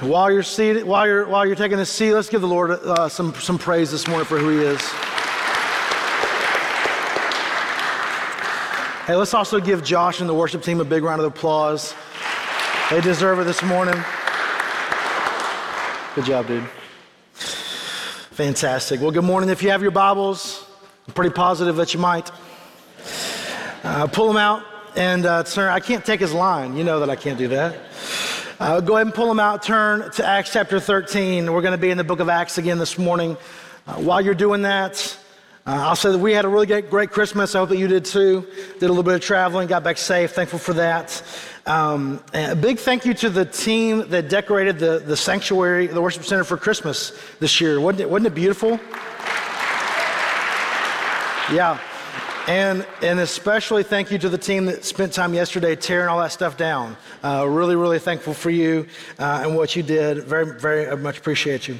While 0.00 0.30
you're 0.30 0.44
seated, 0.44 0.84
while 0.84 1.08
you're 1.08 1.26
while 1.26 1.44
you're 1.44 1.56
taking 1.56 1.80
a 1.80 1.84
seat, 1.84 2.12
let's 2.12 2.28
give 2.28 2.40
the 2.40 2.46
Lord 2.46 2.70
uh, 2.70 3.08
some 3.08 3.34
some 3.34 3.58
praise 3.58 3.90
this 3.90 4.06
morning 4.06 4.26
for 4.26 4.38
who 4.38 4.50
He 4.50 4.64
is. 4.64 4.80
Hey, 9.08 9.16
let's 9.16 9.34
also 9.34 9.58
give 9.58 9.82
Josh 9.82 10.20
and 10.20 10.28
the 10.28 10.34
worship 10.34 10.62
team 10.62 10.80
a 10.80 10.84
big 10.84 11.02
round 11.02 11.20
of 11.20 11.26
applause. 11.26 11.96
They 12.90 13.00
deserve 13.00 13.40
it 13.40 13.44
this 13.44 13.60
morning. 13.64 13.96
Good 16.14 16.26
job, 16.26 16.46
dude. 16.46 16.64
Fantastic. 17.34 19.00
Well, 19.00 19.10
good 19.10 19.24
morning. 19.24 19.50
If 19.50 19.64
you 19.64 19.70
have 19.70 19.82
your 19.82 19.90
Bibles, 19.90 20.64
I'm 21.08 21.14
pretty 21.14 21.34
positive 21.34 21.74
that 21.74 21.92
you 21.92 21.98
might. 21.98 22.30
Uh, 23.82 24.06
pull 24.06 24.28
them 24.28 24.36
out 24.36 24.62
and 24.94 25.26
uh, 25.26 25.42
turn. 25.42 25.70
I 25.70 25.80
can't 25.80 26.04
take 26.04 26.20
his 26.20 26.32
line. 26.32 26.76
You 26.76 26.84
know 26.84 27.00
that 27.00 27.10
I 27.10 27.16
can't 27.16 27.36
do 27.36 27.48
that. 27.48 27.87
Uh, 28.60 28.80
go 28.80 28.96
ahead 28.96 29.06
and 29.06 29.14
pull 29.14 29.28
them 29.28 29.38
out. 29.38 29.62
Turn 29.62 30.10
to 30.10 30.26
Acts 30.26 30.52
chapter 30.52 30.80
13. 30.80 31.52
We're 31.52 31.62
going 31.62 31.70
to 31.70 31.78
be 31.78 31.90
in 31.90 31.96
the 31.96 32.02
book 32.02 32.18
of 32.18 32.28
Acts 32.28 32.58
again 32.58 32.78
this 32.78 32.98
morning. 32.98 33.36
Uh, 33.86 33.94
while 33.94 34.20
you're 34.20 34.34
doing 34.34 34.62
that, 34.62 35.16
uh, 35.64 35.70
I'll 35.70 35.94
say 35.94 36.10
that 36.10 36.18
we 36.18 36.32
had 36.32 36.44
a 36.44 36.48
really 36.48 36.66
great, 36.66 36.90
great, 36.90 37.12
Christmas. 37.12 37.54
I 37.54 37.60
hope 37.60 37.68
that 37.68 37.76
you 37.76 37.86
did 37.86 38.04
too. 38.04 38.48
Did 38.80 38.86
a 38.86 38.88
little 38.88 39.04
bit 39.04 39.14
of 39.14 39.20
traveling, 39.20 39.68
got 39.68 39.84
back 39.84 39.96
safe. 39.96 40.32
Thankful 40.32 40.58
for 40.58 40.72
that. 40.72 41.22
Um, 41.66 42.20
a 42.34 42.56
big 42.56 42.80
thank 42.80 43.04
you 43.04 43.14
to 43.14 43.30
the 43.30 43.44
team 43.44 44.08
that 44.08 44.28
decorated 44.28 44.80
the, 44.80 44.98
the 45.06 45.16
sanctuary, 45.16 45.86
the 45.86 46.02
worship 46.02 46.24
center 46.24 46.42
for 46.42 46.56
Christmas 46.56 47.16
this 47.38 47.60
year. 47.60 47.80
Wasn't 47.80 48.00
it, 48.00 48.10
wasn't 48.10 48.26
it 48.26 48.34
beautiful? 48.34 48.80
Yeah. 51.54 51.78
And, 52.48 52.86
and 53.02 53.20
especially 53.20 53.82
thank 53.82 54.10
you 54.10 54.16
to 54.20 54.28
the 54.30 54.38
team 54.38 54.64
that 54.66 54.82
spent 54.82 55.12
time 55.12 55.34
yesterday 55.34 55.76
tearing 55.76 56.08
all 56.08 56.18
that 56.20 56.32
stuff 56.32 56.56
down. 56.56 56.96
Uh, 57.22 57.46
really, 57.46 57.76
really 57.76 57.98
thankful 57.98 58.32
for 58.32 58.48
you 58.48 58.86
uh, 59.18 59.42
and 59.44 59.54
what 59.54 59.76
you 59.76 59.82
did. 59.82 60.24
Very, 60.24 60.58
very 60.58 60.96
much 60.96 61.18
appreciate 61.18 61.68
you. 61.68 61.78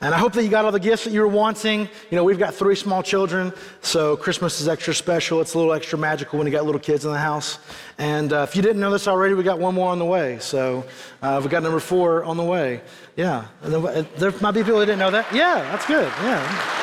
And 0.00 0.12
I 0.12 0.18
hope 0.18 0.32
that 0.32 0.42
you 0.42 0.48
got 0.48 0.64
all 0.64 0.72
the 0.72 0.80
gifts 0.80 1.04
that 1.04 1.12
you 1.12 1.20
were 1.20 1.28
wanting. 1.28 1.82
You 2.10 2.16
know, 2.16 2.24
we've 2.24 2.38
got 2.38 2.52
three 2.52 2.74
small 2.74 3.00
children, 3.00 3.52
so 3.80 4.16
Christmas 4.16 4.60
is 4.60 4.66
extra 4.66 4.92
special. 4.92 5.40
It's 5.40 5.54
a 5.54 5.58
little 5.58 5.72
extra 5.72 5.96
magical 5.96 6.36
when 6.36 6.48
you 6.48 6.52
got 6.52 6.66
little 6.66 6.80
kids 6.80 7.04
in 7.04 7.12
the 7.12 7.18
house. 7.18 7.60
And 7.98 8.32
uh, 8.32 8.38
if 8.48 8.56
you 8.56 8.62
didn't 8.62 8.80
know 8.80 8.90
this 8.90 9.06
already, 9.06 9.34
we 9.34 9.44
got 9.44 9.60
one 9.60 9.76
more 9.76 9.92
on 9.92 10.00
the 10.00 10.04
way. 10.04 10.40
So 10.40 10.84
uh, 11.22 11.40
we 11.40 11.48
got 11.48 11.62
number 11.62 11.78
four 11.78 12.24
on 12.24 12.36
the 12.36 12.44
way. 12.44 12.80
Yeah. 13.14 13.46
And 13.62 13.72
there 13.72 14.32
might 14.40 14.50
be 14.50 14.64
people 14.64 14.80
that 14.80 14.86
didn't 14.86 14.98
know 14.98 15.12
that. 15.12 15.32
Yeah, 15.32 15.60
that's 15.70 15.86
good. 15.86 16.12
Yeah. 16.22 16.77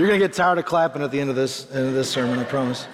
You're 0.00 0.08
going 0.08 0.18
to 0.18 0.26
get 0.26 0.34
tired 0.34 0.56
of 0.56 0.64
clapping 0.64 1.02
at 1.02 1.10
the 1.10 1.20
end 1.20 1.28
of 1.28 1.36
this, 1.36 1.70
end 1.74 1.88
of 1.88 1.92
this 1.92 2.08
sermon, 2.08 2.38
I 2.38 2.44
promise. 2.44 2.86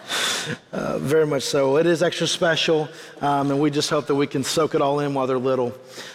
Uh, 0.73 0.99
very 0.99 1.25
much 1.25 1.45
so. 1.45 1.77
It 1.77 1.87
is 1.87 2.03
extra 2.03 2.27
special, 2.27 2.89
um, 3.21 3.53
and 3.53 3.61
we 3.61 3.71
just 3.71 3.91
hope 3.91 4.09
that 4.09 4.17
we 4.17 4.27
can 4.27 4.43
soak 4.43 4.75
it 4.75 4.83
all 4.83 4.99
in 4.99 5.15
while 5.15 5.29
they're 5.29 5.39
little. 5.39 5.69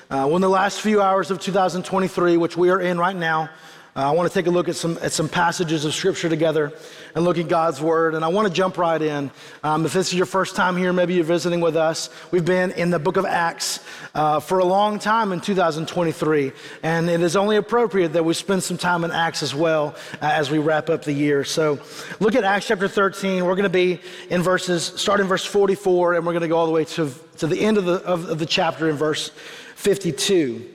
Uh, 0.09 0.27
well, 0.27 0.35
in 0.35 0.41
the 0.41 0.49
last 0.49 0.81
few 0.81 1.01
hours 1.01 1.31
of 1.31 1.39
2023, 1.39 2.35
which 2.35 2.57
we 2.57 2.71
are 2.71 2.81
in 2.81 2.97
right 2.97 3.15
now, 3.15 3.49
uh, 3.93 4.07
I 4.07 4.11
want 4.11 4.31
to 4.31 4.33
take 4.33 4.47
a 4.47 4.51
look 4.51 4.69
at 4.69 4.77
some, 4.77 4.97
at 5.01 5.11
some 5.11 5.27
passages 5.27 5.83
of 5.83 5.93
Scripture 5.93 6.29
together 6.29 6.71
and 7.13 7.25
look 7.25 7.37
at 7.37 7.49
God's 7.49 7.81
Word. 7.81 8.15
And 8.15 8.23
I 8.23 8.29
want 8.29 8.47
to 8.47 8.53
jump 8.53 8.77
right 8.77 9.01
in. 9.01 9.29
Um, 9.63 9.85
if 9.85 9.91
this 9.91 10.07
is 10.07 10.13
your 10.13 10.25
first 10.25 10.55
time 10.55 10.77
here, 10.77 10.93
maybe 10.93 11.13
you're 11.15 11.25
visiting 11.25 11.59
with 11.59 11.75
us. 11.75 12.09
We've 12.31 12.45
been 12.45 12.71
in 12.71 12.89
the 12.89 12.99
book 12.99 13.17
of 13.17 13.25
Acts 13.25 13.83
uh, 14.15 14.39
for 14.39 14.59
a 14.59 14.63
long 14.63 14.97
time 14.97 15.33
in 15.33 15.41
2023. 15.41 16.53
And 16.83 17.09
it 17.09 17.19
is 17.19 17.35
only 17.35 17.57
appropriate 17.57 18.13
that 18.13 18.23
we 18.23 18.33
spend 18.33 18.63
some 18.63 18.77
time 18.77 19.03
in 19.03 19.11
Acts 19.11 19.43
as 19.43 19.53
well 19.53 19.95
uh, 20.13 20.17
as 20.21 20.49
we 20.49 20.57
wrap 20.57 20.89
up 20.89 21.03
the 21.03 21.11
year. 21.11 21.43
So 21.43 21.77
look 22.21 22.35
at 22.35 22.45
Acts 22.45 22.67
chapter 22.67 22.87
13. 22.87 23.43
We're 23.43 23.55
going 23.55 23.63
to 23.63 23.69
be 23.69 23.99
in 24.29 24.41
verses, 24.41 24.85
start 24.85 25.19
in 25.19 25.27
verse 25.27 25.43
44, 25.43 26.13
and 26.13 26.25
we're 26.25 26.31
going 26.31 26.43
to 26.43 26.47
go 26.47 26.57
all 26.57 26.65
the 26.65 26.71
way 26.71 26.85
to, 26.85 27.11
to 27.39 27.47
the 27.47 27.59
end 27.59 27.77
of 27.77 27.83
the, 27.83 27.95
of, 28.05 28.29
of 28.29 28.39
the 28.39 28.45
chapter 28.45 28.89
in 28.89 28.95
verse 28.95 29.31
52. 29.75 30.70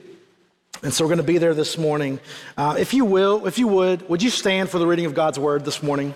And 0.83 0.93
so 0.93 1.03
we're 1.03 1.09
going 1.09 1.17
to 1.17 1.23
be 1.23 1.39
there 1.39 1.55
this 1.55 1.77
morning. 1.77 2.19
Uh, 2.55 2.75
if 2.77 2.93
you 2.93 3.03
will, 3.03 3.47
if 3.47 3.57
you 3.57 3.67
would, 3.67 4.07
would 4.09 4.21
you 4.21 4.29
stand 4.29 4.69
for 4.69 4.77
the 4.77 4.85
reading 4.85 5.05
of 5.05 5.15
God's 5.15 5.39
word 5.39 5.65
this 5.65 5.81
morning? 5.81 6.13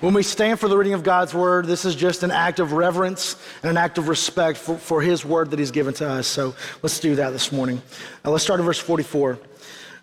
When 0.00 0.14
we 0.14 0.24
stand 0.24 0.58
for 0.58 0.66
the 0.66 0.76
reading 0.76 0.94
of 0.94 1.04
God's 1.04 1.32
word, 1.32 1.66
this 1.66 1.84
is 1.84 1.94
just 1.94 2.24
an 2.24 2.32
act 2.32 2.58
of 2.58 2.72
reverence 2.72 3.36
and 3.62 3.70
an 3.70 3.76
act 3.76 3.98
of 3.98 4.08
respect 4.08 4.58
for, 4.58 4.76
for 4.76 5.00
his 5.00 5.24
word 5.24 5.52
that 5.52 5.60
he's 5.60 5.70
given 5.70 5.94
to 5.94 6.08
us. 6.08 6.26
So 6.26 6.56
let's 6.82 6.98
do 6.98 7.14
that 7.14 7.30
this 7.30 7.52
morning. 7.52 7.80
Uh, 8.24 8.32
let's 8.32 8.42
start 8.42 8.58
in 8.58 8.66
verse 8.66 8.80
44. 8.80 9.38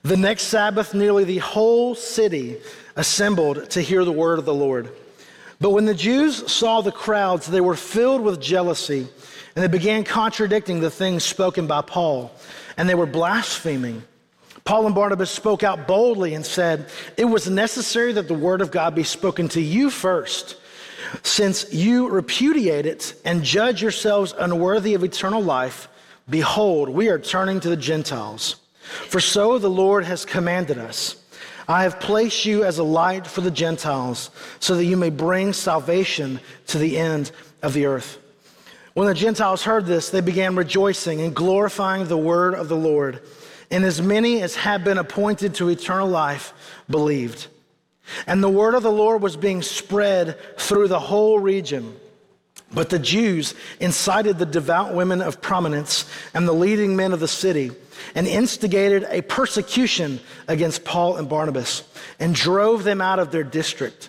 The 0.03 0.15
next 0.15 0.43
Sabbath, 0.43 0.93
nearly 0.93 1.25
the 1.25 1.39
whole 1.39 1.95
city 1.95 2.61
assembled 2.95 3.69
to 3.71 3.81
hear 3.81 4.05
the 4.05 4.13
word 4.13 4.39
of 4.39 4.45
the 4.45 4.53
Lord. 4.53 4.89
But 5.59 5.71
when 5.71 5.83
the 5.83 5.93
Jews 5.93 6.49
saw 6.49 6.79
the 6.79 6.93
crowds, 6.93 7.47
they 7.47 7.59
were 7.59 7.75
filled 7.75 8.21
with 8.21 8.39
jealousy 8.39 9.09
and 9.59 9.65
they 9.65 9.77
began 9.77 10.05
contradicting 10.05 10.79
the 10.79 10.89
things 10.89 11.25
spoken 11.25 11.67
by 11.67 11.81
Paul, 11.81 12.31
and 12.77 12.87
they 12.87 12.95
were 12.95 13.05
blaspheming. 13.05 14.03
Paul 14.63 14.85
and 14.85 14.95
Barnabas 14.95 15.29
spoke 15.29 15.63
out 15.63 15.85
boldly 15.85 16.33
and 16.33 16.45
said, 16.45 16.85
It 17.17 17.25
was 17.25 17.49
necessary 17.49 18.13
that 18.13 18.29
the 18.29 18.33
word 18.33 18.61
of 18.61 18.71
God 18.71 18.95
be 18.95 19.03
spoken 19.03 19.49
to 19.49 19.59
you 19.59 19.89
first. 19.89 20.55
Since 21.23 21.73
you 21.73 22.07
repudiate 22.07 22.85
it 22.85 23.13
and 23.25 23.43
judge 23.43 23.81
yourselves 23.81 24.33
unworthy 24.39 24.93
of 24.93 25.03
eternal 25.03 25.43
life, 25.43 25.89
behold, 26.29 26.87
we 26.87 27.09
are 27.09 27.19
turning 27.19 27.59
to 27.59 27.69
the 27.69 27.75
Gentiles. 27.75 28.55
For 29.09 29.19
so 29.19 29.57
the 29.57 29.69
Lord 29.69 30.05
has 30.05 30.23
commanded 30.23 30.77
us. 30.77 31.21
I 31.67 31.83
have 31.83 31.99
placed 31.99 32.45
you 32.45 32.63
as 32.63 32.77
a 32.77 32.83
light 32.83 33.27
for 33.27 33.41
the 33.41 33.51
Gentiles, 33.51 34.31
so 34.61 34.77
that 34.77 34.85
you 34.85 34.95
may 34.95 35.09
bring 35.09 35.51
salvation 35.51 36.39
to 36.67 36.77
the 36.77 36.97
end 36.97 37.33
of 37.61 37.73
the 37.73 37.87
earth. 37.87 38.19
When 38.93 39.07
the 39.07 39.13
Gentiles 39.13 39.63
heard 39.63 39.85
this, 39.85 40.09
they 40.09 40.21
began 40.21 40.55
rejoicing 40.55 41.21
and 41.21 41.35
glorifying 41.35 42.07
the 42.07 42.17
word 42.17 42.55
of 42.55 42.69
the 42.69 42.75
Lord. 42.75 43.21
And 43.71 43.85
as 43.85 44.01
many 44.01 44.41
as 44.41 44.55
had 44.55 44.83
been 44.83 44.97
appointed 44.97 45.55
to 45.55 45.69
eternal 45.69 46.07
life 46.07 46.53
believed. 46.89 47.47
And 48.25 48.43
the 48.43 48.49
word 48.49 48.73
of 48.73 48.83
the 48.83 48.91
Lord 48.91 49.21
was 49.21 49.37
being 49.37 49.61
spread 49.61 50.37
through 50.57 50.87
the 50.87 50.99
whole 50.99 51.39
region. 51.39 51.95
But 52.71 52.89
the 52.89 52.99
Jews 52.99 53.55
incited 53.79 54.37
the 54.37 54.45
devout 54.45 54.93
women 54.93 55.21
of 55.21 55.41
prominence 55.41 56.05
and 56.33 56.47
the 56.47 56.53
leading 56.53 56.95
men 56.95 57.13
of 57.13 57.19
the 57.19 57.27
city 57.27 57.71
and 58.15 58.27
instigated 58.27 59.05
a 59.09 59.21
persecution 59.21 60.19
against 60.47 60.83
Paul 60.83 61.17
and 61.17 61.27
Barnabas 61.27 61.83
and 62.19 62.35
drove 62.35 62.83
them 62.83 63.01
out 63.01 63.19
of 63.19 63.31
their 63.31 63.43
district. 63.43 64.08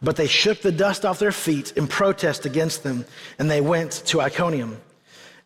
But 0.00 0.16
they 0.16 0.28
shook 0.28 0.60
the 0.60 0.72
dust 0.72 1.04
off 1.04 1.18
their 1.18 1.32
feet 1.32 1.72
in 1.76 1.88
protest 1.88 2.46
against 2.46 2.82
them, 2.82 3.04
and 3.38 3.50
they 3.50 3.60
went 3.60 3.92
to 4.06 4.20
Iconium. 4.20 4.80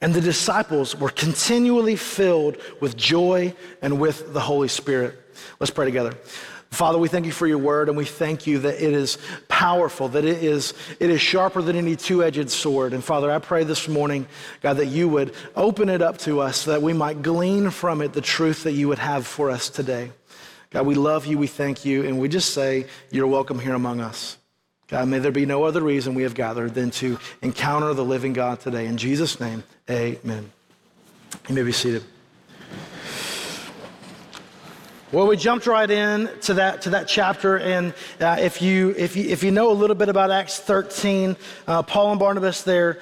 And 0.02 0.12
the 0.12 0.20
disciples 0.20 0.98
were 0.98 1.10
continually 1.10 1.96
filled 1.96 2.58
with 2.80 2.96
joy 2.96 3.54
and 3.80 4.00
with 4.00 4.32
the 4.34 4.40
Holy 4.40 4.68
Spirit. 4.68 5.18
Let's 5.60 5.70
pray 5.70 5.86
together. 5.86 6.14
Father, 6.72 6.98
we 6.98 7.08
thank 7.08 7.26
you 7.26 7.32
for 7.32 7.46
your 7.46 7.58
word, 7.58 7.88
and 7.88 7.98
we 7.98 8.06
thank 8.06 8.46
you 8.46 8.58
that 8.60 8.82
it 8.82 8.94
is 8.94 9.18
powerful, 9.48 10.08
that 10.08 10.24
it 10.24 10.42
is, 10.42 10.72
it 10.98 11.10
is 11.10 11.20
sharper 11.20 11.60
than 11.60 11.76
any 11.76 11.96
two 11.96 12.24
edged 12.24 12.50
sword. 12.50 12.94
And 12.94 13.04
Father, 13.04 13.30
I 13.30 13.38
pray 13.38 13.62
this 13.62 13.88
morning, 13.88 14.26
God, 14.62 14.78
that 14.78 14.86
you 14.86 15.06
would 15.08 15.34
open 15.54 15.90
it 15.90 16.00
up 16.00 16.16
to 16.18 16.40
us, 16.40 16.64
that 16.64 16.80
we 16.80 16.94
might 16.94 17.20
glean 17.20 17.68
from 17.68 18.00
it 18.00 18.14
the 18.14 18.22
truth 18.22 18.64
that 18.64 18.72
you 18.72 18.88
would 18.88 18.98
have 18.98 19.26
for 19.26 19.50
us 19.50 19.68
today. 19.68 20.12
God, 20.70 20.86
we 20.86 20.94
love 20.94 21.26
you, 21.26 21.36
we 21.36 21.46
thank 21.46 21.84
you, 21.84 22.04
and 22.04 22.18
we 22.18 22.28
just 22.28 22.54
say, 22.54 22.86
You're 23.10 23.26
welcome 23.26 23.58
here 23.58 23.74
among 23.74 24.00
us. 24.00 24.38
God, 24.92 25.08
may 25.08 25.20
there 25.20 25.32
be 25.32 25.46
no 25.46 25.64
other 25.64 25.80
reason 25.80 26.12
we 26.12 26.24
have 26.24 26.34
gathered 26.34 26.74
than 26.74 26.90
to 26.90 27.18
encounter 27.40 27.94
the 27.94 28.04
living 28.04 28.34
God 28.34 28.60
today. 28.60 28.84
In 28.84 28.98
Jesus' 28.98 29.40
name, 29.40 29.64
amen. 29.88 30.52
You 31.48 31.54
may 31.54 31.62
be 31.62 31.72
seated. 31.72 32.04
Well, 35.12 35.26
we 35.26 35.36
jumped 35.36 35.66
right 35.66 35.90
in 35.90 36.30
to 36.40 36.54
that, 36.54 36.80
to 36.82 36.90
that 36.90 37.06
chapter. 37.06 37.58
And 37.58 37.92
uh, 38.18 38.38
if, 38.40 38.62
you, 38.62 38.94
if, 38.96 39.14
you, 39.14 39.28
if 39.28 39.42
you 39.42 39.50
know 39.50 39.70
a 39.70 39.74
little 39.74 39.94
bit 39.94 40.08
about 40.08 40.30
Acts 40.30 40.58
13, 40.58 41.36
uh, 41.66 41.82
Paul 41.82 42.12
and 42.12 42.18
Barnabas, 42.18 42.62
they're, 42.62 42.98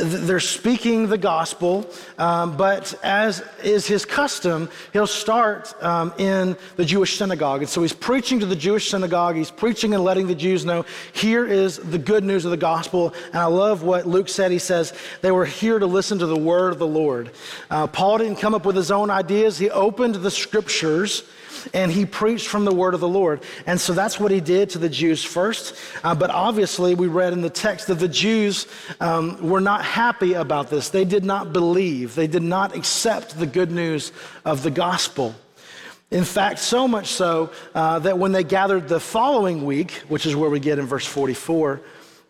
they're 0.00 0.40
speaking 0.40 1.06
the 1.06 1.18
gospel. 1.18 1.88
Um, 2.18 2.56
but 2.56 2.92
as 3.04 3.44
is 3.62 3.86
his 3.86 4.04
custom, 4.04 4.70
he'll 4.92 5.06
start 5.06 5.80
um, 5.80 6.12
in 6.18 6.56
the 6.74 6.84
Jewish 6.84 7.16
synagogue. 7.16 7.60
And 7.60 7.68
so 7.68 7.80
he's 7.80 7.92
preaching 7.92 8.40
to 8.40 8.46
the 8.46 8.56
Jewish 8.56 8.90
synagogue. 8.90 9.36
He's 9.36 9.52
preaching 9.52 9.94
and 9.94 10.02
letting 10.02 10.26
the 10.26 10.34
Jews 10.34 10.64
know 10.64 10.84
here 11.12 11.46
is 11.46 11.76
the 11.76 11.98
good 11.98 12.24
news 12.24 12.44
of 12.44 12.50
the 12.50 12.56
gospel. 12.56 13.14
And 13.26 13.36
I 13.36 13.46
love 13.46 13.84
what 13.84 14.04
Luke 14.04 14.28
said. 14.28 14.50
He 14.50 14.58
says 14.58 14.92
they 15.20 15.30
were 15.30 15.46
here 15.46 15.78
to 15.78 15.86
listen 15.86 16.18
to 16.18 16.26
the 16.26 16.36
word 16.36 16.72
of 16.72 16.80
the 16.80 16.88
Lord. 16.88 17.30
Uh, 17.70 17.86
Paul 17.86 18.18
didn't 18.18 18.40
come 18.40 18.52
up 18.52 18.66
with 18.66 18.74
his 18.74 18.90
own 18.90 19.10
ideas, 19.10 19.58
he 19.58 19.70
opened 19.70 20.16
the 20.16 20.30
scriptures 20.32 21.22
and 21.74 21.90
he 21.90 22.06
preached 22.06 22.48
from 22.48 22.64
the 22.64 22.74
word 22.74 22.94
of 22.94 23.00
the 23.00 23.08
Lord. 23.08 23.42
And 23.66 23.80
so 23.80 23.92
that's 23.92 24.18
what 24.18 24.30
he 24.30 24.40
did 24.40 24.70
to 24.70 24.78
the 24.78 24.88
Jews 24.88 25.22
first. 25.24 25.74
Uh, 26.02 26.14
but 26.14 26.30
obviously, 26.30 26.94
we 26.94 27.06
read 27.06 27.32
in 27.32 27.40
the 27.40 27.50
text 27.50 27.86
that 27.88 27.98
the 27.98 28.08
Jews 28.08 28.66
um, 29.00 29.48
were 29.48 29.60
not 29.60 29.84
happy 29.84 30.34
about 30.34 30.70
this. 30.70 30.90
They 30.90 31.04
did 31.04 31.24
not 31.24 31.52
believe, 31.52 32.14
they 32.14 32.26
did 32.26 32.42
not 32.42 32.74
accept 32.76 33.38
the 33.38 33.46
good 33.46 33.70
news 33.70 34.12
of 34.44 34.62
the 34.62 34.70
gospel. 34.70 35.34
In 36.10 36.24
fact, 36.24 36.58
so 36.58 36.86
much 36.86 37.06
so 37.06 37.50
uh, 37.74 37.98
that 38.00 38.18
when 38.18 38.32
they 38.32 38.44
gathered 38.44 38.88
the 38.88 39.00
following 39.00 39.64
week, 39.64 39.92
which 40.08 40.26
is 40.26 40.36
where 40.36 40.50
we 40.50 40.60
get 40.60 40.78
in 40.78 40.86
verse 40.86 41.06
44, 41.06 41.80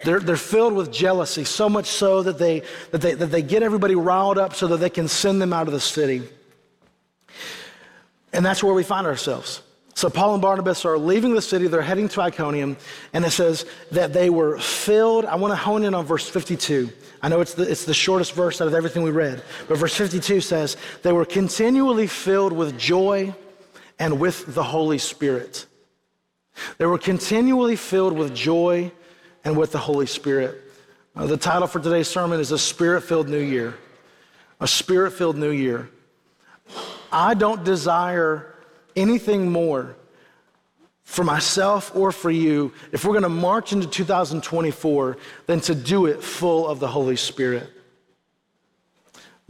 They're, 0.05 0.21
they're 0.21 0.37
filled 0.37 0.75
with 0.75 0.93
jealousy, 0.93 1.45
so 1.45 1.69
much 1.69 1.87
so 1.87 2.23
that 2.23 2.39
they, 2.39 2.63
that, 2.91 3.01
they, 3.01 3.15
that 3.15 3.27
they 3.27 3.43
get 3.43 3.63
everybody 3.63 3.95
riled 3.95 4.37
up 4.37 4.55
so 4.55 4.67
that 4.69 4.79
they 4.79 4.91
can 4.91 5.09
send 5.09 5.41
them 5.41 5.53
out 5.53 5.69
of 5.69 5.73
the 5.73 5.81
city. 5.81 6.23
And 8.33 8.45
that's 8.45 8.63
where 8.63 8.75
we 8.75 8.83
find 8.83 9.07
ourselves. 9.07 9.63
So 9.95 10.09
Paul 10.09 10.35
and 10.35 10.43
Barnabas 10.43 10.85
are 10.85 10.97
leaving 10.97 11.35
the 11.35 11.43
city, 11.43 11.67
they're 11.67 11.83
heading 11.83 12.09
to 12.11 12.23
Iconium, 12.23 12.79
and 13.13 13.25
it 13.25 13.31
says 13.31 13.67
that 13.91 14.13
they 14.13 14.31
were 14.31 14.59
filled. 14.59 15.27
I 15.27 15.37
want 15.37 15.53
to 15.53 15.57
hone 15.57 15.85
in 15.85 15.95
on 15.95 16.07
verse 16.07 16.29
52. 16.29 16.91
I 17.21 17.29
know 17.29 17.41
it's 17.41 17.55
the, 17.55 17.71
it's 17.71 17.85
the 17.85 17.95
shortest 17.95 18.33
verse 18.33 18.61
out 18.61 18.69
of 18.69 18.75
everything 18.75 19.03
we 19.03 19.11
read, 19.11 19.43
but 19.69 19.77
verse 19.77 19.95
52 19.95 20.41
says, 20.41 20.77
They 21.03 21.13
were 21.13 21.27
continually 21.27 22.07
filled 22.07 22.53
with 22.53 22.79
joy 22.79 23.35
and 23.99 24.19
with 24.19 24.55
the 24.55 24.63
Holy 24.63 24.99
Spirit. 24.99 25.67
They 26.79 26.87
were 26.87 26.99
continually 26.99 27.77
filled 27.77 28.15
with 28.15 28.35
joy 28.35 28.93
and 29.45 29.57
with 29.57 29.73
the 29.73 29.79
Holy 29.79 30.07
Spirit. 30.07 30.61
Uh, 31.15 31.27
the 31.27 31.37
title 31.37 31.69
for 31.69 31.81
today's 31.81 32.09
sermon 32.09 32.41
is 32.41 32.51
A 32.51 32.59
Spirit 32.59 33.03
Filled 33.03 33.29
New 33.29 33.39
Year. 33.39 33.75
A 34.61 34.67
Spirit 34.67 35.13
Filled 35.13 35.37
New 35.37 35.51
Year. 35.51 35.91
I 37.13 37.35
don't 37.35 37.63
desire 37.63 38.55
anything 38.97 39.53
more 39.53 39.97
for 41.05 41.25
myself 41.25 41.95
or 41.95 42.13
for 42.13 42.31
you 42.31 42.73
if 42.91 43.05
we're 43.05 43.13
going 43.13 43.23
to 43.23 43.29
march 43.29 43.73
into 43.73 43.87
2024 43.87 45.19
than 45.47 45.61
to 45.61 45.75
do 45.75 46.07
it 46.07 46.23
full 46.23 46.67
of 46.67 46.81
the 46.81 46.89
Holy 46.89 47.17
Spirit. 47.17 47.69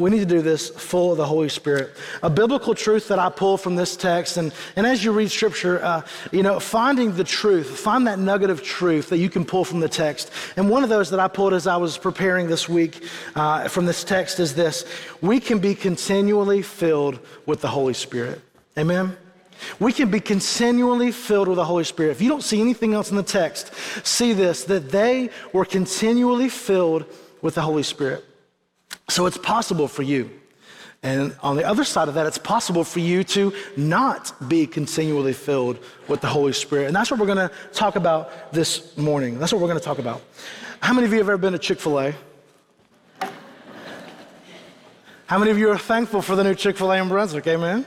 We 0.03 0.11
need 0.11 0.19
to 0.19 0.27
do 0.27 0.43
this 0.43 0.69
full 0.69 1.13
of 1.13 1.19
the 1.19 1.25
Holy 1.25 1.49
Spirit. 1.49 1.91
A 2.23 2.29
biblical 2.29 2.75
truth 2.75 3.07
that 3.09 3.21
I 3.21 3.31
pull 3.31 3.57
from 3.57 3.77
this 3.77 3.97
text, 3.97 4.37
and, 4.37 4.53
and 4.75 4.85
as 4.85 5.05
you 5.05 5.13
read 5.13 5.31
Scripture, 5.31 5.83
uh, 5.83 6.03
you 6.33 6.43
know, 6.43 6.59
finding 6.59 7.15
the 7.15 7.23
truth, 7.23 7.79
find 7.79 8.07
that 8.09 8.19
nugget 8.19 8.51
of 8.51 8.63
truth 8.63 9.09
that 9.11 9.19
you 9.19 9.31
can 9.31 9.45
pull 9.45 9.65
from 9.65 9.79
the 9.79 9.89
text. 9.89 10.33
And 10.57 10.69
one 10.69 10.83
of 10.83 10.89
those 10.89 11.11
that 11.11 11.21
I 11.21 11.29
pulled 11.29 11.55
as 11.55 11.69
I 11.69 11.77
was 11.77 11.97
preparing 11.97 12.49
this 12.49 12.69
week 12.69 13.05
uh, 13.37 13.69
from 13.69 13.87
this 13.87 14.03
text 14.03 14.41
is 14.41 14.55
this 14.55 14.85
we 15.21 15.39
can 15.39 15.61
be 15.61 15.75
continually 15.75 16.63
filled 16.63 17.21
with 17.47 17.61
the 17.61 17.69
Holy 17.69 17.95
Spirit. 17.95 18.41
Amen? 18.77 19.17
We 19.79 19.93
can 19.93 20.11
be 20.11 20.19
continually 20.19 21.13
filled 21.13 21.47
with 21.47 21.57
the 21.57 21.65
Holy 21.65 21.85
Spirit. 21.85 22.11
If 22.11 22.21
you 22.21 22.29
don't 22.29 22.43
see 22.43 22.61
anything 22.61 22.95
else 22.95 23.11
in 23.11 23.17
the 23.17 23.23
text, 23.23 23.73
see 24.05 24.33
this 24.33 24.65
that 24.65 24.91
they 24.91 25.31
were 25.53 25.65
continually 25.65 26.49
filled 26.49 27.05
with 27.41 27.55
the 27.55 27.63
Holy 27.63 27.85
Spirit. 27.85 28.25
So 29.13 29.27
it's 29.27 29.37
possible 29.37 29.89
for 29.89 30.03
you. 30.03 30.31
And 31.03 31.37
on 31.43 31.57
the 31.57 31.65
other 31.65 31.85
side 31.85 32.09
of 32.09 32.15
that, 32.15 32.25
it's 32.25 32.39
possible 32.39 32.83
for 32.83 33.01
you 33.01 33.25
to 33.25 33.53
not 33.77 34.49
be 34.49 34.67
continually 34.67 35.35
filled 35.35 35.79
with 36.09 36.23
the 36.23 36.29
Holy 36.29 36.55
Spirit. 36.55 36.87
And 36.87 36.97
that's 36.97 37.11
what 37.11 37.21
we're 37.21 37.27
going 37.27 37.47
to 37.47 37.55
talk 37.75 37.97
about 37.97 38.55
this 38.55 38.97
morning. 38.97 39.39
That's 39.39 39.53
what 39.53 39.61
we're 39.61 39.69
going 39.69 39.79
to 39.79 39.85
talk 39.85 39.99
about. 39.99 40.23
How 40.81 40.95
many 40.95 41.05
of 41.05 41.13
you 41.13 41.19
have 41.19 41.29
ever 41.29 41.37
been 41.37 41.53
to 41.53 41.59
Chick 41.59 41.79
fil 41.79 42.01
A? 42.01 42.15
How 45.27 45.39
many 45.39 45.51
of 45.51 45.59
you 45.59 45.71
are 45.71 45.79
thankful 45.79 46.23
for 46.23 46.35
the 46.35 46.45
new 46.45 46.55
Chick 46.55 46.79
fil 46.79 46.91
A 46.91 46.97
in 46.97 47.11
Brunswick? 47.11 47.47
Amen. 47.47 47.85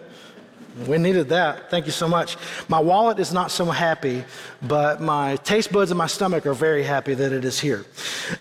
We 0.86 1.00
needed 1.00 1.30
that. 1.30 1.72
Thank 1.72 1.88
you 1.88 1.92
so 1.92 2.08
much. 2.08 2.38
My 2.68 2.80
wallet 2.80 3.18
is 3.18 3.34
not 3.34 3.50
so 3.50 3.66
happy, 3.66 4.24
but 4.62 5.02
my 5.02 5.38
taste 5.38 5.72
buds 5.72 5.90
and 5.90 5.98
my 5.98 6.08
stomach 6.08 6.46
are 6.46 6.54
very 6.54 6.84
happy 6.84 7.16
that 7.16 7.32
it 7.32 7.46
is 7.46 7.60
here. 7.60 7.84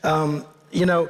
Um, 0.03 0.45
you 0.71 0.85
know, 0.85 1.09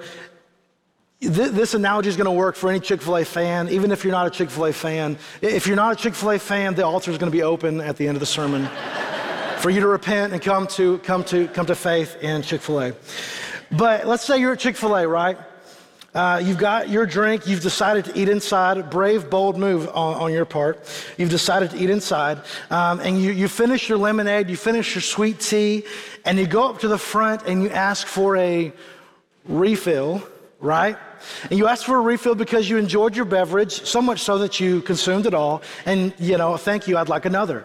this 1.28 1.74
analogy 1.74 2.08
is 2.08 2.16
going 2.16 2.26
to 2.26 2.30
work 2.30 2.56
for 2.56 2.70
any 2.70 2.80
Chick 2.80 3.02
fil 3.02 3.16
A 3.16 3.24
fan, 3.24 3.68
even 3.68 3.92
if 3.92 4.04
you're 4.04 4.12
not 4.12 4.26
a 4.26 4.30
Chick 4.30 4.50
fil 4.50 4.66
A 4.66 4.72
fan. 4.72 5.18
If 5.42 5.66
you're 5.66 5.76
not 5.76 5.92
a 5.92 5.96
Chick 5.96 6.14
fil 6.14 6.32
A 6.32 6.38
fan, 6.38 6.74
the 6.74 6.84
altar 6.84 7.10
is 7.10 7.18
going 7.18 7.30
to 7.30 7.36
be 7.36 7.42
open 7.42 7.80
at 7.80 7.96
the 7.96 8.06
end 8.06 8.16
of 8.16 8.20
the 8.20 8.26
sermon 8.26 8.66
for 9.58 9.70
you 9.70 9.80
to 9.80 9.88
repent 9.88 10.32
and 10.32 10.42
come 10.42 10.66
to, 10.68 10.98
come 10.98 11.24
to, 11.24 11.48
come 11.48 11.66
to 11.66 11.74
faith 11.74 12.16
in 12.22 12.42
Chick 12.42 12.60
fil 12.60 12.80
A. 12.80 12.94
But 13.70 14.06
let's 14.06 14.24
say 14.24 14.38
you're 14.38 14.52
at 14.52 14.58
Chick 14.58 14.76
fil 14.76 14.94
A, 14.94 15.06
right? 15.06 15.38
Uh, 16.14 16.40
you've 16.44 16.58
got 16.58 16.88
your 16.88 17.06
drink, 17.06 17.44
you've 17.48 17.62
decided 17.62 18.04
to 18.04 18.16
eat 18.16 18.28
inside. 18.28 18.88
Brave, 18.88 19.28
bold 19.28 19.58
move 19.58 19.88
on, 19.88 20.14
on 20.14 20.32
your 20.32 20.44
part. 20.44 20.86
You've 21.18 21.30
decided 21.30 21.72
to 21.72 21.76
eat 21.76 21.90
inside. 21.90 22.40
Um, 22.70 23.00
and 23.00 23.20
you, 23.20 23.32
you 23.32 23.48
finish 23.48 23.88
your 23.88 23.98
lemonade, 23.98 24.48
you 24.48 24.56
finish 24.56 24.94
your 24.94 25.02
sweet 25.02 25.40
tea, 25.40 25.84
and 26.24 26.38
you 26.38 26.46
go 26.46 26.68
up 26.68 26.78
to 26.80 26.88
the 26.88 26.98
front 26.98 27.42
and 27.46 27.64
you 27.64 27.70
ask 27.70 28.06
for 28.06 28.36
a 28.36 28.72
refill, 29.48 30.22
right? 30.60 30.96
And 31.50 31.58
you 31.58 31.66
asked 31.66 31.84
for 31.84 31.96
a 31.96 32.00
refill 32.00 32.34
because 32.34 32.68
you 32.68 32.76
enjoyed 32.76 33.16
your 33.16 33.24
beverage, 33.24 33.72
so 33.72 34.00
much 34.00 34.20
so 34.20 34.38
that 34.38 34.60
you 34.60 34.80
consumed 34.82 35.26
it 35.26 35.34
all. 35.34 35.62
And, 35.86 36.12
you 36.18 36.38
know, 36.38 36.56
thank 36.56 36.88
you, 36.88 36.96
I'd 36.96 37.08
like 37.08 37.24
another. 37.24 37.64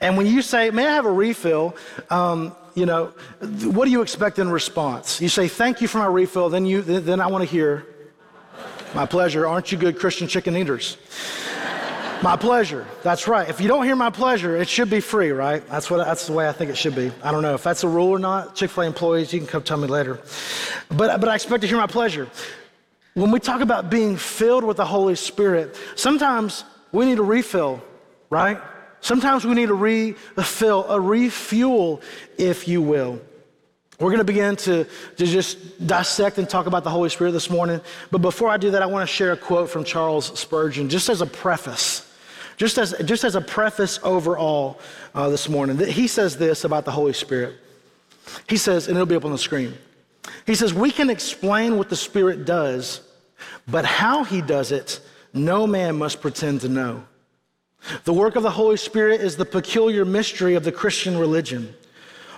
And 0.00 0.16
when 0.16 0.26
you 0.26 0.42
say, 0.42 0.70
May 0.70 0.86
I 0.86 0.92
have 0.92 1.06
a 1.06 1.12
refill? 1.12 1.76
Um, 2.10 2.54
you 2.74 2.86
know, 2.86 3.06
what 3.40 3.86
do 3.86 3.90
you 3.90 4.02
expect 4.02 4.38
in 4.38 4.50
response? 4.50 5.20
You 5.20 5.28
say, 5.28 5.48
Thank 5.48 5.80
you 5.80 5.88
for 5.88 5.98
my 5.98 6.06
refill, 6.06 6.48
then, 6.48 6.66
you, 6.66 6.82
then 6.82 7.20
I 7.20 7.26
want 7.28 7.42
to 7.42 7.50
hear, 7.50 7.86
My 8.94 9.06
pleasure. 9.06 9.46
Aren't 9.46 9.72
you 9.72 9.78
good 9.78 9.98
Christian 9.98 10.28
chicken 10.28 10.56
eaters? 10.56 10.96
my 12.22 12.36
pleasure. 12.36 12.86
That's 13.02 13.28
right. 13.28 13.48
If 13.48 13.60
you 13.60 13.68
don't 13.68 13.84
hear 13.84 13.96
my 13.96 14.10
pleasure, 14.10 14.56
it 14.56 14.68
should 14.68 14.90
be 14.90 15.00
free, 15.00 15.30
right? 15.30 15.66
That's 15.68 15.90
what 15.90 16.04
that's 16.04 16.26
the 16.26 16.32
way 16.32 16.48
I 16.48 16.52
think 16.52 16.70
it 16.70 16.76
should 16.76 16.94
be. 16.94 17.10
I 17.22 17.30
don't 17.30 17.42
know 17.42 17.54
if 17.54 17.62
that's 17.62 17.84
a 17.84 17.88
rule 17.88 18.08
or 18.08 18.18
not. 18.18 18.54
Chick-fil-A 18.54 18.86
employees, 18.86 19.32
you 19.32 19.40
can 19.40 19.48
come 19.48 19.62
tell 19.62 19.76
me 19.76 19.88
later. 19.88 20.20
But 20.88 21.20
but 21.20 21.28
I 21.28 21.34
expect 21.34 21.62
to 21.62 21.66
hear 21.66 21.76
my 21.76 21.86
pleasure. 21.86 22.28
When 23.16 23.30
we 23.30 23.40
talk 23.40 23.62
about 23.62 23.88
being 23.88 24.18
filled 24.18 24.62
with 24.62 24.76
the 24.76 24.84
Holy 24.84 25.14
Spirit, 25.14 25.74
sometimes 25.94 26.64
we 26.92 27.06
need 27.06 27.18
a 27.18 27.22
refill, 27.22 27.82
right? 28.28 28.60
Sometimes 29.00 29.42
we 29.42 29.54
need 29.54 29.70
a 29.70 29.74
refill, 29.74 30.84
a 30.86 31.00
refuel, 31.00 32.02
if 32.36 32.68
you 32.68 32.82
will. 32.82 33.18
We're 33.98 34.10
going 34.10 34.18
to 34.18 34.24
begin 34.24 34.56
to, 34.56 34.84
to 34.84 35.26
just 35.26 35.86
dissect 35.86 36.36
and 36.36 36.46
talk 36.46 36.66
about 36.66 36.84
the 36.84 36.90
Holy 36.90 37.08
Spirit 37.08 37.32
this 37.32 37.48
morning. 37.48 37.80
But 38.10 38.18
before 38.18 38.50
I 38.50 38.58
do 38.58 38.72
that, 38.72 38.82
I 38.82 38.86
want 38.86 39.08
to 39.08 39.14
share 39.14 39.32
a 39.32 39.36
quote 39.38 39.70
from 39.70 39.84
Charles 39.84 40.38
Spurgeon, 40.38 40.90
just 40.90 41.08
as 41.08 41.22
a 41.22 41.26
preface, 41.26 42.06
just 42.58 42.76
as, 42.76 42.94
just 43.06 43.24
as 43.24 43.34
a 43.34 43.40
preface 43.40 43.98
overall 44.02 44.78
uh, 45.14 45.30
this 45.30 45.48
morning. 45.48 45.78
He 45.78 46.06
says 46.06 46.36
this 46.36 46.64
about 46.64 46.84
the 46.84 46.92
Holy 46.92 47.14
Spirit. 47.14 47.54
He 48.46 48.58
says, 48.58 48.88
and 48.88 48.96
it'll 48.98 49.06
be 49.06 49.16
up 49.16 49.24
on 49.24 49.32
the 49.32 49.38
screen. 49.38 49.72
He 50.44 50.54
says, 50.54 50.74
We 50.74 50.90
can 50.90 51.08
explain 51.08 51.78
what 51.78 51.88
the 51.88 51.96
Spirit 51.96 52.44
does 52.44 53.00
but 53.66 53.84
how 53.84 54.24
he 54.24 54.40
does 54.40 54.72
it, 54.72 55.00
no 55.32 55.66
man 55.66 55.96
must 55.96 56.20
pretend 56.20 56.62
to 56.62 56.68
know. 56.68 57.04
The 58.04 58.12
work 58.12 58.36
of 58.36 58.42
the 58.42 58.50
Holy 58.50 58.76
Spirit 58.76 59.20
is 59.20 59.36
the 59.36 59.44
peculiar 59.44 60.04
mystery 60.04 60.54
of 60.54 60.64
the 60.64 60.72
Christian 60.72 61.16
religion. 61.18 61.74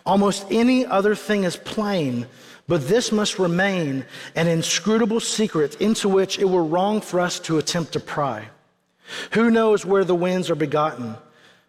Almost 0.04 0.46
any 0.50 0.84
other 0.84 1.14
thing 1.14 1.44
is 1.44 1.56
plain, 1.56 2.26
but 2.66 2.88
this 2.88 3.12
must 3.12 3.38
remain 3.38 4.04
an 4.34 4.46
inscrutable 4.46 5.20
secret 5.20 5.80
into 5.80 6.08
which 6.08 6.38
it 6.38 6.48
were 6.48 6.64
wrong 6.64 7.00
for 7.00 7.20
us 7.20 7.40
to 7.40 7.58
attempt 7.58 7.92
to 7.92 8.00
pry. 8.00 8.48
Who 9.32 9.50
knows 9.50 9.86
where 9.86 10.04
the 10.04 10.14
winds 10.14 10.50
are 10.50 10.54
begotten? 10.54 11.16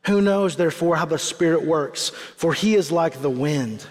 Who 0.06 0.22
knows, 0.22 0.56
therefore, 0.56 0.98
how 0.98 1.06
the 1.06 1.18
Spirit 1.18 1.63
works? 1.65 2.10
For 2.10 2.53
he 2.53 2.75
is 2.75 2.92
like 2.92 3.22
the 3.22 3.30
wind. 3.30 3.86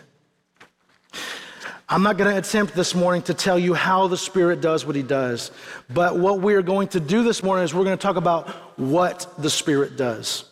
I'm 1.90 2.02
not 2.02 2.18
going 2.18 2.30
to 2.30 2.38
attempt 2.38 2.75
this 2.75 2.95
morning 2.95 3.23
to 3.23 3.35
tell 3.35 3.59
you 3.59 3.73
how 3.73 4.09
the 4.09 4.18
Spirit 4.18 4.61
does 4.61 4.85
what 4.85 4.95
He 4.95 5.02
does, 5.02 5.50
but 5.88 6.18
what 6.18 6.40
we 6.40 6.54
are 6.54 6.61
going 6.61 6.88
to 6.88 7.00
do 7.00 7.23
this 7.23 7.42
morning 7.42 7.64
is 7.64 7.73
we're 7.73 7.85
going 7.85 7.97
to 7.97 8.02
talk 8.02 8.16
about 8.16 8.49
what 8.78 9.26
the 9.38 9.49
Spirit 9.49 9.97
does. 9.97 10.45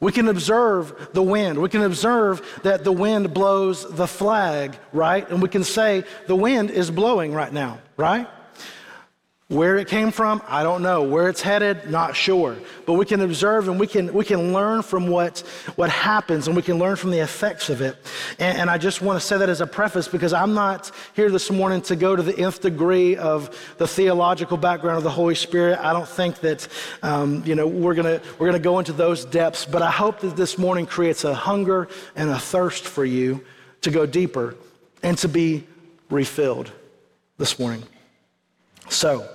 We 0.00 0.12
can 0.12 0.28
observe 0.28 1.10
the 1.14 1.22
wind. 1.22 1.62
We 1.62 1.70
can 1.70 1.82
observe 1.82 2.60
that 2.64 2.84
the 2.84 2.92
wind 2.92 3.32
blows 3.32 3.88
the 3.88 4.06
flag, 4.06 4.76
right? 4.92 5.26
And 5.30 5.40
we 5.40 5.48
can 5.48 5.64
say 5.64 6.04
the 6.26 6.36
wind 6.36 6.70
is 6.70 6.90
blowing 6.90 7.32
right 7.32 7.52
now, 7.52 7.78
right? 7.96 8.28
Where 9.52 9.76
it 9.76 9.86
came 9.86 10.12
from, 10.12 10.40
I 10.48 10.62
don't 10.62 10.80
know. 10.80 11.02
Where 11.02 11.28
it's 11.28 11.42
headed, 11.42 11.90
not 11.90 12.16
sure. 12.16 12.56
But 12.86 12.94
we 12.94 13.04
can 13.04 13.20
observe 13.20 13.68
and 13.68 13.78
we 13.78 13.86
can, 13.86 14.10
we 14.14 14.24
can 14.24 14.54
learn 14.54 14.80
from 14.80 15.08
what, 15.08 15.40
what 15.76 15.90
happens 15.90 16.46
and 16.46 16.56
we 16.56 16.62
can 16.62 16.78
learn 16.78 16.96
from 16.96 17.10
the 17.10 17.18
effects 17.18 17.68
of 17.68 17.82
it. 17.82 17.98
And, 18.38 18.56
and 18.56 18.70
I 18.70 18.78
just 18.78 19.02
want 19.02 19.20
to 19.20 19.26
say 19.26 19.36
that 19.36 19.50
as 19.50 19.60
a 19.60 19.66
preface 19.66 20.08
because 20.08 20.32
I'm 20.32 20.54
not 20.54 20.90
here 21.14 21.30
this 21.30 21.50
morning 21.50 21.82
to 21.82 21.96
go 21.96 22.16
to 22.16 22.22
the 22.22 22.34
nth 22.34 22.62
degree 22.62 23.14
of 23.16 23.54
the 23.76 23.86
theological 23.86 24.56
background 24.56 24.96
of 24.96 25.04
the 25.04 25.10
Holy 25.10 25.34
Spirit. 25.34 25.78
I 25.80 25.92
don't 25.92 26.08
think 26.08 26.40
that, 26.40 26.66
um, 27.02 27.42
you 27.44 27.54
know, 27.54 27.66
we're 27.66 27.94
going 27.94 28.22
we're 28.38 28.52
to 28.52 28.58
go 28.58 28.78
into 28.78 28.94
those 28.94 29.26
depths. 29.26 29.66
But 29.66 29.82
I 29.82 29.90
hope 29.90 30.20
that 30.20 30.34
this 30.34 30.56
morning 30.56 30.86
creates 30.86 31.24
a 31.24 31.34
hunger 31.34 31.88
and 32.16 32.30
a 32.30 32.38
thirst 32.38 32.84
for 32.84 33.04
you 33.04 33.44
to 33.82 33.90
go 33.90 34.06
deeper 34.06 34.56
and 35.02 35.18
to 35.18 35.28
be 35.28 35.66
refilled 36.08 36.72
this 37.36 37.58
morning. 37.58 37.82
So, 38.88 39.28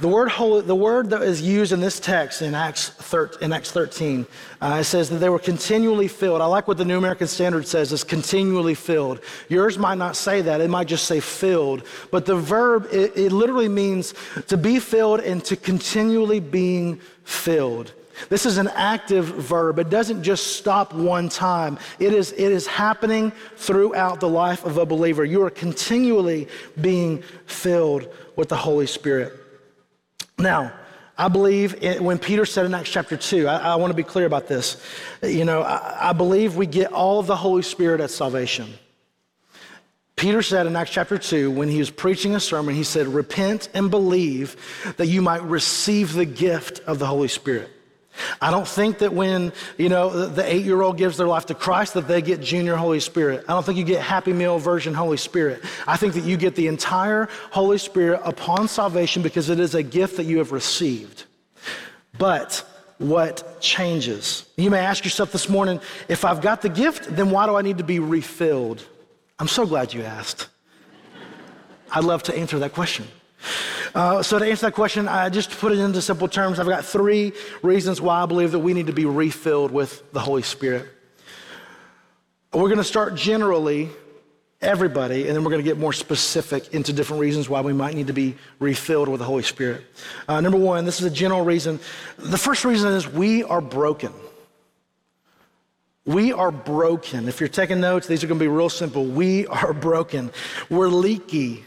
the 0.00 0.08
word, 0.08 0.30
holy, 0.30 0.62
the 0.62 0.74
word 0.74 1.10
that 1.10 1.22
is 1.22 1.42
used 1.42 1.72
in 1.72 1.80
this 1.80 2.00
text 2.00 2.40
in 2.40 2.54
Acts, 2.54 2.88
13, 2.88 3.42
in 3.42 3.52
Acts 3.52 3.70
13, 3.70 4.26
uh, 4.60 4.78
it 4.80 4.84
says 4.84 5.10
that 5.10 5.16
they 5.16 5.28
were 5.28 5.38
continually 5.38 6.08
filled. 6.08 6.40
I 6.40 6.46
like 6.46 6.66
what 6.66 6.78
the 6.78 6.84
New 6.84 6.96
American 6.96 7.26
Standard 7.26 7.66
says 7.66 7.92
is 7.92 8.02
continually 8.02 8.74
filled. 8.74 9.20
Yours 9.48 9.78
might 9.78 9.98
not 9.98 10.16
say 10.16 10.40
that, 10.42 10.60
it 10.60 10.70
might 10.70 10.86
just 10.86 11.06
say 11.06 11.20
filled. 11.20 11.82
But 12.10 12.24
the 12.24 12.36
verb, 12.36 12.88
it, 12.90 13.16
it 13.16 13.32
literally 13.32 13.68
means 13.68 14.14
to 14.48 14.56
be 14.56 14.78
filled 14.78 15.20
and 15.20 15.44
to 15.44 15.56
continually 15.56 16.40
being 16.40 17.00
filled. 17.24 17.92
This 18.28 18.46
is 18.46 18.58
an 18.58 18.68
active 18.68 19.24
verb. 19.24 19.78
It 19.78 19.90
doesn't 19.90 20.22
just 20.22 20.56
stop 20.56 20.94
one 20.94 21.28
time. 21.28 21.78
It 21.98 22.12
is, 22.12 22.32
it 22.32 22.52
is 22.52 22.66
happening 22.66 23.32
throughout 23.56 24.20
the 24.20 24.28
life 24.28 24.64
of 24.64 24.78
a 24.78 24.86
believer. 24.86 25.24
You 25.24 25.42
are 25.44 25.50
continually 25.50 26.48
being 26.80 27.22
filled 27.46 28.08
with 28.36 28.48
the 28.48 28.56
Holy 28.56 28.86
Spirit. 28.86 29.39
Now, 30.40 30.72
I 31.18 31.28
believe 31.28 31.82
it, 31.82 32.00
when 32.00 32.18
Peter 32.18 32.46
said 32.46 32.64
in 32.64 32.74
Acts 32.74 32.90
chapter 32.90 33.16
2, 33.16 33.46
I, 33.46 33.72
I 33.72 33.74
want 33.76 33.90
to 33.90 33.94
be 33.94 34.02
clear 34.02 34.26
about 34.26 34.48
this. 34.48 34.82
You 35.22 35.44
know, 35.44 35.62
I, 35.62 36.10
I 36.10 36.12
believe 36.12 36.56
we 36.56 36.66
get 36.66 36.92
all 36.92 37.20
of 37.20 37.26
the 37.26 37.36
Holy 37.36 37.62
Spirit 37.62 38.00
at 38.00 38.10
salvation. 38.10 38.72
Peter 40.16 40.42
said 40.42 40.66
in 40.66 40.76
Acts 40.76 40.90
chapter 40.90 41.18
2, 41.18 41.50
when 41.50 41.68
he 41.68 41.78
was 41.78 41.90
preaching 41.90 42.34
a 42.34 42.40
sermon, 42.40 42.74
he 42.74 42.84
said, 42.84 43.06
Repent 43.06 43.68
and 43.74 43.90
believe 43.90 44.56
that 44.96 45.06
you 45.06 45.22
might 45.22 45.42
receive 45.42 46.12
the 46.14 46.26
gift 46.26 46.80
of 46.80 46.98
the 46.98 47.06
Holy 47.06 47.28
Spirit. 47.28 47.70
I 48.40 48.50
don't 48.50 48.66
think 48.66 48.98
that 48.98 49.12
when, 49.12 49.52
you 49.78 49.88
know, 49.88 50.26
the 50.26 50.44
eight 50.44 50.64
year 50.64 50.82
old 50.82 50.96
gives 50.96 51.16
their 51.16 51.26
life 51.26 51.46
to 51.46 51.54
Christ 51.54 51.94
that 51.94 52.08
they 52.08 52.22
get 52.22 52.40
junior 52.40 52.76
Holy 52.76 53.00
Spirit. 53.00 53.44
I 53.48 53.52
don't 53.52 53.64
think 53.64 53.78
you 53.78 53.84
get 53.84 54.02
Happy 54.02 54.32
Meal 54.32 54.58
version 54.58 54.94
Holy 54.94 55.16
Spirit. 55.16 55.62
I 55.86 55.96
think 55.96 56.14
that 56.14 56.24
you 56.24 56.36
get 56.36 56.54
the 56.54 56.66
entire 56.66 57.28
Holy 57.50 57.78
Spirit 57.78 58.20
upon 58.24 58.68
salvation 58.68 59.22
because 59.22 59.48
it 59.48 59.60
is 59.60 59.74
a 59.74 59.82
gift 59.82 60.16
that 60.16 60.24
you 60.24 60.38
have 60.38 60.52
received. 60.52 61.24
But 62.18 62.64
what 62.98 63.60
changes? 63.60 64.46
You 64.56 64.70
may 64.70 64.80
ask 64.80 65.04
yourself 65.04 65.32
this 65.32 65.48
morning 65.48 65.80
if 66.08 66.24
I've 66.24 66.40
got 66.40 66.62
the 66.62 66.68
gift, 66.68 67.14
then 67.16 67.30
why 67.30 67.46
do 67.46 67.56
I 67.56 67.62
need 67.62 67.78
to 67.78 67.84
be 67.84 67.98
refilled? 67.98 68.84
I'm 69.38 69.48
so 69.48 69.66
glad 69.66 69.94
you 69.94 70.02
asked. 70.02 70.48
I'd 71.90 72.04
love 72.04 72.22
to 72.24 72.36
answer 72.36 72.58
that 72.58 72.74
question. 72.74 73.06
Uh, 73.94 74.22
so, 74.22 74.38
to 74.38 74.44
answer 74.44 74.66
that 74.66 74.74
question, 74.74 75.08
I 75.08 75.28
just 75.28 75.50
put 75.50 75.72
it 75.72 75.78
into 75.78 76.00
simple 76.00 76.28
terms. 76.28 76.58
I've 76.58 76.66
got 76.66 76.84
three 76.84 77.32
reasons 77.62 78.00
why 78.00 78.22
I 78.22 78.26
believe 78.26 78.52
that 78.52 78.58
we 78.60 78.74
need 78.74 78.86
to 78.86 78.92
be 78.92 79.04
refilled 79.04 79.70
with 79.70 80.12
the 80.12 80.20
Holy 80.20 80.42
Spirit. 80.42 80.88
We're 82.52 82.68
going 82.68 82.78
to 82.78 82.84
start 82.84 83.14
generally, 83.14 83.88
everybody, 84.60 85.26
and 85.26 85.36
then 85.36 85.44
we're 85.44 85.50
going 85.50 85.62
to 85.62 85.68
get 85.68 85.78
more 85.78 85.92
specific 85.92 86.74
into 86.74 86.92
different 86.92 87.20
reasons 87.20 87.48
why 87.48 87.60
we 87.60 87.72
might 87.72 87.94
need 87.94 88.08
to 88.08 88.12
be 88.12 88.36
refilled 88.58 89.08
with 89.08 89.20
the 89.20 89.24
Holy 89.24 89.42
Spirit. 89.42 89.84
Uh, 90.28 90.40
number 90.40 90.58
one, 90.58 90.84
this 90.84 91.00
is 91.00 91.06
a 91.06 91.14
general 91.14 91.44
reason. 91.44 91.78
The 92.18 92.38
first 92.38 92.64
reason 92.64 92.92
is 92.92 93.08
we 93.08 93.44
are 93.44 93.60
broken. 93.60 94.12
We 96.04 96.32
are 96.32 96.50
broken. 96.50 97.28
If 97.28 97.40
you're 97.40 97.48
taking 97.48 97.80
notes, 97.80 98.06
these 98.06 98.24
are 98.24 98.26
going 98.26 98.38
to 98.38 98.44
be 98.44 98.48
real 98.48 98.68
simple. 98.68 99.04
We 99.04 99.46
are 99.46 99.72
broken. 99.72 100.30
We're 100.68 100.88
leaky. 100.88 101.64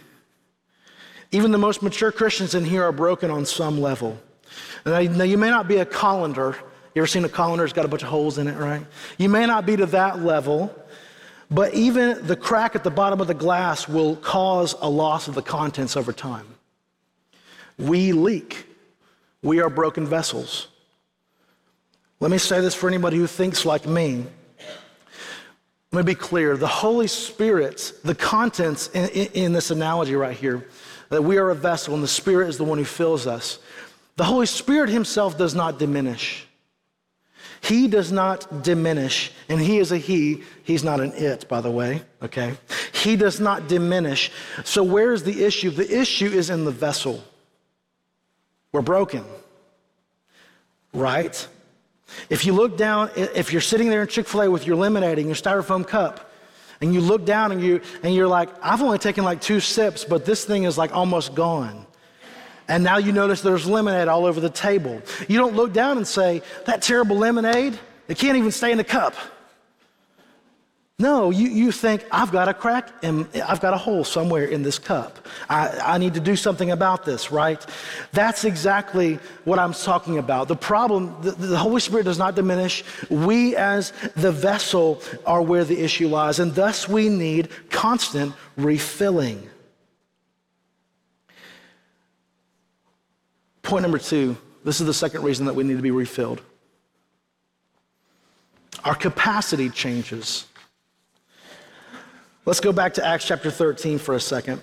Even 1.34 1.52
the 1.52 1.58
most 1.58 1.82
mature 1.82 2.12
Christians 2.12 2.54
in 2.54 2.64
here 2.64 2.84
are 2.84 2.92
broken 2.92 3.32
on 3.32 3.44
some 3.44 3.82
level. 3.82 4.20
Now, 4.86 5.00
you 5.00 5.38
may 5.38 5.50
not 5.50 5.68
be 5.68 5.78
a 5.78 5.86
colander. 5.86 6.56
You 6.94 7.02
ever 7.02 7.08
seen 7.08 7.26
a 7.26 7.30
colander? 7.30 7.64
It's 7.64 7.74
got 7.74 7.86
a 7.86 7.88
bunch 7.88 8.04
of 8.04 8.10
holes 8.10 8.38
in 8.38 8.48
it, 8.48 8.56
right? 8.56 8.86
You 9.18 9.30
may 9.30 9.48
not 9.48 9.66
be 9.66 9.76
to 9.76 9.88
that 9.88 10.22
level, 10.22 10.74
but 11.50 11.74
even 11.74 12.28
the 12.28 12.36
crack 12.36 12.76
at 12.76 12.84
the 12.84 12.92
bottom 12.92 13.20
of 13.20 13.26
the 13.26 13.34
glass 13.34 13.90
will 13.90 14.16
cause 14.18 14.76
a 14.80 14.88
loss 14.88 15.28
of 15.28 15.34
the 15.34 15.42
contents 15.42 15.98
over 15.98 16.14
time. 16.14 16.46
We 17.80 18.12
leak. 18.12 18.68
We 19.42 19.60
are 19.60 19.72
broken 19.72 20.06
vessels. 20.06 20.68
Let 22.20 22.30
me 22.30 22.38
say 22.38 22.62
this 22.62 22.76
for 22.76 22.88
anybody 22.88 23.18
who 23.18 23.26
thinks 23.26 23.66
like 23.66 23.88
me. 23.88 24.24
Let 25.92 26.06
me 26.06 26.14
be 26.14 26.16
clear. 26.16 26.58
The 26.58 26.68
Holy 26.68 27.08
Spirit, 27.08 27.92
the 28.04 28.16
contents 28.16 28.90
in, 28.90 29.10
in, 29.10 29.28
in 29.34 29.54
this 29.54 29.72
analogy 29.72 30.16
right 30.16 30.38
here, 30.38 30.68
that 31.14 31.22
we 31.22 31.38
are 31.38 31.50
a 31.50 31.56
vessel 31.56 31.94
and 31.94 32.04
the 32.04 32.08
Spirit 32.08 32.50
is 32.50 32.58
the 32.58 32.64
one 32.64 32.78
who 32.78 32.86
fills 32.86 33.26
us. 33.26 33.60
The 34.16 34.24
Holy 34.26 34.46
Spirit 34.46 34.90
Himself 34.90 35.38
does 35.38 35.56
not 35.56 35.80
diminish. 35.80 36.46
He 37.62 37.88
does 37.88 38.12
not 38.12 38.62
diminish, 38.62 39.32
and 39.48 39.60
He 39.60 39.78
is 39.78 39.92
a 39.92 39.98
He. 39.98 40.44
He's 40.64 40.84
not 40.84 41.00
an 41.00 41.14
it, 41.14 41.48
by 41.48 41.62
the 41.62 41.72
way, 41.72 42.02
okay? 42.22 42.56
He 42.92 43.16
does 43.16 43.40
not 43.40 43.70
diminish. 43.70 44.32
So, 44.66 44.84
where 44.84 45.14
is 45.14 45.24
the 45.24 45.46
issue? 45.46 45.70
The 45.70 46.02
issue 46.02 46.28
is 46.28 46.50
in 46.50 46.66
the 46.66 46.72
vessel. 46.72 47.24
We're 48.74 48.82
broken, 48.82 49.24
right? 50.94 51.48
If 52.30 52.46
you 52.46 52.54
look 52.54 52.78
down, 52.78 53.12
if 53.16 53.54
you're 53.54 53.62
sitting 53.62 53.90
there 53.90 54.02
in 54.02 54.08
Chick 54.10 54.28
fil 54.28 54.42
A 54.42 54.52
with 54.52 54.68
your 54.68 54.76
lemonade 54.76 55.18
and 55.18 55.28
your 55.28 55.36
styrofoam 55.36 55.88
cup, 55.88 56.33
and 56.84 56.94
you 56.94 57.00
look 57.00 57.26
down 57.26 57.54
and, 57.54 57.62
you, 57.62 57.80
and 58.04 58.14
you're 58.14 58.28
like, 58.28 58.50
I've 58.62 58.82
only 58.82 58.98
taken 58.98 59.24
like 59.24 59.40
two 59.40 59.62
sips, 59.62 60.04
but 60.04 60.26
this 60.26 60.44
thing 60.44 60.66
is 60.66 60.78
like 60.78 60.94
almost 60.94 61.34
gone. 61.34 61.86
And 62.68 62.84
now 62.84 62.98
you 62.98 63.14
notice 63.14 63.40
there's 63.40 63.66
lemonade 63.66 64.10
all 64.10 64.26
over 64.26 64.42
the 64.42 64.50
table. 64.50 65.02
You 65.30 65.38
don't 65.38 65.56
look 65.56 65.72
down 65.72 65.96
and 65.96 66.06
say, 66.06 66.42
That 66.66 66.82
terrible 66.82 67.18
lemonade, 67.18 67.80
it 68.10 68.18
can't 68.18 68.38
even 68.38 68.52
stay 68.52 68.72
in 68.74 68.78
the 68.78 68.84
cup. 68.84 69.16
No, 71.00 71.32
you, 71.32 71.50
you 71.50 71.72
think, 71.72 72.06
I've 72.12 72.32
got 72.32 72.48
a 72.48 72.54
crack 72.54 72.90
and 73.02 73.28
I've 73.48 73.60
got 73.60 73.74
a 73.74 73.78
hole 73.78 74.04
somewhere 74.04 74.46
in 74.46 74.62
this 74.62 74.78
cup. 74.78 75.28
I, 75.50 75.80
I 75.84 75.98
need 75.98 76.14
to 76.14 76.20
do 76.20 76.36
something 76.36 76.70
about 76.70 77.04
this, 77.04 77.32
right? 77.32 77.66
That's 78.12 78.44
exactly 78.44 79.16
what 79.44 79.58
I'm 79.58 79.74
talking 79.74 80.20
about. 80.20 80.48
The 80.48 80.56
problem, 80.56 81.18
the, 81.22 81.32
the 81.32 81.58
Holy 81.58 81.82
Spirit 81.82 82.04
does 82.04 82.20
not 82.20 82.36
diminish. 82.36 82.84
We, 83.10 83.56
as 83.56 83.92
the 84.16 84.32
vessel, 84.32 85.02
are 85.26 85.42
where 85.42 85.66
the 85.66 85.80
issue 85.80 86.08
lies, 86.08 86.40
and 86.40 86.54
thus 86.54 86.88
we 86.88 87.10
need 87.10 87.50
constant 87.72 88.36
refilling. 88.56 89.50
Point 93.64 93.82
number 93.82 93.98
two 93.98 94.38
this 94.64 94.80
is 94.80 94.88
the 94.88 94.94
second 94.94 95.24
reason 95.24 95.48
that 95.48 95.56
we 95.56 95.64
need 95.64 95.76
to 95.76 95.82
be 95.82 95.92
refilled. 95.92 96.42
Our 98.86 98.96
capacity 98.96 99.70
changes. 99.70 100.46
Let's 102.46 102.60
go 102.60 102.74
back 102.74 102.96
to 102.96 103.06
Acts 103.06 103.26
chapter 103.26 103.50
13 103.50 104.00
for 104.00 104.16
a 104.16 104.20
second 104.20 104.62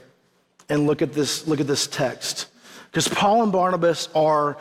and 0.69 0.87
look 0.87 1.01
at 1.01 1.15
this, 1.15 1.47
look 1.47 1.61
at 1.61 1.67
this 1.67 1.87
text. 1.87 2.47
Because 2.91 3.09
Paul 3.09 3.43
and 3.43 3.51
Barnabas 3.51 4.11
are, 4.15 4.59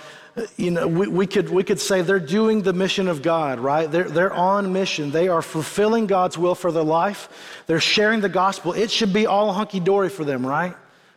you 0.56 0.72
know, 0.72 0.88
we, 0.88 1.08
we, 1.08 1.28
could, 1.28 1.50
we 1.50 1.66
could 1.66 1.82
say 1.82 2.02
they're 2.02 2.22
doing 2.22 2.62
the 2.62 2.72
mission 2.72 3.10
of 3.10 3.22
God, 3.22 3.60
right? 3.60 3.92
They're, 3.92 4.08
they're 4.08 4.34
on 4.34 4.72
mission. 4.72 5.12
They 5.12 5.28
are 5.28 5.42
fulfilling 5.42 6.08
God's 6.08 6.38
will 6.38 6.56
for 6.56 6.72
their 6.72 6.84
life. 6.84 7.64
They're 7.68 7.82
sharing 7.82 8.22
the 8.22 8.30
gospel. 8.30 8.72
It 8.72 8.90
should 8.90 9.12
be 9.12 9.28
all 9.28 9.52
hunky 9.52 9.82
dory 9.82 10.10
for 10.10 10.24
them, 10.24 10.46
right? 10.46 10.74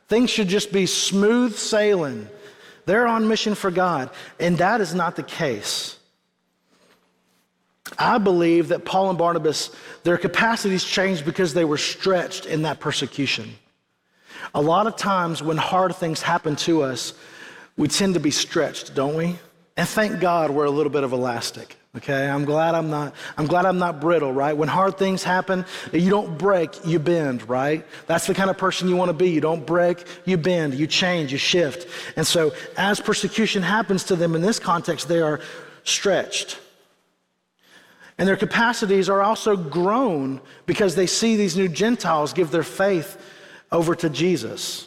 Things 0.09 0.28
should 0.28 0.49
just 0.49 0.73
be 0.73 0.87
smooth 0.87 1.54
sailing. 1.54 2.26
They're 2.85 3.06
on 3.06 3.28
mission 3.28 3.54
for 3.54 3.71
God. 3.71 4.11
And 4.40 4.59
that 4.59 4.80
is 4.80 4.92
not 4.92 5.14
the 5.14 5.23
case. 5.23 5.99
I 7.99 8.18
believe 8.18 8.68
that 8.68 8.84
Paul 8.84 9.11
and 9.11 9.18
Barnabas, 9.18 9.70
their 10.02 10.18
capacities 10.18 10.84
changed 10.84 11.25
because 11.25 11.54
they 11.54 11.64
were 11.64 11.78
stretched 11.78 12.46
in 12.46 12.62
that 12.62 12.80
persecution. 12.80 13.54
A 14.54 14.61
lot 14.61 14.87
of 14.87 14.96
times 14.96 15.42
when 15.42 15.56
hard 15.56 15.94
things 15.94 16.22
happen 16.22 16.56
to 16.56 16.82
us, 16.82 17.14
we 17.76 17.88
tend 17.88 18.14
to 18.14 18.20
be 18.20 18.30
stretched, 18.30 18.94
don't 18.94 19.16
we? 19.16 19.38
And 19.76 19.88
thank 19.88 20.20
God 20.20 20.50
we're 20.50 20.66
a 20.66 20.70
little 20.70 20.92
bit 20.92 21.04
of 21.04 21.12
elastic. 21.12 21.76
Okay, 21.94 22.26
I'm 22.26 22.46
glad 22.46 22.75
I'm 22.75 22.88
not. 22.88 23.14
I'm 23.37 23.46
glad 23.46 23.66
I'm 23.66 23.78
not 23.78 24.00
brittle, 24.00 24.32
right? 24.32 24.56
When 24.56 24.68
hard 24.68 24.96
things 24.96 25.22
happen, 25.22 25.66
you 25.92 26.08
don't 26.08 26.38
break, 26.38 26.87
you 26.87 26.99
bend, 26.99 27.46
right? 27.50 27.87
That's 28.06 28.26
the 28.26 28.32
kind 28.32 28.49
of 28.49 28.56
person 28.56 28.88
you 28.88 28.96
want 28.96 29.11
to 29.11 29.14
be. 29.14 29.28
You 29.28 29.42
don't 29.42 29.66
break, 29.66 30.06
you 30.25 30.38
bend, 30.38 30.72
you 30.72 30.87
change, 30.87 31.32
you 31.32 31.38
shift. 31.38 31.87
And 32.16 32.26
so, 32.26 32.54
as 32.78 32.99
persecution 32.99 33.62
happens 33.62 34.04
to 34.04 34.16
them 34.16 34.34
in 34.34 34.40
this 34.40 34.58
context, 34.58 35.06
they 35.06 35.20
are 35.20 35.40
stretched. 35.84 36.58
And 38.19 38.28
their 38.28 38.37
capacities 38.37 39.09
are 39.09 39.23
also 39.23 39.57
grown 39.57 40.40
because 40.66 40.95
they 40.95 41.07
see 41.07 41.37
these 41.37 41.57
new 41.57 41.69
Gentiles 41.69 42.33
give 42.33 42.50
their 42.50 42.62
faith 42.62 43.21
over 43.71 43.95
to 43.97 44.11
Jesus, 44.11 44.87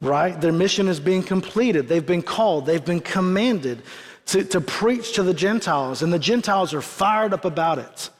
right? 0.00 0.38
Their 0.38 0.52
mission 0.52 0.88
is 0.88 0.98
being 0.98 1.22
completed. 1.22 1.88
They've 1.88 2.04
been 2.04 2.22
called, 2.22 2.66
they've 2.66 2.84
been 2.84 3.00
commanded 3.00 3.82
to, 4.26 4.44
to 4.44 4.60
preach 4.60 5.14
to 5.14 5.22
the 5.22 5.34
Gentiles, 5.34 6.02
and 6.02 6.12
the 6.12 6.18
Gentiles 6.18 6.74
are 6.74 6.82
fired 6.82 7.32
up 7.32 7.44
about 7.44 7.78
it. 7.78 8.10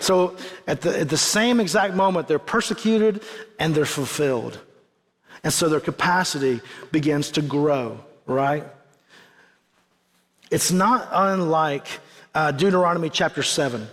So 0.00 0.36
at 0.66 0.80
the, 0.80 1.00
at 1.00 1.08
the 1.08 1.16
same 1.16 1.60
exact 1.60 1.94
moment, 1.94 2.28
they're 2.28 2.38
persecuted 2.38 3.22
and 3.58 3.74
they're 3.74 3.84
fulfilled. 3.84 4.60
And 5.44 5.52
so 5.52 5.68
their 5.68 5.80
capacity 5.80 6.60
begins 6.92 7.32
to 7.32 7.42
grow, 7.42 7.98
right? 8.26 8.64
It's 10.50 10.70
not 10.70 11.08
unlike 11.10 11.86
uh, 12.34 12.50
Deuteronomy 12.50 13.10
chapter 13.10 13.42
7. 13.42 13.86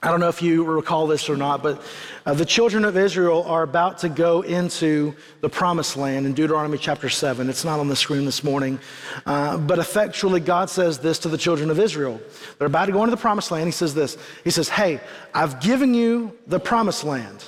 I 0.00 0.10
don't 0.10 0.20
know 0.20 0.28
if 0.28 0.42
you 0.42 0.62
recall 0.62 1.08
this 1.08 1.28
or 1.28 1.36
not, 1.36 1.60
but 1.60 1.82
uh, 2.24 2.32
the 2.32 2.44
children 2.44 2.84
of 2.84 2.96
Israel 2.96 3.42
are 3.44 3.64
about 3.64 3.98
to 3.98 4.08
go 4.08 4.42
into 4.42 5.14
the 5.40 5.48
promised 5.48 5.96
land 5.96 6.24
in 6.24 6.34
Deuteronomy 6.34 6.78
chapter 6.78 7.08
7. 7.08 7.50
It's 7.50 7.64
not 7.64 7.80
on 7.80 7.88
the 7.88 7.96
screen 7.96 8.24
this 8.24 8.44
morning. 8.44 8.78
Uh, 9.26 9.58
but 9.58 9.80
effectually, 9.80 10.38
God 10.38 10.70
says 10.70 11.00
this 11.00 11.18
to 11.20 11.28
the 11.28 11.38
children 11.38 11.68
of 11.68 11.80
Israel. 11.80 12.20
They're 12.58 12.68
about 12.68 12.86
to 12.86 12.92
go 12.92 13.02
into 13.02 13.10
the 13.10 13.20
promised 13.20 13.50
land. 13.50 13.66
He 13.66 13.72
says 13.72 13.92
this 13.92 14.16
He 14.44 14.50
says, 14.50 14.68
Hey, 14.68 15.00
I've 15.34 15.60
given 15.60 15.94
you 15.94 16.36
the 16.46 16.60
promised 16.60 17.02
land, 17.02 17.44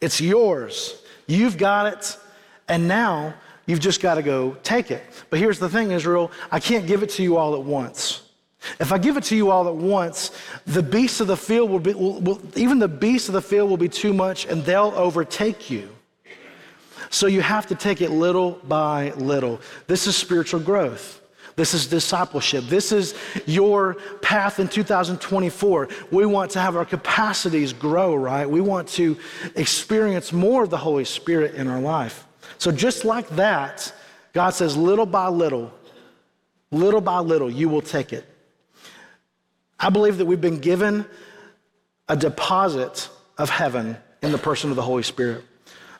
it's 0.00 0.22
yours. 0.22 1.02
You've 1.26 1.58
got 1.58 1.86
it. 1.86 2.16
And 2.66 2.88
now 2.88 3.34
you've 3.66 3.80
just 3.80 4.00
got 4.00 4.14
to 4.14 4.22
go 4.22 4.56
take 4.62 4.90
it. 4.90 5.02
But 5.28 5.38
here's 5.38 5.58
the 5.58 5.68
thing, 5.68 5.90
Israel 5.90 6.30
I 6.50 6.60
can't 6.60 6.86
give 6.86 7.02
it 7.02 7.10
to 7.10 7.22
you 7.22 7.36
all 7.36 7.54
at 7.54 7.62
once. 7.62 8.22
If 8.78 8.92
I 8.92 8.98
give 8.98 9.16
it 9.16 9.24
to 9.24 9.36
you 9.36 9.50
all 9.50 9.68
at 9.68 9.74
once, 9.74 10.32
the 10.66 10.82
beasts 10.82 11.20
of 11.20 11.26
the 11.26 11.36
field 11.36 11.70
will 11.70 11.78
be, 11.78 11.94
will, 11.94 12.20
will, 12.20 12.40
even 12.56 12.78
the 12.78 12.88
beasts 12.88 13.28
of 13.28 13.34
the 13.34 13.42
field 13.42 13.70
will 13.70 13.76
be 13.76 13.88
too 13.88 14.12
much 14.12 14.46
and 14.46 14.62
they'll 14.64 14.92
overtake 14.94 15.70
you. 15.70 15.88
So 17.08 17.26
you 17.26 17.40
have 17.40 17.66
to 17.68 17.74
take 17.74 18.00
it 18.00 18.10
little 18.10 18.52
by 18.68 19.10
little. 19.12 19.60
This 19.86 20.06
is 20.06 20.16
spiritual 20.16 20.60
growth. 20.60 21.20
This 21.56 21.74
is 21.74 21.88
discipleship. 21.88 22.64
This 22.64 22.92
is 22.92 23.14
your 23.44 23.94
path 24.22 24.60
in 24.60 24.68
2024. 24.68 25.88
We 26.10 26.24
want 26.24 26.52
to 26.52 26.60
have 26.60 26.76
our 26.76 26.84
capacities 26.84 27.72
grow, 27.72 28.14
right? 28.14 28.48
We 28.48 28.60
want 28.60 28.88
to 28.90 29.18
experience 29.56 30.32
more 30.32 30.62
of 30.62 30.70
the 30.70 30.78
Holy 30.78 31.04
Spirit 31.04 31.56
in 31.56 31.66
our 31.66 31.80
life. 31.80 32.26
So, 32.58 32.70
just 32.70 33.04
like 33.04 33.28
that, 33.30 33.92
God 34.32 34.50
says, 34.50 34.76
little 34.76 35.06
by 35.06 35.28
little, 35.28 35.72
little 36.70 37.00
by 37.00 37.18
little, 37.18 37.50
you 37.50 37.68
will 37.68 37.82
take 37.82 38.12
it. 38.12 38.29
I 39.82 39.88
believe 39.88 40.18
that 40.18 40.26
we've 40.26 40.40
been 40.40 40.60
given 40.60 41.06
a 42.06 42.14
deposit 42.14 43.08
of 43.38 43.48
heaven 43.48 43.96
in 44.20 44.30
the 44.30 44.38
person 44.38 44.68
of 44.68 44.76
the 44.76 44.82
Holy 44.82 45.02
Spirit. 45.02 45.42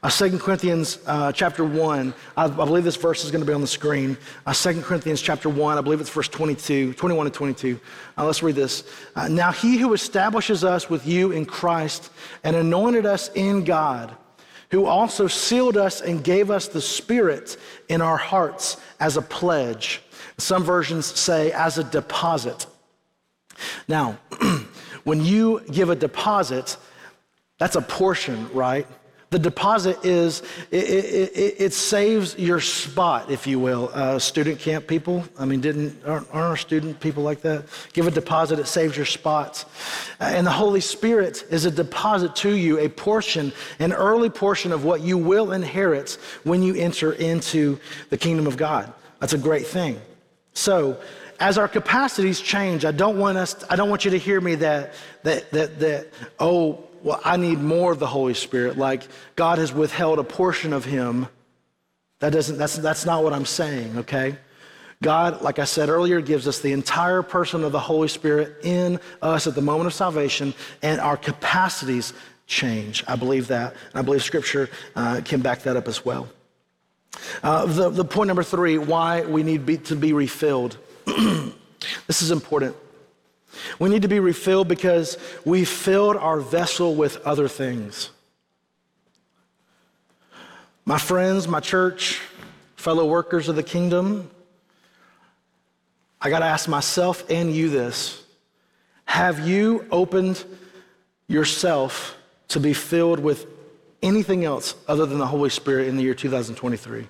Uh, 0.03 0.11
2 0.11 0.39
Corinthians 0.39 0.99
uh, 1.07 1.33
chapter 1.33 1.65
1, 1.65 2.15
I, 2.37 2.45
I, 2.45 2.49
believe 2.49 2.85
this 2.85 2.97
verse 2.97 3.25
is 3.25 3.31
going 3.31 3.43
to 3.43 3.47
be 3.47 3.55
on 3.55 3.61
the 3.63 3.67
screen. 3.67 4.19
Uh, 4.47 4.53
2 4.53 4.83
Corinthians 4.83 5.23
chapter 5.23 5.49
1, 5.49 5.79
I 5.79 5.81
believe 5.81 6.01
it's 6.01 6.11
verse 6.11 6.29
22, 6.29 6.95
21 6.95 7.27
and 7.27 7.35
22. 7.35 7.81
Uh, 8.17 8.27
let's 8.27 8.43
read 8.43 8.55
this. 8.55 8.85
Uh, 9.15 9.29
now 9.29 9.51
he 9.53 9.79
who 9.79 9.93
establishes 9.95 10.63
us 10.65 10.89
with 10.89 11.07
you 11.07 11.33
in 11.33 11.47
Christ 11.47 12.11
and 12.45 12.57
anointed 12.57 13.07
us 13.07 13.31
in 13.35 13.65
God, 13.65 14.15
who 14.71 14.87
also 14.87 15.27
sealed 15.27 15.77
us 15.77 16.01
and 16.01 16.25
gave 16.25 16.51
us 16.51 16.69
the 16.69 16.81
Spirit 16.81 17.59
in 17.89 18.01
our 18.01 18.19
hearts 18.19 18.79
as 19.01 19.17
a 19.17 19.23
pledge. 19.23 20.03
Some 20.39 20.65
versions 20.65 21.07
say 21.07 21.53
as 21.53 21.77
a 21.77 21.85
deposit. 21.85 22.67
Now, 23.89 24.19
when 25.05 25.25
you 25.25 25.63
give 25.71 25.91
a 25.91 25.97
deposit, 25.97 26.77
that's 27.59 27.77
a 27.77 27.83
portion, 27.83 28.51
right? 28.53 28.87
The 29.31 29.39
deposit 29.39 30.05
is, 30.05 30.43
it, 30.73 30.85
it, 30.85 31.55
it, 31.61 31.73
saves 31.73 32.37
your 32.37 32.59
spot, 32.59 33.31
if 33.31 33.47
you 33.47 33.61
will. 33.61 33.89
Uh, 33.95 34.19
student 34.19 34.59
camp 34.59 34.89
people, 34.89 35.25
I 35.39 35.45
mean, 35.45 35.61
didn't, 35.61 36.05
aren't, 36.05 36.27
aren't 36.35 36.47
our 36.49 36.57
student 36.57 36.99
people 36.99 37.23
like 37.23 37.41
that? 37.43 37.67
Give 37.93 38.09
a 38.09 38.11
deposit, 38.11 38.59
it 38.59 38.67
saves 38.67 38.97
your 38.97 39.07
spots. 39.07 39.67
And 40.19 40.45
the 40.45 40.51
Holy 40.51 40.81
Spirit 40.81 41.45
is 41.49 41.65
a 41.65 41.71
deposit 41.71 42.35
to 42.37 42.57
you, 42.57 42.81
a 42.81 42.89
portion, 42.89 43.53
an 43.79 43.93
early 43.93 44.31
portion 44.31 44.73
of 44.73 44.85
what 44.85 45.01
you 45.01 45.17
will 45.17 45.53
inherit 45.53 46.19
when 46.43 46.65
you 46.65 46.75
enter 46.75 47.13
into 47.13 47.79
the 48.09 48.19
kingdom 48.19 48.49
of 48.49 48.57
God. 48.57 48.93
That's 49.21 49.33
a 49.33 49.39
great 49.39 49.69
thing. 49.69 50.01
So, 50.55 50.99
as 51.41 51.57
our 51.57 51.67
capacities 51.69 52.41
change, 52.41 52.85
I 52.85 52.93
don't 52.93 53.19
want 53.19 53.39
us, 53.39 53.65
I 53.71 53.77
don't 53.77 53.89
want 53.89 54.05
you 54.05 54.11
to 54.13 54.19
hear 54.19 54.41
me 54.41 54.57
that, 54.57 54.93
that, 55.23 55.51
that, 55.53 55.81
that, 55.81 56.09
oh, 56.39 56.85
well, 57.03 57.21
I 57.25 57.39
need 57.39 57.59
more 57.59 57.93
of 57.93 57.99
the 57.99 58.07
Holy 58.07 58.35
Spirit. 58.35 58.77
Like 58.77 59.09
God 59.35 59.59
has 59.59 59.73
withheld 59.73 60.19
a 60.19 60.25
portion 60.25 60.75
of 60.75 60.85
him. 60.85 61.27
That 62.19 62.35
doesn't, 62.35 62.59
that's, 62.59 62.77
that's 62.77 63.07
not 63.07 63.25
what 63.25 63.33
I'm 63.33 63.47
saying, 63.47 63.99
okay? 63.99 64.37
God, 65.03 65.41
like 65.41 65.59
I 65.59 65.65
said 65.65 65.89
earlier, 65.89 66.21
gives 66.21 66.47
us 66.47 66.59
the 66.59 66.73
entire 66.73 67.23
person 67.23 67.65
of 67.65 67.73
the 67.73 67.81
Holy 67.81 68.09
Spirit 68.09 68.59
in 68.63 69.01
us 69.23 69.47
at 69.47 69.55
the 69.55 69.63
moment 69.63 69.87
of 69.87 69.95
salvation, 69.95 70.53
and 70.83 71.01
our 71.01 71.17
capacities 71.17 72.13
change. 72.47 73.03
I 73.09 73.17
believe 73.17 73.49
that. 73.49 73.73
And 73.73 73.95
I 73.95 74.03
believe 74.03 74.23
Scripture 74.23 74.69
uh, 74.95 75.23
can 75.25 75.41
back 75.41 75.63
that 75.63 75.77
up 75.77 75.89
as 75.89 76.05
well. 76.05 76.29
Uh, 77.43 77.65
the, 77.65 77.89
the 77.89 78.05
point 78.05 78.29
number 78.29 78.43
three 78.43 78.77
why 78.77 79.23
we 79.23 79.43
need 79.43 79.65
be, 79.65 79.79
to 79.79 79.97
be 79.97 80.13
refilled. 80.13 80.77
this 82.07 82.23
is 82.23 82.31
important. 82.31 82.77
We 83.79 83.89
need 83.89 84.03
to 84.03 84.09
be 84.09 84.21
refilled 84.21 84.69
because 84.69 85.17
we 85.45 85.65
filled 85.65 86.17
our 86.17 86.41
vessel 86.41 86.95
with 86.95 87.17
other 87.27 87.49
things. 87.49 88.11
My 90.85 90.99
friends, 90.99 91.47
my 91.47 91.61
church, 91.61 92.21
fellow 92.77 93.07
workers 93.07 93.49
of 93.49 93.57
the 93.57 93.63
kingdom, 93.63 94.31
I 96.21 96.31
got 96.31 96.41
to 96.41 96.47
ask 96.47 96.69
myself 96.69 97.29
and 97.31 97.55
you 97.55 97.71
this 97.71 98.23
Have 99.07 99.47
you 99.47 99.87
opened 99.91 100.45
yourself 101.29 102.17
to 102.49 102.61
be 102.61 102.73
filled 102.73 103.21
with 103.21 103.47
anything 104.03 104.45
else 104.45 104.75
other 104.89 105.07
than 105.07 105.19
the 105.19 105.27
Holy 105.27 105.51
Spirit 105.51 105.89
in 105.89 105.97
the 105.97 106.03
year 106.03 106.15
2023? 106.15 107.09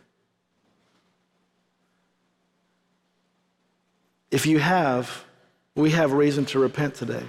If 4.31 4.47
you 4.47 4.59
have, 4.59 5.25
we 5.75 5.91
have 5.91 6.13
reason 6.13 6.45
to 6.47 6.59
repent 6.59 6.95
today. 6.95 7.25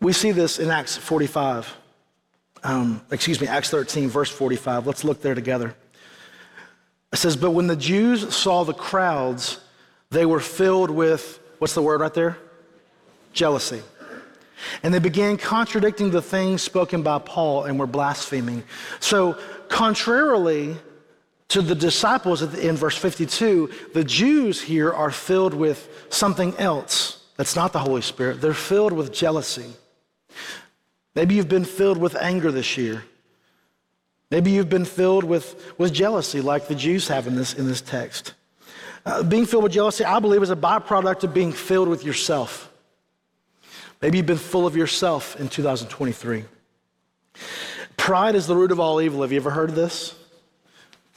We 0.00 0.12
see 0.12 0.30
this 0.30 0.58
in 0.58 0.70
Acts 0.70 0.96
45. 0.96 1.76
Um, 2.62 3.02
excuse 3.10 3.40
me, 3.40 3.46
Acts 3.46 3.70
13, 3.70 4.08
verse 4.08 4.30
45. 4.30 4.86
Let's 4.86 5.04
look 5.04 5.22
there 5.22 5.34
together. 5.34 5.74
It 7.12 7.16
says, 7.16 7.36
But 7.36 7.50
when 7.50 7.66
the 7.66 7.76
Jews 7.76 8.34
saw 8.34 8.64
the 8.64 8.74
crowds, 8.74 9.58
they 10.10 10.26
were 10.26 10.40
filled 10.40 10.90
with, 10.90 11.40
what's 11.58 11.74
the 11.74 11.82
word 11.82 12.00
right 12.00 12.14
there? 12.14 12.38
Jealousy. 13.32 13.82
And 14.82 14.92
they 14.92 14.98
began 14.98 15.36
contradicting 15.36 16.10
the 16.10 16.22
things 16.22 16.62
spoken 16.62 17.02
by 17.02 17.18
Paul 17.18 17.64
and 17.64 17.78
were 17.78 17.86
blaspheming. 17.86 18.64
So, 19.00 19.38
contrarily 19.68 20.76
to 21.48 21.62
the 21.62 21.74
disciples 21.74 22.42
in 22.42 22.76
verse 22.76 22.96
52, 22.96 23.70
the 23.94 24.04
Jews 24.04 24.60
here 24.60 24.92
are 24.92 25.10
filled 25.10 25.54
with 25.54 26.06
something 26.10 26.54
else 26.56 27.18
that's 27.38 27.54
not 27.54 27.72
the 27.72 27.78
Holy 27.78 28.02
Spirit. 28.02 28.40
They're 28.40 28.52
filled 28.52 28.92
with 28.92 29.12
jealousy. 29.12 29.72
Maybe 31.14 31.36
you've 31.36 31.48
been 31.48 31.64
filled 31.64 31.96
with 31.96 32.16
anger 32.16 32.50
this 32.50 32.76
year. 32.76 33.04
Maybe 34.30 34.50
you've 34.50 34.68
been 34.68 34.84
filled 34.84 35.24
with, 35.24 35.72
with 35.78 35.94
jealousy, 35.94 36.40
like 36.40 36.66
the 36.66 36.74
Jews 36.74 37.08
have 37.08 37.28
in 37.28 37.36
this, 37.36 37.54
in 37.54 37.66
this 37.66 37.80
text. 37.80 38.34
Uh, 39.06 39.22
being 39.22 39.46
filled 39.46 39.62
with 39.62 39.72
jealousy, 39.72 40.04
I 40.04 40.18
believe, 40.18 40.42
is 40.42 40.50
a 40.50 40.56
byproduct 40.56 41.22
of 41.22 41.32
being 41.32 41.52
filled 41.52 41.88
with 41.88 42.04
yourself. 42.04 42.70
Maybe 44.02 44.18
you've 44.18 44.26
been 44.26 44.36
full 44.36 44.66
of 44.66 44.76
yourself 44.76 45.38
in 45.40 45.48
2023. 45.48 46.44
Pride 47.96 48.34
is 48.34 48.48
the 48.48 48.56
root 48.56 48.72
of 48.72 48.80
all 48.80 49.00
evil. 49.00 49.22
Have 49.22 49.30
you 49.30 49.38
ever 49.38 49.50
heard 49.50 49.70
of 49.70 49.76
this? 49.76 50.14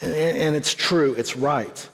And 0.01 0.55
it's 0.55 0.73
true, 0.73 1.13
it's 1.13 1.37
right. 1.37 1.89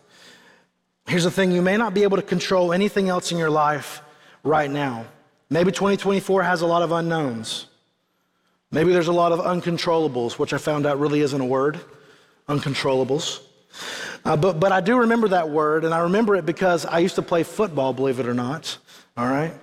Here's 1.07 1.25
the 1.25 1.31
thing 1.31 1.51
you 1.51 1.61
may 1.61 1.77
not 1.77 1.93
be 1.93 2.03
able 2.03 2.17
to 2.17 2.23
control 2.23 2.73
anything 2.73 3.09
else 3.09 3.31
in 3.31 3.37
your 3.37 3.49
life 3.49 4.01
right 4.43 4.69
now. 4.69 5.05
Maybe 5.49 5.71
2024 5.71 6.43
has 6.43 6.61
a 6.61 6.67
lot 6.67 6.81
of 6.81 6.91
unknowns. 6.91 7.67
Maybe 8.71 8.91
there's 8.91 9.07
a 9.07 9.13
lot 9.13 9.31
of 9.31 9.39
uncontrollables, 9.39 10.33
which 10.37 10.51
I 10.51 10.57
found 10.57 10.85
out 10.85 10.99
really 10.99 11.21
isn't 11.21 11.39
a 11.39 11.45
word 11.45 11.79
uncontrollables. 12.49 13.41
Uh, 14.25 14.35
but, 14.35 14.59
but 14.59 14.71
I 14.71 14.81
do 14.81 14.99
remember 14.99 15.29
that 15.29 15.49
word, 15.49 15.85
and 15.85 15.93
I 15.93 15.99
remember 15.99 16.35
it 16.35 16.45
because 16.45 16.85
I 16.85 16.99
used 16.99 17.15
to 17.15 17.21
play 17.21 17.43
football, 17.43 17.93
believe 17.93 18.19
it 18.19 18.27
or 18.27 18.33
not. 18.33 18.77
All 19.15 19.27
right? 19.27 19.53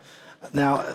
Now, 0.53 0.95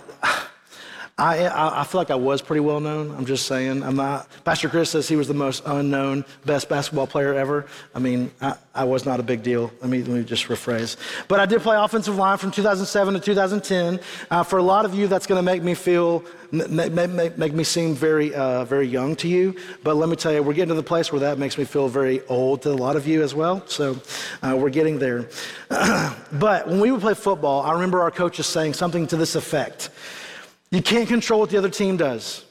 I, 1.20 1.48
I, 1.48 1.82
I, 1.82 1.84
feel 1.84 2.00
like 2.00 2.12
I 2.12 2.16
was 2.16 2.42
pretty 2.42 2.62
well 2.62 2.80
known. 2.80 3.14
I'm 3.14 3.26
just 3.26 3.46
saying. 3.46 3.84
I'm 3.84 3.98
not. 3.98 4.28
Pastor 4.46 4.70
Chris 4.70 4.92
says 4.92 5.10
he 5.10 5.18
was 5.18 5.28
the 5.28 5.34
most 5.34 5.64
unknown, 5.66 6.24
best 6.46 6.70
basketball 6.70 7.08
player 7.08 7.34
ever. 7.34 7.66
I 7.94 8.00
mean, 8.00 8.32
I, 8.42 8.56
I 8.74 8.86
was 8.86 9.06
not 9.06 9.20
a 9.20 9.24
big 9.24 9.44
deal. 9.44 9.70
Let 9.82 9.90
me, 9.90 10.02
let 10.02 10.10
me 10.10 10.24
just 10.24 10.48
rephrase. 10.48 10.96
But 11.28 11.42
I 11.42 11.46
did 11.46 11.62
play 11.62 11.76
offensive 11.76 12.16
line 12.16 12.38
from 12.38 12.52
2007 12.52 13.16
to 13.16 13.20
2010. 13.20 14.00
Uh, 14.32 14.44
for 14.44 14.58
a 14.58 14.64
lot 14.64 14.86
of 14.86 14.96
you, 14.96 15.08
that's 15.08 15.28
going 15.28 15.38
to 15.38 15.44
make 15.44 15.62
me 15.62 15.74
feel, 15.74 16.24
make, 16.54 16.94
make, 16.94 17.38
make 17.38 17.54
me 17.54 17.66
seem 17.66 17.96
very, 17.96 18.34
uh, 18.34 18.64
very 18.64 18.88
young 18.88 19.18
to 19.18 19.28
you. 19.28 19.56
But 19.84 19.96
let 19.98 20.08
me 20.08 20.16
tell 20.16 20.32
you, 20.32 20.42
we're 20.42 20.54
getting 20.54 20.70
to 20.70 20.76
the 20.76 20.84
place 20.84 21.12
where 21.12 21.20
that 21.20 21.38
makes 21.38 21.58
me 21.58 21.66
feel 21.66 21.90
very 21.90 22.26
old 22.28 22.62
to 22.62 22.70
a 22.70 22.72
lot 22.72 22.96
of 22.96 23.06
you 23.06 23.22
as 23.24 23.36
well. 23.36 23.68
So 23.68 24.00
uh, 24.42 24.56
we're 24.58 24.70
getting 24.70 25.00
there. 25.00 25.28
but 25.70 26.66
when 26.68 26.80
we 26.80 26.92
would 26.92 27.02
play 27.02 27.14
football, 27.14 27.64
I 27.64 27.74
remember 27.74 28.00
our 28.00 28.12
coaches 28.12 28.48
saying 28.48 28.76
something 28.76 29.08
to 29.08 29.18
this 29.18 29.36
effect. 29.36 29.90
You 30.72 30.82
can't 30.82 31.08
control 31.08 31.40
what 31.40 31.50
the 31.50 31.58
other 31.58 31.70
team 31.70 31.98
does. 31.98 32.46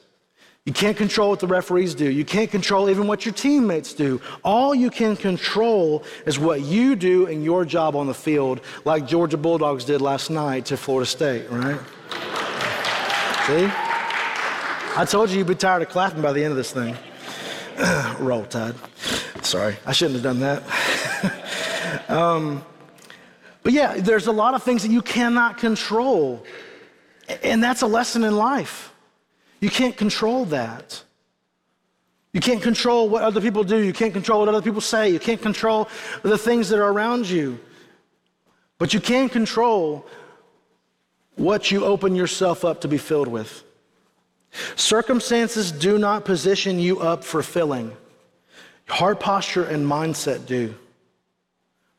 You 0.68 0.74
can't 0.74 0.98
control 0.98 1.31
what 1.31 1.40
the 1.40 1.46
referees 1.46 1.94
do. 1.94 2.11
You 2.11 2.26
can't 2.26 2.50
control 2.50 2.90
even 2.90 3.07
what 3.07 3.24
your 3.24 3.33
teammates 3.33 3.94
do. 3.94 4.20
All 4.44 4.74
you 4.74 4.90
can 4.90 5.16
control 5.16 6.04
is 6.26 6.38
what 6.38 6.61
you 6.61 6.94
do 6.94 7.24
in 7.24 7.42
your 7.42 7.64
job 7.64 7.96
on 7.96 8.07
the 8.07 8.12
field, 8.12 8.61
like 8.85 9.07
Georgia 9.07 9.38
Bulldogs 9.38 9.87
did 9.87 10.02
last 10.02 10.28
night 10.28 10.66
to 10.66 10.76
Florida 10.76 11.07
State, 11.07 11.48
right? 11.50 11.81
See? 13.46 13.66
I 14.94 15.07
told 15.09 15.31
you 15.31 15.38
you'd 15.38 15.46
be 15.46 15.54
tired 15.54 15.81
of 15.81 15.88
clapping 15.88 16.20
by 16.20 16.35
the 16.35 16.44
end 16.44 16.50
of 16.50 16.59
this 16.59 16.72
thing. 16.72 16.94
Roll 18.18 18.44
Tide. 18.44 18.74
Sorry, 19.42 19.76
I 19.87 19.92
shouldn't 19.92 20.22
have 20.22 20.24
done 20.24 20.40
that. 20.40 22.09
um, 22.11 22.62
but 23.62 23.72
yeah, 23.72 23.94
there's 23.94 24.26
a 24.26 24.33
lot 24.33 24.52
of 24.52 24.62
things 24.62 24.83
that 24.83 24.90
you 24.90 25.00
cannot 25.00 25.57
control. 25.57 26.44
And 27.43 27.62
that's 27.62 27.83
a 27.83 27.87
lesson 27.87 28.25
in 28.25 28.37
life. 28.37 28.93
You 29.61 29.71
can't 29.71 29.97
control 29.97 30.47
that. 30.47 31.03
You 32.33 32.41
can't 32.41 32.62
control 32.62 33.09
what 33.09 33.23
other 33.23 33.41
people 33.41 33.64
do. 33.64 33.79
You 33.79 33.93
can't 33.93 34.12
control 34.12 34.41
what 34.41 34.49
other 34.49 34.62
people 34.62 34.81
say. 34.81 35.11
You 35.11 35.19
can't 35.19 35.41
control 35.41 35.88
the 36.23 36.38
things 36.38 36.69
that 36.69 36.79
are 36.79 36.91
around 36.91 37.29
you. 37.29 37.59
But 38.79 38.95
you 38.95 39.01
can 39.01 39.29
control 39.29 40.07
what 41.35 41.71
you 41.71 41.85
open 41.85 42.14
yourself 42.14 42.64
up 42.64 42.83
to 42.83 42.88
be 42.88 42.99
filled 42.99 43.29
with. 43.29 43.64
Circumstances 44.77 45.73
do 45.73 45.99
not 45.99 46.25
position 46.25 46.79
you 46.79 47.01
up 47.01 47.25
for 47.25 47.43
filling. 47.43 47.97
Heart 48.88 49.21
posture 49.21 49.64
and 49.64 49.87
mindset 49.87 50.47
do. 50.47 50.75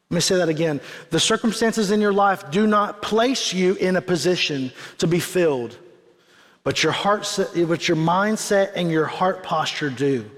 Let 0.09 0.15
me 0.15 0.21
say 0.21 0.37
that 0.37 0.49
again. 0.49 0.81
The 1.11 1.19
circumstances 1.19 1.91
in 1.91 2.01
your 2.01 2.13
life 2.13 2.49
do 2.49 2.65
not 2.65 3.01
place 3.01 3.53
you 3.53 3.75
in 3.75 3.95
a 3.95 4.01
position 4.01 4.71
to 4.97 5.05
be 5.05 5.19
filled, 5.19 5.77
but 6.63 6.81
your 6.81 6.91
heart, 6.91 7.27
but 7.37 7.87
your 7.87 7.97
mindset 7.97 8.71
and 8.75 8.89
your 8.91 9.05
heart 9.05 9.43
posture 9.43 9.91
do. 9.91 10.29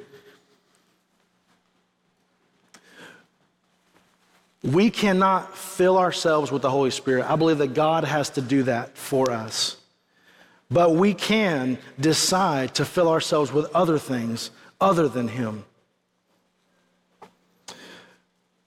We 4.62 4.90
cannot 4.90 5.58
fill 5.58 5.98
ourselves 5.98 6.52
with 6.52 6.62
the 6.62 6.70
Holy 6.70 6.92
Spirit. 6.92 7.26
I 7.30 7.38
believe 7.38 7.58
that 7.60 7.74
God 7.74 8.04
has 8.04 8.30
to 8.32 8.42
do 8.42 8.64
that 8.64 8.98
for 8.98 9.32
us. 9.32 9.78
But 10.70 10.96
we 10.96 11.14
can 11.14 11.78
decide 12.00 12.76
to 12.76 12.86
fill 12.86 13.10
ourselves 13.10 13.54
with 13.54 13.74
other 13.74 13.98
things 13.98 14.52
other 14.82 15.08
than 15.08 15.30
Him. 15.30 15.64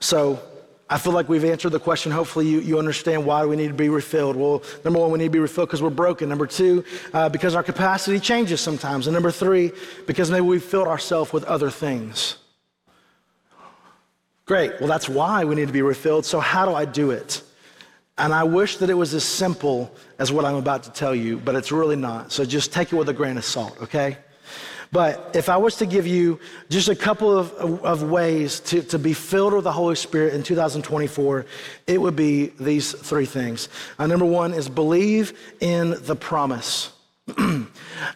So 0.01 0.41
I 0.89 0.99
feel 0.99 1.13
like 1.15 1.31
we've 1.31 1.45
answered 1.45 1.71
the 1.71 1.81
question. 1.81 2.13
Hopefully, 2.13 2.47
you, 2.47 2.61
you 2.61 2.79
understand 2.79 3.25
why 3.25 3.47
we 3.47 3.57
need 3.57 3.69
to 3.69 3.75
be 3.75 3.89
refilled. 3.89 4.37
Well, 4.37 4.63
number 4.85 5.01
one, 5.01 5.11
we 5.11 5.19
need 5.19 5.27
to 5.27 5.31
be 5.31 5.39
refilled 5.39 5.69
because 5.69 5.83
we're 5.83 5.91
broken. 5.91 6.29
Number 6.29 6.47
two, 6.47 6.85
uh, 7.15 7.31
because 7.31 7.55
our 7.55 7.63
capacity 7.63 8.21
changes 8.21 8.61
sometimes. 8.61 9.07
And 9.07 9.15
number 9.15 9.31
three, 9.31 9.73
because 10.07 10.31
maybe 10.31 10.43
we've 10.43 10.63
filled 10.63 10.89
ourselves 10.89 11.33
with 11.33 11.45
other 11.45 11.71
things. 11.71 12.37
Great. 14.45 14.73
Well, 14.79 14.89
that's 14.89 15.09
why 15.09 15.45
we 15.45 15.55
need 15.55 15.69
to 15.69 15.73
be 15.73 15.81
refilled. 15.81 16.27
So, 16.27 16.39
how 16.39 16.67
do 16.67 16.75
I 16.75 16.85
do 16.85 17.13
it? 17.13 17.43
And 18.19 18.33
I 18.33 18.45
wish 18.45 18.77
that 18.77 18.91
it 18.91 18.95
was 18.95 19.15
as 19.15 19.25
simple 19.25 19.91
as 20.19 20.31
what 20.31 20.45
I'm 20.45 20.57
about 20.57 20.83
to 20.85 20.93
tell 20.93 21.15
you, 21.15 21.39
but 21.39 21.55
it's 21.55 21.73
really 21.73 21.97
not. 21.97 22.31
So, 22.31 22.45
just 22.45 22.73
take 22.75 22.93
it 22.93 22.97
with 22.97 23.09
a 23.09 23.15
grain 23.15 23.39
of 23.39 23.45
salt, 23.45 23.77
okay? 23.81 24.19
But 24.93 25.31
if 25.35 25.49
I 25.49 25.57
was 25.57 25.77
to 25.77 25.87
give 25.87 26.07
you 26.07 26.41
just 26.69 26.89
a 26.89 26.95
couple 26.95 27.37
of, 27.37 27.53
of 27.85 28.03
ways 28.03 28.61
to, 28.61 28.83
to 28.83 28.99
be 28.99 29.13
filled 29.13 29.55
with 29.55 29.65
the 29.65 29.73
Holy 29.73 29.97
Spirit 29.97 30.35
in 30.35 30.43
2024, 30.43 31.47
it 31.87 32.01
would 32.01 32.17
be 32.17 32.53
these 32.61 32.93
three 32.93 33.27
things. 33.27 33.69
Uh, 33.99 34.07
number 34.07 34.25
one 34.25 34.53
is 34.53 34.69
believe 34.69 35.39
in 35.61 35.97
the 36.05 36.17
promise. 36.17 36.93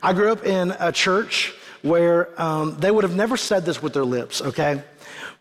I 0.03 0.13
grew 0.13 0.31
up 0.31 0.45
in 0.45 0.75
a 0.79 0.93
church 0.93 1.55
where 1.83 2.41
um, 2.41 2.77
they 2.79 2.91
would 2.91 3.05
have 3.05 3.17
never 3.17 3.37
said 3.37 3.65
this 3.65 3.83
with 3.83 3.93
their 3.93 4.05
lips, 4.05 4.43
okay? 4.43 4.83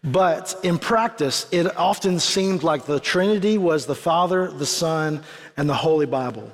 But 0.04 0.56
in 0.64 0.78
practice, 0.78 1.48
it 1.52 1.76
often 1.76 2.20
seemed 2.20 2.64
like 2.64 2.86
the 2.86 3.00
Trinity 3.00 3.58
was 3.58 3.86
the 3.86 3.96
Father, 3.96 4.52
the 4.52 4.66
Son, 4.66 5.24
and 5.58 5.70
the 5.70 5.74
Holy 5.74 6.06
Bible. 6.06 6.52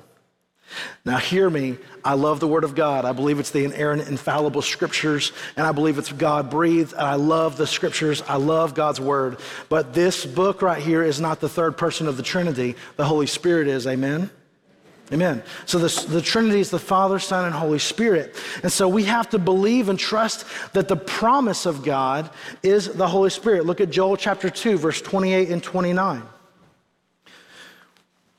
Now, 1.04 1.18
hear 1.18 1.48
me. 1.48 1.78
I 2.04 2.14
love 2.14 2.40
the 2.40 2.48
Word 2.48 2.64
of 2.64 2.74
God. 2.74 3.04
I 3.04 3.12
believe 3.12 3.38
it's 3.38 3.50
the 3.50 3.64
inerrant, 3.64 4.08
infallible 4.08 4.62
Scriptures, 4.62 5.32
and 5.56 5.66
I 5.66 5.72
believe 5.72 5.98
it's 5.98 6.12
God 6.12 6.50
breathed. 6.50 6.92
And 6.92 7.02
I 7.02 7.14
love 7.14 7.56
the 7.56 7.66
Scriptures. 7.66 8.22
I 8.22 8.36
love 8.36 8.74
God's 8.74 9.00
Word. 9.00 9.38
But 9.68 9.94
this 9.94 10.24
book 10.24 10.62
right 10.62 10.82
here 10.82 11.02
is 11.02 11.20
not 11.20 11.40
the 11.40 11.48
third 11.48 11.76
person 11.76 12.08
of 12.08 12.16
the 12.16 12.22
Trinity. 12.22 12.76
The 12.96 13.04
Holy 13.04 13.26
Spirit 13.26 13.68
is. 13.68 13.86
Amen? 13.86 14.30
Amen. 15.12 15.42
So 15.66 15.78
the, 15.78 16.06
the 16.08 16.22
Trinity 16.22 16.60
is 16.60 16.70
the 16.70 16.78
Father, 16.78 17.18
Son, 17.18 17.44
and 17.44 17.54
Holy 17.54 17.78
Spirit. 17.78 18.34
And 18.62 18.72
so 18.72 18.88
we 18.88 19.04
have 19.04 19.28
to 19.30 19.38
believe 19.38 19.90
and 19.90 19.98
trust 19.98 20.46
that 20.72 20.88
the 20.88 20.96
promise 20.96 21.66
of 21.66 21.84
God 21.84 22.30
is 22.62 22.88
the 22.88 23.06
Holy 23.06 23.30
Spirit. 23.30 23.66
Look 23.66 23.82
at 23.82 23.90
Joel 23.90 24.16
chapter 24.16 24.48
2, 24.48 24.78
verse 24.78 25.02
28 25.02 25.50
and 25.50 25.62
29. 25.62 26.22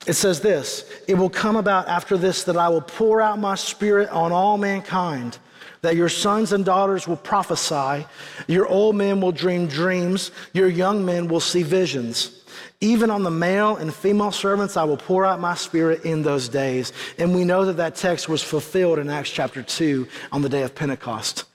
It 0.05 0.13
says 0.13 0.39
this 0.41 0.85
It 1.07 1.15
will 1.15 1.29
come 1.29 1.55
about 1.55 1.87
after 1.87 2.17
this 2.17 2.43
that 2.43 2.57
I 2.57 2.69
will 2.69 2.81
pour 2.81 3.21
out 3.21 3.39
my 3.39 3.55
spirit 3.55 4.09
on 4.09 4.31
all 4.31 4.57
mankind, 4.57 5.37
that 5.81 5.95
your 5.95 6.09
sons 6.09 6.51
and 6.53 6.63
daughters 6.63 7.07
will 7.07 7.17
prophesy, 7.17 8.05
your 8.47 8.67
old 8.67 8.95
men 8.95 9.21
will 9.21 9.31
dream 9.31 9.67
dreams, 9.67 10.31
your 10.53 10.69
young 10.69 11.05
men 11.05 11.27
will 11.27 11.39
see 11.39 11.63
visions. 11.63 12.41
Even 12.81 13.09
on 13.09 13.23
the 13.23 13.31
male 13.31 13.77
and 13.77 13.93
female 13.93 14.31
servants, 14.31 14.77
I 14.77 14.83
will 14.83 14.97
pour 14.97 15.25
out 15.25 15.39
my 15.39 15.55
spirit 15.55 16.05
in 16.05 16.21
those 16.21 16.49
days. 16.49 16.91
And 17.17 17.33
we 17.33 17.43
know 17.43 17.65
that 17.65 17.77
that 17.77 17.95
text 17.95 18.29
was 18.29 18.43
fulfilled 18.43 18.99
in 18.99 19.09
Acts 19.09 19.29
chapter 19.29 19.63
2 19.63 20.07
on 20.31 20.41
the 20.41 20.49
day 20.49 20.61
of 20.61 20.75
Pentecost. 20.75 21.45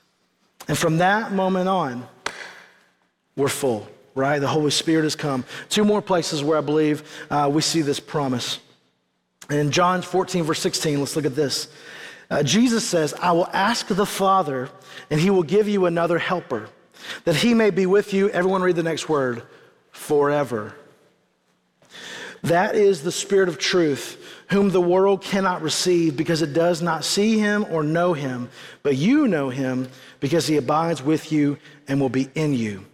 And 0.66 0.76
from 0.76 0.98
that 0.98 1.32
moment 1.32 1.68
on, 1.68 2.06
we're 3.36 3.48
full, 3.48 3.88
right? 4.14 4.38
The 4.38 4.48
Holy 4.48 4.70
Spirit 4.70 5.04
has 5.04 5.16
come. 5.16 5.44
Two 5.68 5.84
more 5.84 6.02
places 6.02 6.42
where 6.42 6.58
I 6.58 6.60
believe 6.60 7.02
uh, 7.30 7.50
we 7.52 7.62
see 7.62 7.82
this 7.82 8.00
promise. 8.00 8.58
In 9.50 9.70
John 9.70 10.02
14, 10.02 10.44
verse 10.44 10.60
16, 10.60 11.00
let's 11.00 11.16
look 11.16 11.24
at 11.24 11.34
this. 11.34 11.68
Uh, 12.30 12.42
Jesus 12.42 12.88
says, 12.88 13.12
I 13.14 13.32
will 13.32 13.48
ask 13.48 13.88
the 13.88 14.06
Father, 14.06 14.70
and 15.10 15.20
he 15.20 15.30
will 15.30 15.42
give 15.42 15.68
you 15.68 15.86
another 15.86 16.18
helper, 16.18 16.68
that 17.24 17.34
he 17.34 17.54
may 17.54 17.70
be 17.70 17.86
with 17.86 18.14
you. 18.14 18.30
Everyone 18.30 18.62
read 18.62 18.76
the 18.76 18.84
next 18.84 19.08
word 19.08 19.42
forever. 19.90 20.74
That 22.42 22.74
is 22.74 23.02
the 23.02 23.12
Spirit 23.12 23.48
of 23.48 23.58
truth, 23.58 24.16
whom 24.50 24.70
the 24.70 24.80
world 24.80 25.22
cannot 25.22 25.62
receive 25.62 26.16
because 26.16 26.42
it 26.42 26.52
does 26.52 26.80
not 26.80 27.04
see 27.04 27.38
him 27.38 27.66
or 27.70 27.82
know 27.82 28.12
him. 28.12 28.48
But 28.82 28.96
you 28.96 29.28
know 29.28 29.50
him 29.50 29.88
because 30.20 30.46
he 30.46 30.56
abides 30.56 31.02
with 31.02 31.32
you 31.32 31.58
and 31.88 32.00
will 32.00 32.08
be 32.08 32.30
in 32.34 32.54
you. 32.54 32.86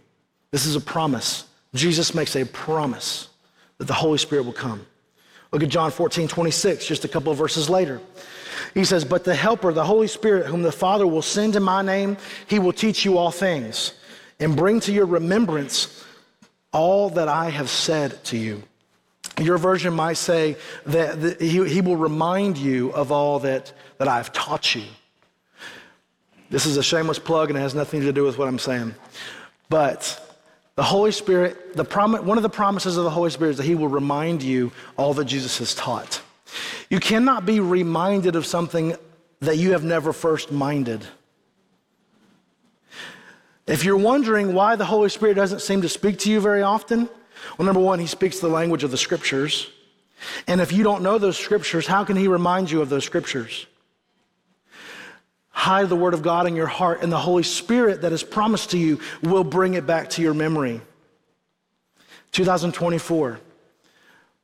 This 0.57 0.65
is 0.65 0.75
a 0.75 0.81
promise. 0.81 1.45
Jesus 1.75 2.15
makes 2.15 2.35
a 2.35 2.43
promise 2.43 3.29
that 3.77 3.85
the 3.85 3.93
Holy 3.93 4.17
Spirit 4.17 4.41
will 4.41 4.53
come. 4.53 4.87
Look 5.51 5.61
at 5.61 5.69
John 5.69 5.91
14, 5.91 6.27
26, 6.27 6.87
just 6.87 7.05
a 7.05 7.07
couple 7.07 7.31
of 7.31 7.37
verses 7.37 7.69
later. 7.69 8.01
He 8.73 8.83
says, 8.83 9.05
But 9.05 9.23
the 9.23 9.35
Helper, 9.35 9.71
the 9.71 9.85
Holy 9.85 10.07
Spirit, 10.07 10.47
whom 10.47 10.63
the 10.63 10.71
Father 10.71 11.05
will 11.05 11.21
send 11.21 11.55
in 11.55 11.61
my 11.61 11.83
name, 11.83 12.17
he 12.47 12.57
will 12.57 12.73
teach 12.73 13.05
you 13.05 13.19
all 13.19 13.29
things 13.29 13.93
and 14.39 14.55
bring 14.55 14.79
to 14.79 14.91
your 14.91 15.05
remembrance 15.05 16.03
all 16.73 17.11
that 17.11 17.27
I 17.27 17.51
have 17.51 17.69
said 17.69 18.23
to 18.23 18.37
you. 18.37 18.63
Your 19.39 19.59
version 19.59 19.93
might 19.93 20.17
say 20.17 20.57
that, 20.87 21.39
he, 21.39 21.69
he 21.69 21.81
will 21.81 21.97
remind 21.97 22.57
you 22.57 22.89
of 22.93 23.11
all 23.11 23.37
that, 23.41 23.73
that 23.99 24.07
I've 24.07 24.33
taught 24.33 24.73
you. 24.73 24.85
This 26.49 26.65
is 26.65 26.77
a 26.77 26.83
shameless 26.83 27.19
plug 27.19 27.51
and 27.51 27.59
it 27.59 27.61
has 27.61 27.75
nothing 27.75 28.01
to 28.01 28.11
do 28.11 28.23
with 28.23 28.39
what 28.39 28.47
I'm 28.47 28.57
saying. 28.57 28.95
But 29.69 30.23
the 30.77 30.83
Holy 30.83 31.11
Spirit, 31.11 31.75
the 31.75 31.83
prom- 31.83 32.25
one 32.27 32.37
of 32.37 32.43
the 32.43 32.49
promises 32.49 32.97
of 32.97 33.03
the 33.03 33.09
Holy 33.09 33.31
Spirit 33.31 33.51
is 33.51 33.57
that 33.57 33.63
He 33.63 33.73
will 33.73 33.87
remind 33.87 34.43
you 34.43 34.71
all 34.95 35.15
that 35.15 35.25
Jesus 35.25 35.57
has 35.57 35.73
taught. 35.73 36.21
You 36.89 36.99
cannot 36.99 37.47
be 37.47 37.59
reminded 37.59 38.35
of 38.35 38.45
something 38.45 38.95
that 39.41 39.57
you 39.57 39.71
have 39.71 39.83
never 39.83 40.13
first 40.13 40.51
minded. 40.51 41.03
If 43.65 43.83
you're 43.83 43.97
wondering 43.97 44.53
why 44.53 44.75
the 44.75 44.85
Holy 44.85 45.09
Spirit 45.09 45.33
doesn't 45.33 45.61
seem 45.61 45.81
to 45.81 45.89
speak 45.89 46.19
to 46.19 46.31
you 46.31 46.39
very 46.39 46.61
often, 46.61 47.09
well, 47.57 47.65
number 47.65 47.81
one, 47.81 47.97
he 47.97 48.07
speaks 48.07 48.39
the 48.39 48.47
language 48.47 48.83
of 48.83 48.91
the 48.91 48.97
scriptures. 48.97 49.71
And 50.45 50.61
if 50.61 50.71
you 50.71 50.83
don't 50.83 51.01
know 51.01 51.17
those 51.17 51.37
scriptures, 51.37 51.87
how 51.87 52.03
can 52.03 52.15
he 52.15 52.27
remind 52.27 52.69
you 52.69 52.81
of 52.83 52.89
those 52.89 53.03
scriptures? 53.03 53.65
Hide 55.57 55.89
the 55.89 55.95
word 55.95 56.13
of 56.13 56.21
God 56.21 56.45
in 56.45 56.55
your 56.55 56.67
heart, 56.67 57.01
and 57.01 57.11
the 57.11 57.17
Holy 57.17 57.41
Spirit 57.41 58.01
that 58.01 58.11
is 58.11 58.21
promised 58.21 58.69
to 58.71 58.77
you 58.77 58.99
will 59.23 59.43
bring 59.43 59.73
it 59.73 59.87
back 59.87 60.11
to 60.11 60.21
your 60.21 60.35
memory. 60.35 60.81
2024. 62.31 63.39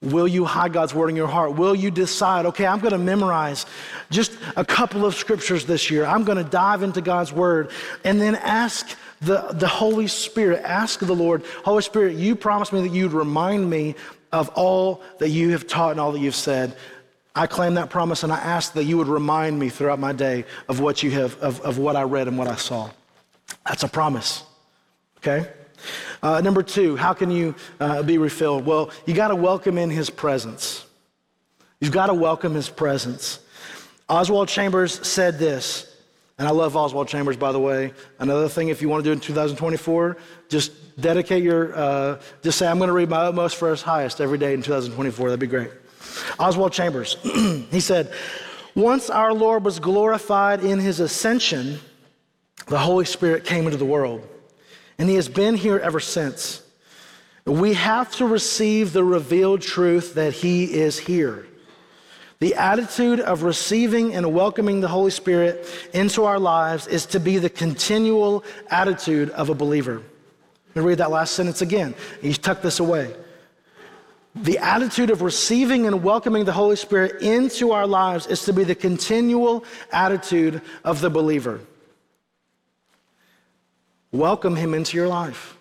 Will 0.02 0.28
you 0.28 0.44
hide 0.44 0.74
God's 0.74 0.92
word 0.92 1.12
in 1.12 1.16
your 1.16 1.28
heart? 1.28 1.54
Will 1.54 1.76
you 1.76 1.92
decide, 1.92 2.48
okay, 2.48 2.66
I'm 2.66 2.80
going 2.80 2.94
to 2.94 2.98
memorize 2.98 3.68
just 4.10 4.36
a 4.56 4.66
couple 4.66 5.06
of 5.06 5.14
scriptures 5.14 5.68
this 5.68 5.92
year. 5.92 6.04
I'm 6.04 6.24
going 6.24 6.40
to 6.40 6.44
dive 6.44 6.82
into 6.82 7.00
God's 7.00 7.32
word 7.32 7.70
and 8.04 8.20
then 8.20 8.34
ask 8.34 8.98
the, 9.22 9.50
the 9.52 9.68
Holy 9.68 10.08
Spirit, 10.08 10.64
ask 10.64 11.00
the 11.00 11.14
Lord, 11.14 11.46
Holy 11.64 11.84
Spirit, 11.84 12.16
you 12.16 12.36
promised 12.36 12.74
me 12.74 12.82
that 12.82 12.92
you'd 12.92 13.14
remind 13.14 13.70
me 13.70 13.94
of 14.32 14.50
all 14.56 15.04
that 15.20 15.30
you 15.30 15.52
have 15.52 15.68
taught 15.68 15.92
and 15.92 16.00
all 16.00 16.12
that 16.12 16.20
you've 16.20 16.34
said. 16.34 16.76
I 17.36 17.48
claim 17.48 17.74
that 17.76 17.90
promise 17.90 18.24
and 18.24 18.32
I 18.32 18.38
ask 18.38 18.74
that 18.74 18.84
you 18.84 18.98
would 18.98 19.08
remind 19.08 19.58
me 19.58 19.70
throughout 19.70 20.00
my 20.00 20.14
day 20.14 20.46
of 20.70 20.80
what 20.80 21.02
you 21.02 21.12
have, 21.12 21.36
of, 21.40 21.62
of 21.62 21.78
what 21.78 21.96
I 21.96 22.04
read 22.04 22.28
and 22.28 22.38
what 22.38 22.48
I 22.48 22.56
saw. 22.56 22.90
That's 23.66 23.84
a 23.84 23.88
promise. 23.88 24.44
Okay? 25.18 25.50
Uh, 26.22 26.42
number 26.42 26.62
two, 26.62 26.96
how 26.96 27.14
can 27.14 27.32
you 27.32 27.56
uh, 27.80 28.04
be 28.04 28.18
refilled? 28.18 28.66
Well, 28.66 28.92
you 29.06 29.14
got 29.14 29.30
to 29.30 29.36
welcome 29.36 29.78
in 29.78 29.90
his 29.90 30.10
presence. 30.10 30.86
You've 31.80 31.92
got 31.92 32.08
to 32.08 32.14
welcome 32.14 32.54
his 32.54 32.70
presence. 32.70 33.40
Oswald 34.08 34.48
Chambers 34.48 35.06
said 35.06 35.40
this 35.40 35.94
and 36.38 36.48
I 36.48 36.52
love 36.52 36.76
Oswald 36.76 37.08
Chambers, 37.08 37.38
by 37.38 37.52
the 37.52 37.60
way. 37.60 37.94
Another 38.18 38.50
thing, 38.50 38.70
if 38.70 38.82
you 38.82 38.90
want 38.90 39.04
to 39.04 39.08
do 39.08 39.12
it 39.12 39.16
in 39.16 39.20
2024, 39.20 40.18
just 40.50 41.00
dedicate 41.00 41.44
your, 41.44 41.78
uh, 41.78 42.20
just 42.42 42.58
say, 42.58 42.68
I'm 42.68 42.80
going 42.80 42.88
to 42.88 42.94
read 42.94 43.10
my 43.10 43.18
utmost 43.18 43.56
for 43.56 43.70
his 43.70 43.84
highest 43.84 44.20
every 44.20 44.40
day 44.40 44.54
in 44.54 44.64
2024. 44.64 45.30
That'd 45.30 45.40
be 45.40 45.48
great. 45.48 45.70
Oswald 46.40 46.74
Chambers, 46.74 47.18
he 47.72 47.80
said, 47.80 48.12
Once 48.76 49.10
our 49.10 49.34
Lord 49.34 49.64
was 49.64 49.80
glorified 49.80 50.64
in 50.64 50.80
his 50.80 51.00
ascension, 51.00 51.80
the 52.68 52.80
Holy 52.80 53.06
Spirit 53.06 53.46
came 53.46 53.66
into 53.66 53.78
the 53.78 53.86
world, 53.86 54.28
and 54.98 55.10
he 55.10 55.16
has 55.16 55.30
been 55.30 55.56
here 55.56 55.80
ever 55.80 56.00
since. 56.00 56.64
We 57.46 57.74
have 57.74 58.10
to 58.16 58.26
receive 58.26 58.94
the 58.94 59.04
revealed 59.04 59.62
truth 59.62 60.14
that 60.14 60.34
He 60.34 60.74
is 60.74 60.98
here. 60.98 61.46
The 62.40 62.56
attitude 62.56 63.20
of 63.20 63.44
receiving 63.44 64.14
and 64.16 64.34
welcoming 64.34 64.82
the 64.82 64.88
Holy 64.88 65.12
Spirit 65.12 65.68
into 65.94 66.26
our 66.26 66.40
lives 66.40 66.88
is 66.88 67.06
to 67.08 67.20
be 67.20 67.38
the 67.38 67.50
continual 67.50 68.44
attitude 68.70 69.30
of 69.32 69.50
a 69.50 69.54
believer. 69.54 70.02
Let 70.76 70.82
me 70.84 70.88
read 70.88 70.98
that 71.00 71.12
last 71.12 71.36
sentence 71.36 71.62
again. 71.62 71.96
You 72.22 72.34
tuck 72.34 72.62
this 72.62 72.80
away. 72.80 73.14
The 74.36 74.58
attitude 74.58 75.12
of 75.12 75.22
receiving 75.22 75.86
and 75.86 76.04
welcoming 76.04 76.46
the 76.46 76.54
Holy 76.54 76.76
Spirit 76.76 77.22
into 77.22 77.72
our 77.72 77.86
lives 77.86 78.26
is 78.26 78.46
to 78.46 78.54
be 78.54 78.64
the 78.64 78.74
continual 78.74 79.64
attitude 79.92 80.62
of 80.84 81.02
the 81.02 81.10
believer. 81.10 81.60
Welcome 84.12 84.56
Him 84.56 84.74
into 84.74 84.98
your 84.98 85.08
life. 85.08 85.58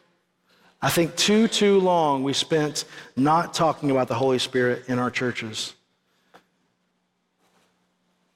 I 0.81 0.89
think 0.89 1.17
too, 1.17 1.49
too 1.49 1.81
long 1.81 2.25
we 2.25 2.33
spent 2.33 2.87
not 3.15 3.53
talking 3.53 3.91
about 3.91 4.09
the 4.09 4.15
Holy 4.15 4.39
Spirit 4.39 4.85
in 4.89 4.99
our 4.99 5.11
churches. 5.11 5.75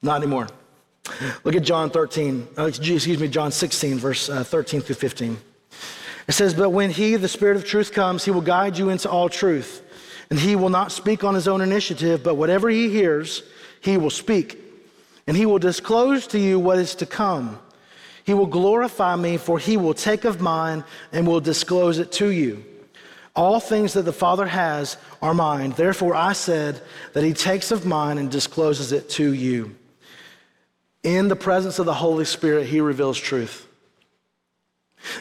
Not 0.03 0.21
anymore. 0.21 0.47
Look 1.43 1.55
at 1.55 1.63
John 1.63 1.89
13, 1.89 2.47
uh, 2.57 2.65
excuse 2.65 3.19
me, 3.19 3.27
John 3.27 3.51
16, 3.51 3.97
verse 3.97 4.29
uh, 4.29 4.43
13 4.43 4.81
through 4.81 4.95
15. 4.95 5.37
It 6.27 6.31
says, 6.33 6.53
But 6.53 6.69
when 6.69 6.91
He, 6.91 7.15
the 7.15 7.27
Spirit 7.27 7.57
of 7.57 7.65
truth, 7.65 7.91
comes, 7.91 8.23
He 8.23 8.31
will 8.31 8.41
guide 8.41 8.77
you 8.77 8.89
into 8.89 9.09
all 9.09 9.29
truth. 9.29 9.81
And 10.29 10.39
He 10.39 10.55
will 10.55 10.69
not 10.69 10.91
speak 10.91 11.23
on 11.23 11.35
His 11.35 11.47
own 11.47 11.61
initiative, 11.61 12.23
but 12.23 12.35
whatever 12.35 12.69
He 12.69 12.89
hears, 12.89 13.43
He 13.81 13.97
will 13.97 14.09
speak. 14.09 14.59
And 15.25 15.35
He 15.37 15.45
will 15.45 15.59
disclose 15.59 16.27
to 16.27 16.39
you 16.39 16.59
what 16.59 16.77
is 16.77 16.95
to 16.95 17.05
come. 17.05 17.59
He 18.23 18.33
will 18.33 18.47
glorify 18.47 19.15
me, 19.15 19.37
for 19.37 19.59
He 19.59 19.77
will 19.77 19.93
take 19.93 20.25
of 20.25 20.41
mine 20.41 20.83
and 21.11 21.25
will 21.25 21.39
disclose 21.39 21.99
it 21.99 22.11
to 22.13 22.29
you. 22.29 22.63
All 23.35 23.59
things 23.59 23.93
that 23.93 24.01
the 24.01 24.13
Father 24.13 24.47
has 24.47 24.97
are 25.21 25.33
mine. 25.33 25.71
Therefore, 25.71 26.15
I 26.15 26.33
said 26.33 26.81
that 27.13 27.23
He 27.23 27.33
takes 27.33 27.71
of 27.71 27.85
mine 27.85 28.17
and 28.17 28.31
discloses 28.31 28.91
it 28.91 29.09
to 29.11 29.31
you. 29.31 29.75
In 31.03 31.27
the 31.27 31.35
presence 31.35 31.77
of 31.77 31.85
the 31.85 31.93
Holy 31.93 32.25
Spirit, 32.25 32.65
He 32.65 32.81
reveals 32.81 33.17
truth. 33.17 33.66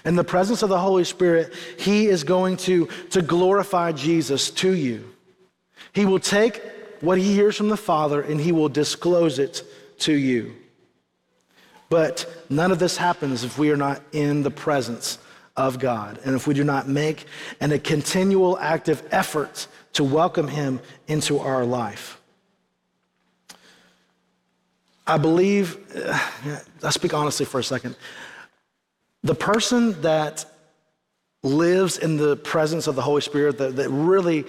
In 0.05 0.17
the 0.17 0.25
presence 0.25 0.63
of 0.63 0.69
the 0.69 0.79
Holy 0.79 1.05
Spirit, 1.05 1.53
He 1.79 2.07
is 2.07 2.25
going 2.25 2.57
to, 2.59 2.87
to 3.11 3.23
glorify 3.23 3.93
Jesus 3.93 4.51
to 4.53 4.73
you. 4.73 5.13
He 5.93 6.05
will 6.05 6.19
take 6.19 6.63
what 7.01 7.19
He 7.19 7.35
hears 7.35 7.57
from 7.57 7.69
the 7.69 7.77
Father 7.77 8.21
and 8.21 8.41
He 8.41 8.53
will 8.53 8.69
disclose 8.69 9.39
it 9.39 9.63
to 10.01 10.13
you. 10.13 10.55
But 11.89 12.27
none 12.51 12.73
of 12.73 12.79
this 12.79 12.97
happens 12.97 13.45
if 13.45 13.59
we 13.59 13.71
are 13.71 13.77
not 13.77 14.03
in 14.13 14.43
the 14.43 14.51
presence 14.51 15.19
of 15.57 15.79
God 15.79 16.19
and 16.25 16.35
if 16.35 16.47
we 16.47 16.55
do 16.55 16.65
not 16.65 16.89
make 16.89 17.27
an, 17.61 17.73
a 17.73 17.79
continual 17.79 18.59
active 18.59 19.07
effort 19.11 19.67
to 19.95 20.05
welcome 20.05 20.49
Him 20.49 20.81
into 21.07 21.39
our 21.39 21.65
life. 21.65 22.21
I 25.07 25.19
believe, 25.19 25.79
I 26.83 26.91
speak 26.91 27.15
honestly 27.15 27.47
for 27.47 27.61
a 27.61 27.65
second. 27.65 27.97
The 29.27 29.35
person 29.35 30.01
that 30.03 30.45
lives 31.43 31.99
in 31.99 32.17
the 32.17 32.37
presence 32.37 32.87
of 32.87 32.95
the 32.95 33.03
Holy 33.03 33.21
Spirit, 33.21 33.59
that, 33.59 33.75
that 33.75 33.89
really, 33.91 34.45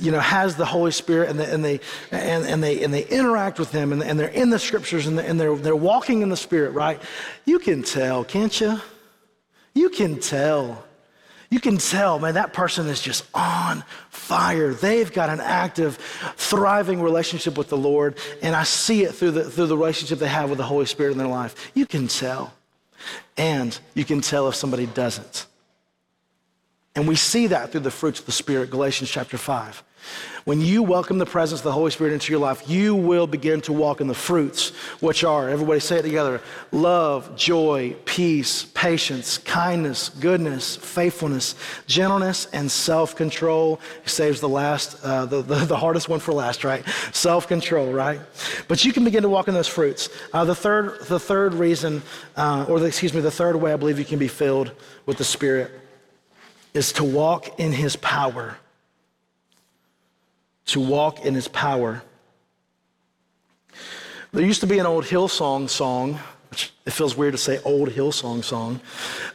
you 0.00 0.12
know, 0.12 0.20
has 0.20 0.54
the 0.54 0.66
Holy 0.66 0.90
Spirit 0.90 1.30
and, 1.30 1.38
the, 1.38 1.50
and, 1.50 1.64
they, 1.64 1.80
and, 2.10 2.44
and, 2.44 2.62
they, 2.62 2.84
and 2.84 2.92
they 2.92 3.06
interact 3.06 3.58
with 3.58 3.72
Him 3.72 3.90
and, 3.90 4.02
and 4.02 4.20
they're 4.20 4.28
in 4.28 4.50
the 4.50 4.58
scriptures 4.58 5.06
and, 5.06 5.18
and 5.18 5.40
they're, 5.40 5.56
they're 5.56 5.74
walking 5.74 6.20
in 6.20 6.28
the 6.28 6.36
Spirit, 6.36 6.72
right? 6.72 7.00
You 7.46 7.58
can 7.58 7.82
tell, 7.82 8.22
can't 8.22 8.60
you? 8.60 8.80
You 9.74 9.88
can 9.88 10.20
tell. 10.20 10.84
You 11.50 11.60
can 11.60 11.78
tell, 11.78 12.18
man, 12.18 12.34
that 12.34 12.52
person 12.52 12.86
is 12.88 13.00
just 13.00 13.24
on 13.32 13.82
fire. 14.10 14.74
They've 14.74 15.10
got 15.10 15.30
an 15.30 15.40
active, 15.40 15.96
thriving 16.36 17.00
relationship 17.00 17.56
with 17.56 17.70
the 17.70 17.78
Lord, 17.78 18.18
and 18.42 18.54
I 18.54 18.64
see 18.64 19.04
it 19.04 19.14
through 19.14 19.30
the, 19.30 19.44
through 19.44 19.68
the 19.68 19.76
relationship 19.76 20.18
they 20.18 20.28
have 20.28 20.50
with 20.50 20.58
the 20.58 20.64
Holy 20.64 20.84
Spirit 20.84 21.12
in 21.12 21.18
their 21.18 21.26
life. 21.26 21.70
You 21.74 21.86
can 21.86 22.08
tell. 22.08 22.52
And 23.36 23.78
you 23.94 24.04
can 24.04 24.20
tell 24.20 24.48
if 24.48 24.54
somebody 24.54 24.86
doesn't. 24.86 25.46
And 26.94 27.06
we 27.06 27.14
see 27.14 27.46
that 27.48 27.70
through 27.70 27.82
the 27.82 27.90
fruits 27.90 28.20
of 28.20 28.26
the 28.26 28.32
Spirit, 28.32 28.70
Galatians 28.70 29.10
chapter 29.10 29.38
5. 29.38 29.84
When 30.48 30.62
you 30.62 30.82
welcome 30.82 31.18
the 31.18 31.26
presence 31.26 31.60
of 31.60 31.64
the 31.64 31.72
Holy 31.72 31.90
Spirit 31.90 32.14
into 32.14 32.32
your 32.32 32.40
life, 32.40 32.70
you 32.70 32.94
will 32.94 33.26
begin 33.26 33.60
to 33.60 33.72
walk 33.74 34.00
in 34.00 34.06
the 34.06 34.14
fruits, 34.14 34.70
which 35.00 35.22
are, 35.22 35.50
everybody 35.50 35.78
say 35.78 35.98
it 35.98 36.02
together 36.02 36.40
love, 36.72 37.36
joy, 37.36 37.94
peace, 38.06 38.64
patience, 38.72 39.36
kindness, 39.36 40.08
goodness, 40.08 40.76
faithfulness, 40.76 41.54
gentleness, 41.86 42.46
and 42.54 42.70
self 42.70 43.14
control. 43.14 43.78
Saves 44.06 44.40
the 44.40 44.48
last, 44.48 45.04
uh, 45.04 45.26
the, 45.26 45.42
the, 45.42 45.56
the, 45.66 45.76
hardest 45.76 46.08
one 46.08 46.18
for 46.18 46.32
last, 46.32 46.64
right? 46.64 46.82
Self 47.12 47.46
control, 47.46 47.92
right? 47.92 48.20
But 48.68 48.84
you 48.86 48.94
can 48.94 49.04
begin 49.04 49.24
to 49.24 49.28
walk 49.28 49.48
in 49.48 49.54
those 49.54 49.68
fruits. 49.68 50.08
Uh, 50.32 50.46
the, 50.46 50.54
third, 50.54 50.98
the 51.08 51.20
third 51.20 51.52
reason, 51.52 52.02
uh, 52.36 52.64
or 52.70 52.80
the, 52.80 52.86
excuse 52.86 53.12
me, 53.12 53.20
the 53.20 53.30
third 53.30 53.56
way 53.56 53.72
I 53.72 53.76
believe 53.76 53.98
you 53.98 54.06
can 54.06 54.18
be 54.18 54.28
filled 54.28 54.72
with 55.04 55.18
the 55.18 55.24
Spirit 55.24 55.72
is 56.72 56.92
to 56.92 57.04
walk 57.04 57.60
in 57.60 57.72
His 57.72 57.96
power 57.96 58.56
to 60.68 60.80
walk 60.80 61.24
in 61.24 61.34
his 61.34 61.48
power. 61.48 62.02
There 64.32 64.44
used 64.44 64.60
to 64.60 64.66
be 64.66 64.78
an 64.78 64.86
old 64.86 65.04
Hillsong 65.04 65.68
song, 65.68 66.18
which 66.50 66.72
it 66.86 66.92
feels 66.92 67.16
weird 67.16 67.32
to 67.32 67.38
say 67.38 67.60
old 67.64 67.90
Hillsong 67.90 68.42
song. 68.42 68.80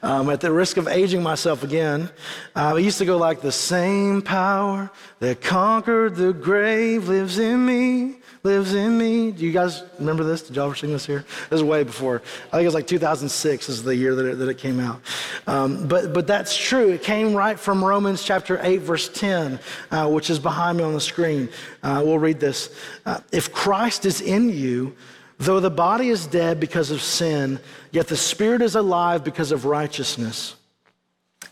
Um, 0.02 0.30
at 0.30 0.41
the 0.41 0.52
risk 0.52 0.78
of 0.78 0.88
aging 0.88 1.21
myself 1.21 1.63
again, 1.63 2.10
uh, 2.56 2.76
it 2.78 2.84
used 2.84 2.97
to 2.97 3.06
go 3.06 3.17
like 3.17 3.41
the 3.41 3.52
same 3.52 4.21
power 4.21 4.91
that 5.19 5.41
conquered 5.41 6.15
the 6.15 6.34
grave 6.34 7.08
lives 7.08 7.38
in 7.38 7.65
me 7.65 8.17
lives 8.43 8.73
in 8.73 8.97
me. 8.97 9.32
Do 9.32 9.45
you 9.45 9.54
guys 9.54 9.84
remember 9.99 10.26
this? 10.26 10.41
Did 10.41 10.58
y'all 10.58 10.65
ever 10.65 10.76
sing 10.76 10.91
this 10.91 11.06
here? 11.06 11.23
This 11.49 11.60
is 11.60 11.63
way 11.63 11.84
before. 11.84 12.21
I 12.47 12.52
think 12.52 12.63
it 12.63 12.65
was 12.65 12.73
like 12.73 12.88
2006 12.88 13.69
is 13.69 13.84
the 13.84 13.95
year 13.95 14.15
that 14.15 14.26
it, 14.26 14.38
that 14.38 14.49
it 14.49 14.58
came 14.58 14.82
out. 14.82 14.99
Um, 15.47 15.88
but, 15.88 16.13
but 16.13 16.28
that's 16.28 16.56
true. 16.56 16.89
It 16.89 17.04
came 17.04 17.34
right 17.34 17.58
from 17.58 17.84
Romans 17.84 18.21
chapter 18.21 18.60
8, 18.62 18.78
verse 18.82 19.08
10, 19.08 19.60
uh, 19.91 20.10
which 20.10 20.30
is 20.30 20.39
behind 20.39 20.78
me 20.78 20.84
on 20.84 20.93
the 20.93 20.99
screen. 20.99 21.47
Uh, 21.82 22.02
we'll 22.04 22.19
read 22.19 22.41
this. 22.41 22.76
Uh, 23.06 23.21
if 23.32 23.54
Christ 23.54 24.06
is 24.06 24.19
in 24.19 24.49
you, 24.49 24.93
though 25.38 25.60
the 25.60 25.69
body 25.69 26.10
is 26.10 26.28
dead 26.28 26.60
because 26.60 26.91
of 26.91 27.02
sin, 27.02 27.60
yet 27.91 28.08
the 28.08 28.17
spirit 28.17 28.62
is 28.62 28.76
alive 28.76 29.24
because 29.24 29.52
of 29.52 29.65
righteousness. 29.65 30.56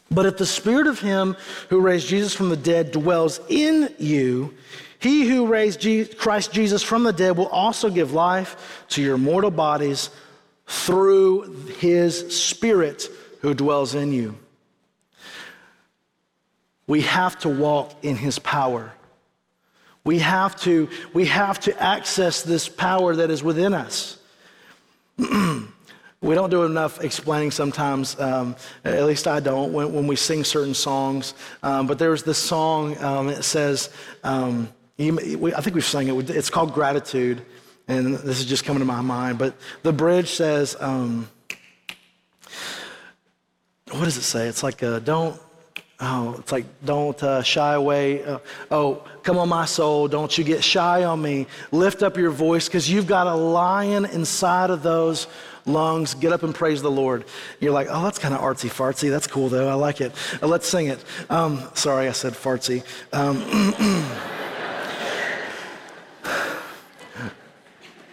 But 0.10 0.26
if 0.26 0.38
the 0.38 0.46
spirit 0.46 0.88
of 0.88 1.00
him 1.00 1.38
who 1.70 1.80
raised 1.80 2.08
Jesus 2.08 2.34
from 2.34 2.50
the 2.50 2.58
dead 2.58 2.91
dwells 2.91 3.39
in 3.48 3.94
you, 3.98 4.54
he 5.00 5.28
who 5.28 5.48
raised 5.48 6.17
Christ 6.17 6.52
Jesus 6.52 6.84
from 6.84 7.04
the 7.04 7.13
dead 7.13 7.36
will 7.36 7.48
also 7.48 7.89
give 7.89 8.13
life 8.13 8.86
to 8.89 9.02
your 9.02 9.17
mortal 9.17 9.50
bodies 9.50 10.12
through 10.67 11.65
his 11.80 12.38
Spirit 12.38 13.10
who 13.41 13.54
dwells 13.54 13.96
in 13.96 14.13
you. 14.13 14.38
We 16.86 17.02
have 17.02 17.39
to 17.39 17.50
walk 17.50 17.94
in 18.04 18.15
his 18.15 18.38
power. 18.38 18.94
We 20.04 20.20
have 20.20 20.56
to, 20.62 20.90
we 21.14 21.26
have 21.26 21.60
to 21.62 21.82
access 21.82 22.42
this 22.42 22.68
power 22.68 23.16
that 23.16 23.30
is 23.30 23.44
within 23.44 23.74
us. 23.74 24.18
we 25.18 26.36
don't 26.36 26.50
do 26.50 26.64
enough 26.64 27.04
explaining 27.04 27.52
sometimes, 27.52 28.20
um, 28.20 28.56
at 28.84 29.06
least 29.06 29.28
I 29.28 29.40
don't, 29.40 29.74
when, 29.74 29.94
when 29.94 30.08
we 30.08 30.16
sing 30.16 30.44
certain 30.44 30.74
songs. 30.74 31.36
Um, 31.62 31.86
but 31.86 32.00
there's 32.00 32.24
this 32.24 32.40
song, 32.40 32.98
um, 33.04 33.30
it 33.30 33.44
says, 33.44 33.92
um, 34.24 34.70
you, 34.98 35.18
I 35.56 35.62
think 35.62 35.76
we've 35.76 35.86
sung 35.86 36.08
it. 36.08 36.30
It's 36.30 36.50
called 36.50 36.74
Gratitude, 36.74 37.44
and 37.88 38.16
this 38.16 38.40
is 38.40 38.46
just 38.46 38.66
coming 38.66 38.80
to 38.80 38.86
my 38.86 39.02
mind. 39.02 39.38
But 39.38 39.56
the 39.84 39.94
bridge 39.94 40.30
says, 40.30 40.76
um, 40.80 41.30
what 43.92 44.06
does 44.06 44.18
it 44.18 44.24
say? 44.24 44.48
It's 44.48 44.64
like, 44.64 44.82
uh, 44.84 45.00
don't, 45.00 45.40
oh, 46.02 46.36
it's 46.40 46.52
like, 46.52 46.66
don't 46.84 47.22
uh, 47.24 47.44
shy 47.44 47.74
away. 47.74 48.24
Uh, 48.24 48.40
oh, 48.72 49.04
come 49.24 49.38
on, 49.38 49.50
my 49.50 49.66
soul, 49.66 50.08
don't 50.08 50.36
you 50.38 50.44
get 50.44 50.64
shy 50.64 51.04
on 51.04 51.22
me. 51.22 51.48
Lift 51.72 52.04
up 52.04 52.18
your 52.18 52.32
voice 52.32 52.68
because 52.68 52.90
you've 52.90 53.08
got 53.08 53.28
a 53.28 53.36
lion 53.36 54.06
inside 54.06 54.72
of 54.72 54.84
those 54.84 55.28
lungs. 55.66 56.16
Get 56.16 56.34
up 56.34 56.44
and 56.44 56.54
praise 56.56 56.82
the 56.82 56.92
Lord. 56.92 57.26
You're 57.60 57.72
like, 57.72 57.88
oh, 57.90 58.04
that's 58.04 58.20
kind 58.20 58.34
of 58.34 58.42
artsy 58.42 58.70
fartsy. 58.70 59.10
That's 59.10 59.28
cool, 59.28 59.50
though. 59.50 59.70
I 59.70 59.76
like 59.76 60.02
it. 60.02 60.12
Uh, 60.42 60.48
let's 60.48 60.68
sing 60.68 60.88
it. 60.88 61.04
Um, 61.30 61.64
sorry, 61.76 62.08
I 62.08 62.14
said 62.14 62.34
fartsy. 62.34 62.84
Um, 63.14 63.38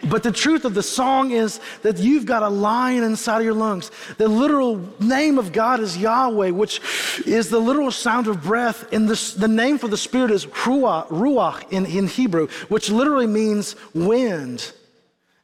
But 0.03 0.23
the 0.23 0.31
truth 0.31 0.65
of 0.65 0.73
the 0.73 0.83
song 0.83 1.31
is 1.31 1.59
that 1.81 1.97
you've 1.97 2.25
got 2.25 2.41
a 2.41 2.49
lion 2.49 3.03
inside 3.03 3.39
of 3.39 3.43
your 3.43 3.53
lungs. 3.53 3.91
The 4.17 4.27
literal 4.27 4.81
name 4.99 5.37
of 5.37 5.51
God 5.51 5.79
is 5.81 5.97
Yahweh, 5.97 6.51
which 6.51 6.81
is 7.25 7.49
the 7.49 7.59
literal 7.59 7.91
sound 7.91 8.27
of 8.27 8.41
breath. 8.41 8.91
And 8.93 9.09
this, 9.09 9.33
the 9.33 9.47
name 9.47 9.77
for 9.77 9.87
the 9.87 9.97
Spirit 9.97 10.31
is 10.31 10.45
Ruach, 10.45 11.07
ruach 11.09 11.69
in, 11.71 11.85
in 11.85 12.07
Hebrew, 12.07 12.47
which 12.69 12.89
literally 12.89 13.27
means 13.27 13.75
wind. 13.93 14.71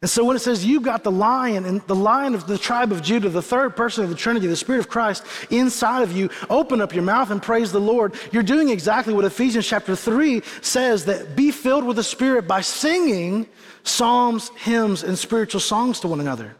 And 0.05 0.09
so 0.11 0.23
when 0.23 0.35
it 0.35 0.41
says 0.41 0.63
you 0.63 0.81
got 0.81 1.03
the 1.03 1.11
lion 1.11 1.65
and 1.65 1.81
the 1.87 1.95
lion 1.95 2.35
of 2.35 2.45
the 2.45 2.59
tribe 2.59 2.91
of 2.91 3.01
Judah, 3.01 3.27
the 3.27 3.41
third 3.41 3.75
person 3.75 4.03
of 4.03 4.11
the 4.11 4.15
Trinity, 4.15 4.45
the 4.45 4.55
Spirit 4.55 4.81
of 4.81 4.87
Christ 4.87 5.25
inside 5.49 6.03
of 6.03 6.11
you, 6.11 6.29
open 6.47 6.79
up 6.79 6.93
your 6.93 7.01
mouth 7.01 7.31
and 7.31 7.41
praise 7.41 7.71
the 7.71 7.81
Lord. 7.81 8.13
You're 8.31 8.43
doing 8.43 8.69
exactly 8.69 9.15
what 9.15 9.25
Ephesians 9.25 9.65
chapter 9.65 9.95
3 9.95 10.43
says 10.61 11.05
that 11.05 11.35
be 11.35 11.49
filled 11.49 11.85
with 11.85 11.95
the 11.95 12.03
Spirit 12.03 12.47
by 12.47 12.61
singing 12.61 13.47
psalms, 13.83 14.51
hymns, 14.57 15.01
and 15.01 15.17
spiritual 15.17 15.59
songs 15.59 15.99
to 16.01 16.07
one 16.07 16.19
another. 16.19 16.55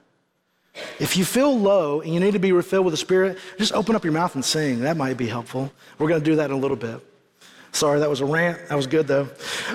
If 0.98 1.16
you 1.16 1.24
feel 1.24 1.56
low 1.56 2.02
and 2.02 2.16
you 2.16 2.20
need 2.20 2.34
to 2.34 2.40
be 2.40 2.52
refilled 2.52 2.86
with 2.86 2.94
the 2.94 2.98
Spirit, 2.98 3.38
just 3.60 3.74
open 3.74 3.96
up 3.96 4.04
your 4.04 4.14
mouth 4.14 4.34
and 4.34 4.44
sing. 4.44 4.80
That 4.80 4.98
might 4.98 5.18
be 5.18 5.28
helpful. 5.28 5.72
We're 6.00 6.08
going 6.08 6.22
to 6.22 6.26
do 6.32 6.38
that 6.38 6.46
in 6.46 6.52
a 6.58 6.60
little 6.60 6.78
bit. 6.78 7.00
Sorry, 7.76 8.00
that 8.00 8.10
was 8.10 8.22
a 8.22 8.26
rant. 8.26 8.70
That 8.70 8.76
was 8.76 8.88
good, 8.88 9.06
though. 9.06 9.28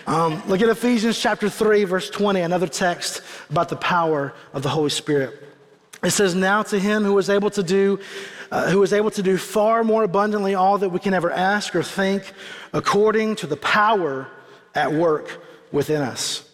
Um, 0.06 0.42
look 0.48 0.62
at 0.62 0.70
Ephesians 0.70 1.20
chapter 1.20 1.50
3, 1.50 1.84
verse 1.84 2.08
20, 2.08 2.40
another 2.40 2.66
text 2.66 3.20
about 3.50 3.68
the 3.68 3.76
power 3.76 4.32
of 4.54 4.62
the 4.62 4.70
Holy 4.70 4.88
Spirit. 4.88 5.46
It 6.02 6.12
says, 6.12 6.34
Now 6.34 6.62
to 6.62 6.78
him 6.78 7.04
who 7.04 7.18
is 7.18 7.28
able 7.28 7.50
to 7.50 7.62
do, 7.62 8.00
uh, 8.50 8.70
who 8.70 8.82
is 8.82 8.94
able 8.94 9.10
to 9.10 9.22
do 9.22 9.36
far 9.36 9.84
more 9.84 10.02
abundantly 10.02 10.54
all 10.54 10.78
that 10.78 10.88
we 10.88 10.98
can 10.98 11.12
ever 11.12 11.30
ask 11.30 11.76
or 11.76 11.82
think, 11.82 12.32
according 12.72 13.36
to 13.36 13.46
the 13.46 13.58
power 13.58 14.28
at 14.74 14.90
work 14.94 15.44
within 15.70 16.00
us. 16.00 16.50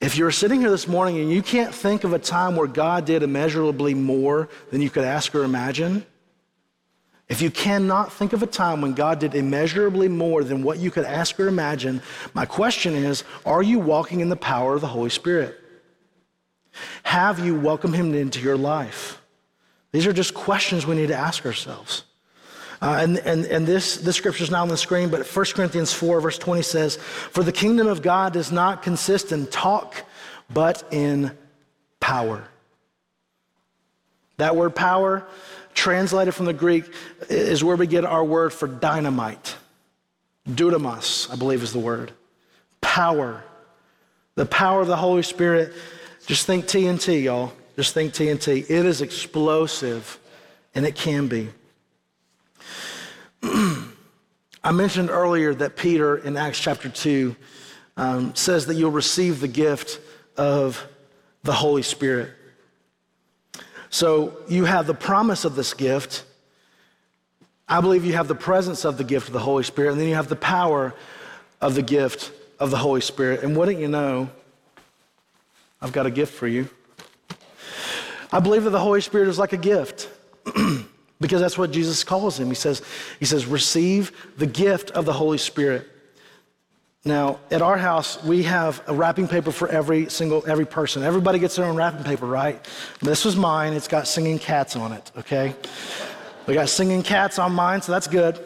If 0.00 0.16
you're 0.16 0.30
sitting 0.30 0.60
here 0.60 0.70
this 0.70 0.86
morning 0.86 1.20
and 1.20 1.32
you 1.32 1.42
can't 1.42 1.74
think 1.74 2.04
of 2.04 2.12
a 2.12 2.18
time 2.20 2.54
where 2.54 2.68
God 2.68 3.06
did 3.06 3.24
immeasurably 3.24 3.94
more 3.94 4.48
than 4.70 4.82
you 4.82 4.88
could 4.88 5.04
ask 5.04 5.34
or 5.34 5.42
imagine, 5.42 6.06
if 7.32 7.40
you 7.40 7.50
cannot 7.50 8.12
think 8.12 8.34
of 8.34 8.42
a 8.42 8.46
time 8.46 8.82
when 8.82 8.92
God 8.92 9.18
did 9.18 9.34
immeasurably 9.34 10.06
more 10.06 10.44
than 10.44 10.62
what 10.62 10.78
you 10.78 10.90
could 10.90 11.06
ask 11.06 11.40
or 11.40 11.48
imagine, 11.48 12.02
my 12.34 12.44
question 12.44 12.94
is 12.94 13.24
are 13.46 13.62
you 13.62 13.78
walking 13.78 14.20
in 14.20 14.28
the 14.28 14.36
power 14.36 14.74
of 14.74 14.82
the 14.82 14.86
Holy 14.86 15.08
Spirit? 15.08 15.58
Have 17.04 17.38
you 17.38 17.58
welcomed 17.58 17.94
Him 17.94 18.12
into 18.12 18.38
your 18.38 18.58
life? 18.58 19.18
These 19.92 20.06
are 20.06 20.12
just 20.12 20.34
questions 20.34 20.86
we 20.86 20.94
need 20.94 21.06
to 21.06 21.16
ask 21.16 21.46
ourselves. 21.46 22.04
Uh, 22.82 22.98
and 23.00 23.16
and, 23.20 23.46
and 23.46 23.66
this, 23.66 23.96
this 23.96 24.16
scripture 24.16 24.44
is 24.44 24.50
not 24.50 24.60
on 24.60 24.68
the 24.68 24.76
screen, 24.76 25.08
but 25.08 25.26
1 25.26 25.44
Corinthians 25.54 25.90
4, 25.90 26.20
verse 26.20 26.36
20 26.36 26.60
says, 26.60 26.96
For 26.96 27.42
the 27.42 27.52
kingdom 27.52 27.86
of 27.86 28.02
God 28.02 28.34
does 28.34 28.52
not 28.52 28.82
consist 28.82 29.32
in 29.32 29.46
talk, 29.46 30.04
but 30.52 30.84
in 30.90 31.34
power. 31.98 32.46
That 34.36 34.54
word 34.54 34.74
power 34.74 35.26
translated 35.74 36.34
from 36.34 36.46
the 36.46 36.52
Greek, 36.52 36.84
is 37.28 37.62
where 37.64 37.76
we 37.76 37.86
get 37.86 38.04
our 38.04 38.24
word 38.24 38.52
for 38.52 38.66
dynamite. 38.66 39.56
Dunamis, 40.48 41.32
I 41.32 41.36
believe 41.36 41.62
is 41.62 41.72
the 41.72 41.78
word. 41.78 42.12
Power. 42.80 43.44
The 44.34 44.46
power 44.46 44.80
of 44.80 44.88
the 44.88 44.96
Holy 44.96 45.22
Spirit. 45.22 45.72
Just 46.26 46.46
think 46.46 46.66
TNT, 46.66 47.22
y'all. 47.24 47.52
Just 47.76 47.94
think 47.94 48.12
TNT. 48.12 48.68
It 48.68 48.86
is 48.86 49.00
explosive, 49.00 50.18
and 50.74 50.84
it 50.84 50.94
can 50.94 51.28
be. 51.28 51.48
I 54.64 54.70
mentioned 54.72 55.10
earlier 55.10 55.54
that 55.54 55.76
Peter 55.76 56.16
in 56.16 56.36
Acts 56.36 56.60
chapter 56.60 56.88
2 56.88 57.34
um, 57.96 58.34
says 58.34 58.66
that 58.66 58.74
you'll 58.74 58.90
receive 58.90 59.40
the 59.40 59.48
gift 59.48 60.00
of 60.36 60.86
the 61.42 61.52
Holy 61.52 61.82
Spirit. 61.82 62.30
So 63.92 64.38
you 64.48 64.64
have 64.64 64.86
the 64.86 64.94
promise 64.94 65.44
of 65.44 65.54
this 65.54 65.74
gift. 65.74 66.24
I 67.68 67.82
believe 67.82 68.06
you 68.06 68.14
have 68.14 68.26
the 68.26 68.34
presence 68.34 68.86
of 68.86 68.96
the 68.96 69.04
gift 69.04 69.28
of 69.28 69.34
the 69.34 69.40
Holy 69.40 69.62
Spirit, 69.62 69.92
and 69.92 70.00
then 70.00 70.08
you 70.08 70.14
have 70.14 70.28
the 70.28 70.34
power 70.34 70.94
of 71.60 71.74
the 71.74 71.82
gift 71.82 72.32
of 72.58 72.70
the 72.70 72.78
Holy 72.78 73.02
Spirit. 73.02 73.42
And 73.42 73.54
wouldn't 73.54 73.78
you 73.78 73.88
know, 73.88 74.30
I've 75.82 75.92
got 75.92 76.06
a 76.06 76.10
gift 76.10 76.32
for 76.32 76.48
you. 76.48 76.70
I 78.32 78.40
believe 78.40 78.64
that 78.64 78.70
the 78.70 78.80
Holy 78.80 79.02
Spirit 79.02 79.28
is 79.28 79.38
like 79.38 79.52
a 79.52 79.58
gift. 79.58 80.08
because 81.20 81.42
that's 81.42 81.58
what 81.58 81.70
Jesus 81.70 82.02
calls 82.02 82.40
him. 82.40 82.48
He 82.48 82.54
says, 82.54 82.80
he 83.20 83.26
says, 83.26 83.44
receive 83.44 84.10
the 84.38 84.46
gift 84.46 84.90
of 84.92 85.04
the 85.04 85.12
Holy 85.12 85.38
Spirit. 85.38 85.86
Now, 87.04 87.40
at 87.50 87.62
our 87.62 87.76
house, 87.76 88.22
we 88.22 88.44
have 88.44 88.80
a 88.86 88.94
wrapping 88.94 89.26
paper 89.26 89.50
for 89.50 89.66
every 89.68 90.08
single 90.08 90.44
every 90.46 90.64
person. 90.64 91.02
Everybody 91.02 91.40
gets 91.40 91.56
their 91.56 91.64
own 91.64 91.74
wrapping 91.74 92.04
paper, 92.04 92.26
right? 92.26 92.64
This 93.00 93.24
was 93.24 93.34
mine. 93.34 93.72
It's 93.72 93.88
got 93.88 94.06
singing 94.06 94.38
cats 94.38 94.76
on 94.76 94.92
it, 94.92 95.10
okay? 95.18 95.56
We 96.46 96.54
got 96.54 96.68
singing 96.68 97.02
cats 97.02 97.40
on 97.40 97.52
mine, 97.52 97.82
so 97.82 97.90
that's 97.90 98.06
good. 98.06 98.38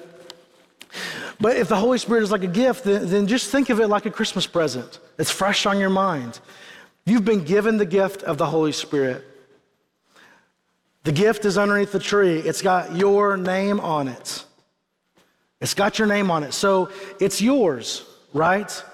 But 1.38 1.56
if 1.56 1.68
the 1.68 1.76
Holy 1.76 1.98
Spirit 1.98 2.22
is 2.22 2.30
like 2.30 2.44
a 2.44 2.48
gift, 2.48 2.84
then, 2.84 3.06
then 3.10 3.26
just 3.26 3.50
think 3.50 3.68
of 3.68 3.78
it 3.78 3.88
like 3.88 4.06
a 4.06 4.10
Christmas 4.10 4.46
present. 4.46 5.00
It's 5.18 5.30
fresh 5.30 5.66
on 5.66 5.78
your 5.78 5.90
mind. 5.90 6.40
You've 7.04 7.26
been 7.26 7.44
given 7.44 7.76
the 7.76 7.84
gift 7.84 8.22
of 8.22 8.38
the 8.38 8.46
Holy 8.46 8.72
Spirit. 8.72 9.22
The 11.04 11.12
gift 11.12 11.44
is 11.44 11.58
underneath 11.58 11.92
the 11.92 11.98
tree. 11.98 12.38
It's 12.38 12.62
got 12.62 12.96
your 12.96 13.36
name 13.36 13.80
on 13.80 14.08
it. 14.08 14.44
It's 15.60 15.74
got 15.74 15.98
your 15.98 16.08
name 16.08 16.30
on 16.30 16.42
it. 16.42 16.52
So 16.52 16.90
it's 17.20 17.42
yours 17.42 18.04
right? 18.36 18.84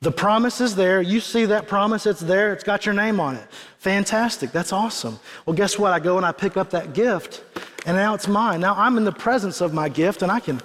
The 0.00 0.10
promise 0.10 0.60
is 0.60 0.76
there. 0.76 1.00
You 1.00 1.20
see 1.20 1.46
that 1.46 1.66
promise, 1.66 2.04
it's 2.04 2.20
there, 2.20 2.52
it's 2.52 2.64
got 2.64 2.84
your 2.84 2.94
name 2.94 3.20
on 3.20 3.36
it. 3.36 3.46
Fantastic, 3.78 4.52
that's 4.52 4.72
awesome. 4.72 5.18
Well, 5.46 5.56
guess 5.56 5.78
what? 5.78 5.92
I 5.92 5.98
go 6.00 6.18
and 6.18 6.26
I 6.26 6.32
pick 6.32 6.58
up 6.58 6.70
that 6.70 6.92
gift, 6.92 7.42
and 7.86 7.96
now 7.96 8.12
it's 8.12 8.28
mine. 8.28 8.60
Now 8.60 8.74
I'm 8.74 8.98
in 8.98 9.04
the 9.04 9.12
presence 9.12 9.60
of 9.62 9.72
my 9.72 9.88
gift, 9.88 10.22
and 10.22 10.30
I 10.30 10.40
can. 10.40 10.60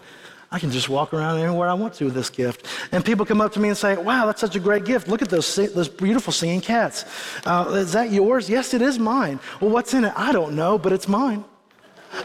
I 0.52 0.58
can 0.58 0.72
just 0.72 0.90
walk 0.90 1.14
around 1.14 1.38
anywhere 1.38 1.70
I 1.70 1.76
want 1.76 1.94
to 1.94 2.06
with 2.06 2.16
this 2.16 2.32
gift. 2.32 2.66
And 2.92 3.06
people 3.06 3.24
come 3.24 3.40
up 3.40 3.54
to 3.54 3.60
me 3.60 3.70
and 3.70 3.78
say, 3.78 3.96
Wow, 3.96 4.26
that's 4.26 4.42
such 4.42 4.56
a 4.56 4.60
great 4.60 4.84
gift. 4.84 5.08
Look 5.08 5.22
at 5.22 5.30
those, 5.30 5.56
those 5.56 5.88
beautiful 5.88 6.34
singing 6.34 6.60
cats. 6.60 7.06
Uh, 7.46 7.70
is 7.76 7.92
that 7.92 8.12
yours? 8.12 8.50
Yes, 8.50 8.74
it 8.74 8.82
is 8.82 8.98
mine. 8.98 9.40
Well, 9.62 9.70
what's 9.70 9.94
in 9.94 10.06
it? 10.06 10.14
I 10.16 10.32
don't 10.32 10.56
know, 10.56 10.80
but 10.80 10.92
it's 10.92 11.08
mine. 11.08 11.46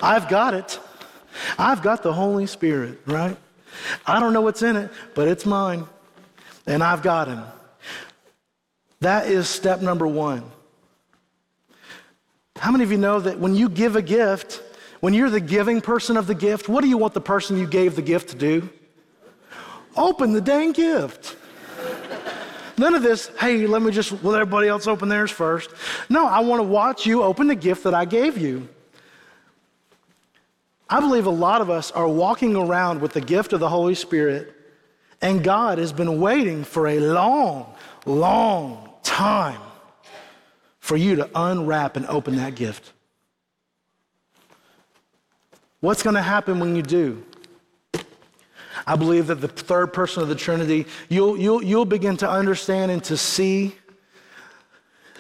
I've 0.01 0.27
got 0.31 0.55
it. 0.55 0.81
I've 1.59 1.83
got 1.83 2.03
the 2.03 2.15
Holy 2.15 2.47
Spirit, 2.47 2.99
right? 3.05 3.37
I 4.07 4.21
don't 4.21 4.33
know 4.33 4.43
what's 4.43 4.63
in 4.63 4.77
it, 4.77 4.91
but 5.15 5.29
it's 5.29 5.47
mine, 5.47 5.87
and 6.67 6.83
I've 6.83 7.03
got 7.03 7.29
him. 7.29 7.43
That 9.01 9.27
is 9.27 9.49
step 9.49 9.83
number 9.83 10.07
one. 10.07 10.45
How 12.57 12.71
many 12.71 12.85
of 12.85 12.93
you 12.93 12.99
know 12.99 13.21
that 13.21 13.39
when 13.39 13.55
you 13.55 13.69
give 13.69 13.97
a 13.97 14.03
gift, 14.03 14.63
when 15.01 15.13
you're 15.13 15.31
the 15.31 15.41
giving 15.41 15.81
person 15.81 16.17
of 16.17 16.27
the 16.27 16.35
gift, 16.35 16.69
what 16.69 16.83
do 16.83 16.89
you 16.89 16.97
want 16.97 17.13
the 17.13 17.21
person 17.21 17.59
you 17.59 17.67
gave 17.67 17.97
the 17.97 18.03
gift 18.03 18.31
to 18.31 18.37
do? 18.37 18.69
Open 19.97 20.33
the 20.33 20.41
dang 20.41 20.73
gift. 20.73 21.37
None 22.77 22.95
of 22.95 23.03
this, 23.03 23.31
hey, 23.39 23.67
let 23.67 23.83
me 23.83 23.93
just 23.93 24.25
let 24.25 24.41
everybody 24.41 24.67
else 24.67 24.87
open 24.87 25.09
theirs 25.09 25.31
first. 25.31 25.71
No, 26.09 26.27
I 26.27 26.41
want 26.41 26.61
to 26.61 26.65
watch 26.65 27.07
you 27.07 27.23
open 27.23 27.47
the 27.47 27.55
gift 27.55 27.85
that 27.85 27.95
I 27.95 28.05
gave 28.05 28.37
you. 28.37 28.69
I 30.89 31.01
believe 31.01 31.27
a 31.27 31.31
lot 31.31 31.61
of 31.61 31.71
us 31.71 31.91
are 31.91 32.09
walking 32.09 32.57
around 32.57 33.01
with 33.01 33.13
the 33.13 33.21
gift 33.21 33.53
of 33.53 33.61
the 33.61 33.69
Holy 33.69 33.95
Spirit, 33.95 34.55
and 35.23 35.43
God 35.43 35.79
has 35.79 35.93
been 35.93 36.21
waiting 36.21 36.65
for 36.65 36.87
a 36.87 37.01
long, 37.01 37.75
long 38.05 38.91
time 39.03 39.61
for 40.81 40.97
you 40.97 41.17
to 41.17 41.31
unwrap 41.35 41.97
and 41.97 42.07
open 42.07 42.37
that 42.37 42.55
gift. 42.55 42.93
What's 45.81 46.03
going 46.03 46.17
to 46.17 46.23
happen 46.23 46.61
when 46.61 46.77
you 46.77 46.83
do? 46.83 47.25
I 48.87 48.97
believe 48.97 49.29
that 49.29 49.41
the 49.41 49.49
third 49.49 49.93
person 49.93 50.23
of 50.23 50.29
the 50.29 50.35
Trinity, 50.35 50.87
you'll, 51.09 51.39
you'll, 51.39 51.63
you'll 51.63 51.85
begin 51.85 52.17
to 52.19 52.29
understand 52.29 52.91
and 52.91 53.03
to 53.05 53.17
see, 53.17 53.75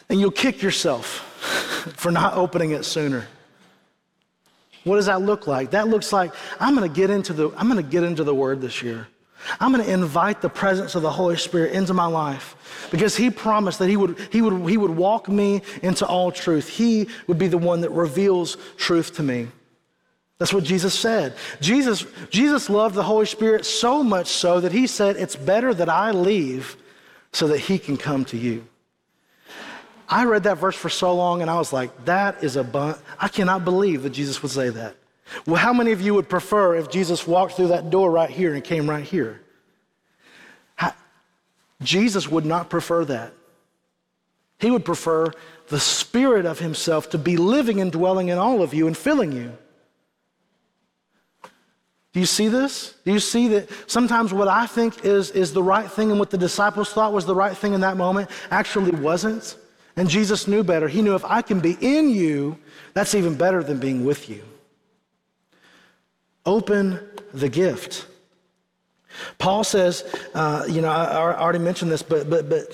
and 0.08 0.20
you'll 0.20 0.30
kick 0.30 0.60
yourself 0.60 1.06
for 1.96 2.10
not 2.10 2.34
opening 2.34 2.72
it 2.72 2.84
sooner. 2.84 3.26
What 4.84 4.96
does 4.96 5.06
that 5.06 5.22
look 5.22 5.46
like? 5.46 5.70
That 5.70 5.88
looks 5.88 6.12
like 6.12 6.32
I'm 6.60 6.74
going 6.74 6.88
to 6.88 6.94
get 6.94 7.10
into 7.10 7.32
the 7.32 7.50
I'm 7.56 7.68
going 7.68 7.82
to 7.82 7.90
get 7.90 8.04
into 8.04 8.24
the 8.24 8.34
word 8.34 8.60
this 8.60 8.82
year. 8.82 9.08
I'm 9.60 9.72
going 9.72 9.84
to 9.84 9.92
invite 9.92 10.40
the 10.40 10.48
presence 10.48 10.94
of 10.94 11.02
the 11.02 11.10
Holy 11.10 11.36
Spirit 11.36 11.72
into 11.72 11.94
my 11.94 12.06
life 12.06 12.88
because 12.90 13.16
he 13.16 13.30
promised 13.30 13.78
that 13.78 13.88
he 13.88 13.96
would, 13.96 14.18
he, 14.32 14.40
would, 14.40 14.68
he 14.68 14.76
would 14.76 14.90
walk 14.90 15.28
me 15.28 15.62
into 15.82 16.06
all 16.06 16.32
truth. 16.32 16.68
He 16.68 17.08
would 17.26 17.38
be 17.38 17.48
the 17.48 17.58
one 17.58 17.82
that 17.82 17.90
reveals 17.90 18.56
truth 18.76 19.16
to 19.16 19.22
me. 19.22 19.48
That's 20.38 20.52
what 20.52 20.64
Jesus 20.64 20.98
said. 20.98 21.34
Jesus, 21.60 22.06
Jesus 22.30 22.68
loved 22.68 22.94
the 22.94 23.02
Holy 23.02 23.26
Spirit 23.26 23.64
so 23.64 24.02
much 24.02 24.26
so 24.28 24.60
that 24.60 24.72
he 24.72 24.86
said, 24.86 25.16
It's 25.16 25.36
better 25.36 25.72
that 25.74 25.88
I 25.88 26.10
leave 26.10 26.76
so 27.32 27.48
that 27.48 27.58
he 27.58 27.78
can 27.78 27.96
come 27.96 28.24
to 28.26 28.36
you. 28.36 28.66
I 30.08 30.24
read 30.24 30.44
that 30.44 30.58
verse 30.58 30.76
for 30.76 30.88
so 30.88 31.14
long 31.14 31.42
and 31.42 31.50
I 31.50 31.56
was 31.56 31.72
like, 31.72 32.04
that 32.04 32.42
is 32.44 32.56
a 32.56 32.64
bun. 32.64 32.96
I 33.18 33.28
cannot 33.28 33.64
believe 33.64 34.02
that 34.02 34.10
Jesus 34.10 34.42
would 34.42 34.50
say 34.50 34.68
that. 34.70 34.96
Well, 35.46 35.56
how 35.56 35.72
many 35.72 35.92
of 35.92 36.00
you 36.00 36.14
would 36.14 36.28
prefer 36.28 36.76
if 36.76 36.90
Jesus 36.90 37.26
walked 37.26 37.54
through 37.54 37.68
that 37.68 37.90
door 37.90 38.10
right 38.10 38.28
here 38.28 38.54
and 38.54 38.62
came 38.62 38.88
right 38.88 39.04
here? 39.04 39.40
How, 40.76 40.92
Jesus 41.82 42.28
would 42.28 42.44
not 42.44 42.68
prefer 42.68 43.04
that. 43.06 43.32
He 44.58 44.70
would 44.70 44.84
prefer 44.84 45.32
the 45.68 45.80
Spirit 45.80 46.46
of 46.46 46.58
Himself 46.58 47.10
to 47.10 47.18
be 47.18 47.36
living 47.36 47.80
and 47.80 47.90
dwelling 47.90 48.28
in 48.28 48.38
all 48.38 48.62
of 48.62 48.74
you 48.74 48.86
and 48.86 48.96
filling 48.96 49.32
you. 49.32 49.56
Do 52.12 52.20
you 52.20 52.26
see 52.26 52.46
this? 52.46 52.94
Do 53.04 53.12
you 53.12 53.18
see 53.18 53.48
that 53.48 53.68
sometimes 53.90 54.32
what 54.32 54.46
I 54.46 54.66
think 54.66 55.04
is, 55.04 55.32
is 55.32 55.52
the 55.52 55.62
right 55.62 55.90
thing 55.90 56.10
and 56.10 56.20
what 56.20 56.30
the 56.30 56.38
disciples 56.38 56.92
thought 56.92 57.12
was 57.12 57.26
the 57.26 57.34
right 57.34 57.56
thing 57.56 57.74
in 57.74 57.80
that 57.80 57.96
moment 57.96 58.30
actually 58.50 58.92
wasn't? 58.92 59.56
And 59.96 60.08
Jesus 60.08 60.48
knew 60.48 60.64
better. 60.64 60.88
He 60.88 61.02
knew 61.02 61.14
if 61.14 61.24
I 61.24 61.42
can 61.42 61.60
be 61.60 61.76
in 61.80 62.10
you, 62.10 62.58
that's 62.94 63.14
even 63.14 63.36
better 63.36 63.62
than 63.62 63.78
being 63.78 64.04
with 64.04 64.28
you. 64.28 64.42
Open 66.44 67.00
the 67.32 67.48
gift. 67.48 68.06
Paul 69.38 69.62
says, 69.64 70.04
uh, 70.34 70.64
you 70.68 70.80
know, 70.80 70.88
I, 70.88 71.04
I 71.04 71.40
already 71.40 71.60
mentioned 71.60 71.90
this, 71.90 72.02
but, 72.02 72.28
but, 72.28 72.48
but, 72.48 72.66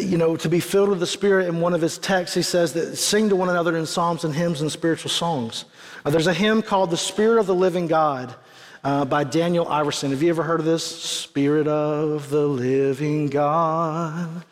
you 0.00 0.16
know, 0.16 0.36
to 0.36 0.48
be 0.48 0.60
filled 0.60 0.88
with 0.88 1.00
the 1.00 1.06
Spirit 1.06 1.46
in 1.46 1.60
one 1.60 1.74
of 1.74 1.80
his 1.80 1.98
texts, 1.98 2.34
he 2.34 2.42
says 2.42 2.72
that 2.72 2.96
sing 2.96 3.28
to 3.28 3.36
one 3.36 3.48
another 3.48 3.76
in 3.76 3.86
psalms 3.86 4.24
and 4.24 4.34
hymns 4.34 4.60
and 4.60 4.72
spiritual 4.72 5.10
songs. 5.10 5.66
Uh, 6.04 6.10
there's 6.10 6.26
a 6.26 6.34
hymn 6.34 6.62
called 6.62 6.90
The 6.90 6.96
Spirit 6.96 7.38
of 7.38 7.46
the 7.46 7.54
Living 7.54 7.86
God 7.86 8.34
uh, 8.82 9.04
by 9.04 9.24
Daniel 9.24 9.68
Iverson. 9.68 10.10
Have 10.10 10.22
you 10.22 10.30
ever 10.30 10.42
heard 10.42 10.60
of 10.60 10.66
this? 10.66 10.84
Spirit 10.84 11.68
of 11.68 12.30
the 12.30 12.46
living 12.46 13.28
God, 13.28 14.44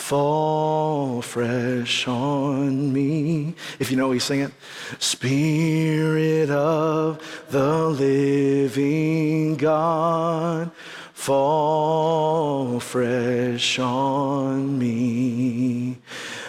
fall 0.00 1.22
fresh 1.22 2.08
on 2.08 2.92
me. 2.92 3.54
If 3.78 3.90
you 3.90 3.96
know, 3.96 4.10
you 4.12 4.18
sing 4.18 4.40
it. 4.40 4.50
Spirit 4.98 6.50
of 6.50 7.46
the 7.50 7.88
living 7.90 9.56
God, 9.56 10.72
fall 11.12 12.80
fresh 12.80 13.78
on 13.78 14.78
me. 14.78 15.98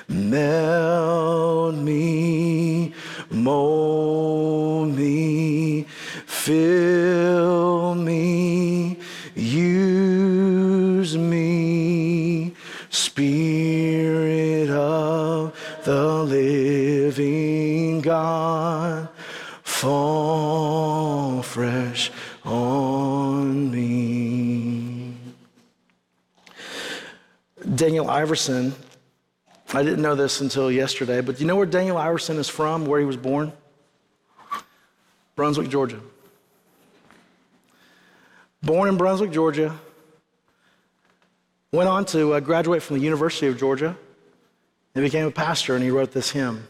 Melt 0.08 1.76
me, 1.76 2.94
mold 3.30 4.96
me, 4.98 5.84
fill 6.26 7.96
me, 7.96 8.98
me, 9.36 10.71
Spirit 12.92 14.70
of 14.70 15.56
the 15.84 16.24
living 16.24 18.02
God, 18.02 19.10
fall 19.64 21.42
fresh 21.42 22.12
on 22.46 23.72
me. 23.72 25.16
Daniel 27.76 28.08
Iverson 28.10 28.76
I 29.74 29.84
didn't 29.84 30.02
know 30.02 30.16
this 30.16 30.42
until 30.42 30.70
yesterday, 30.70 31.22
but 31.22 31.38
do 31.38 31.42
you 31.42 31.48
know 31.48 31.56
where 31.56 31.66
Daniel 31.66 31.98
Iverson 31.98 32.38
is 32.38 32.50
from, 32.50 32.86
where 32.86 33.00
he 33.00 33.06
was 33.06 33.16
born? 33.16 33.54
Brunswick, 35.36 35.70
Georgia. 35.70 36.00
Born 38.62 38.90
in 38.90 38.98
Brunswick, 38.98 39.32
Georgia. 39.32 39.80
Went 41.72 41.88
on 41.88 42.04
to 42.06 42.34
uh, 42.34 42.40
graduate 42.42 42.84
from 42.84 42.98
the 42.98 43.04
University 43.04 43.48
of 43.48 43.58
Georgia 43.58 43.98
and 44.94 45.04
became 45.04 45.26
a 45.26 45.32
pastor, 45.32 45.74
and 45.74 45.84
he 45.84 45.90
wrote 45.90 46.12
this 46.12 46.32
hymn. 46.32 46.68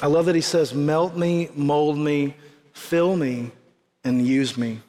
I 0.00 0.06
love 0.06 0.26
that 0.26 0.34
he 0.34 0.40
says, 0.40 0.72
Melt 0.72 1.16
me, 1.16 1.50
mold 1.54 1.98
me, 1.98 2.34
fill 2.72 3.14
me, 3.14 3.50
and 4.04 4.26
use 4.26 4.56
me. 4.56 4.80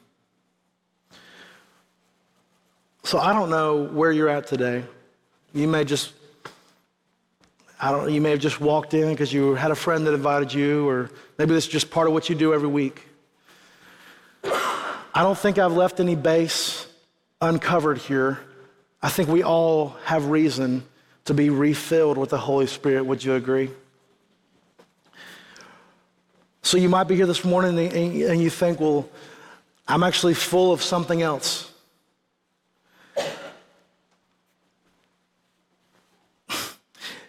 So 3.04 3.18
I 3.18 3.34
don't 3.34 3.50
know 3.50 3.82
where 3.82 4.10
you're 4.10 4.30
at 4.30 4.46
today. 4.46 4.82
You 5.52 5.68
may 5.68 5.84
just, 5.84 6.14
I 7.78 7.92
don't 7.92 8.10
you 8.10 8.22
may 8.22 8.30
have 8.30 8.40
just 8.40 8.62
walked 8.62 8.94
in 8.94 9.10
because 9.10 9.30
you 9.30 9.54
had 9.54 9.70
a 9.70 9.76
friend 9.76 10.06
that 10.06 10.14
invited 10.14 10.54
you, 10.54 10.88
or 10.88 11.10
maybe 11.36 11.52
this 11.52 11.66
is 11.66 11.70
just 11.70 11.90
part 11.90 12.06
of 12.06 12.14
what 12.14 12.30
you 12.30 12.34
do 12.34 12.54
every 12.54 12.66
week. 12.68 13.06
I 14.42 15.22
don't 15.22 15.38
think 15.38 15.58
I've 15.58 15.74
left 15.74 16.00
any 16.00 16.16
base 16.16 16.83
uncovered 17.44 17.98
here. 17.98 18.40
I 19.02 19.08
think 19.08 19.28
we 19.28 19.42
all 19.42 19.90
have 20.04 20.26
reason 20.26 20.82
to 21.26 21.34
be 21.34 21.50
refilled 21.50 22.18
with 22.18 22.30
the 22.30 22.38
Holy 22.38 22.66
Spirit. 22.66 23.04
Would 23.04 23.22
you 23.22 23.34
agree? 23.34 23.70
So 26.62 26.78
you 26.78 26.88
might 26.88 27.04
be 27.04 27.14
here 27.14 27.26
this 27.26 27.44
morning 27.44 27.78
and 27.78 28.40
you 28.42 28.50
think, 28.50 28.80
well, 28.80 29.08
I'm 29.86 30.02
actually 30.02 30.34
full 30.34 30.72
of 30.72 30.82
something 30.82 31.20
else. 31.20 31.70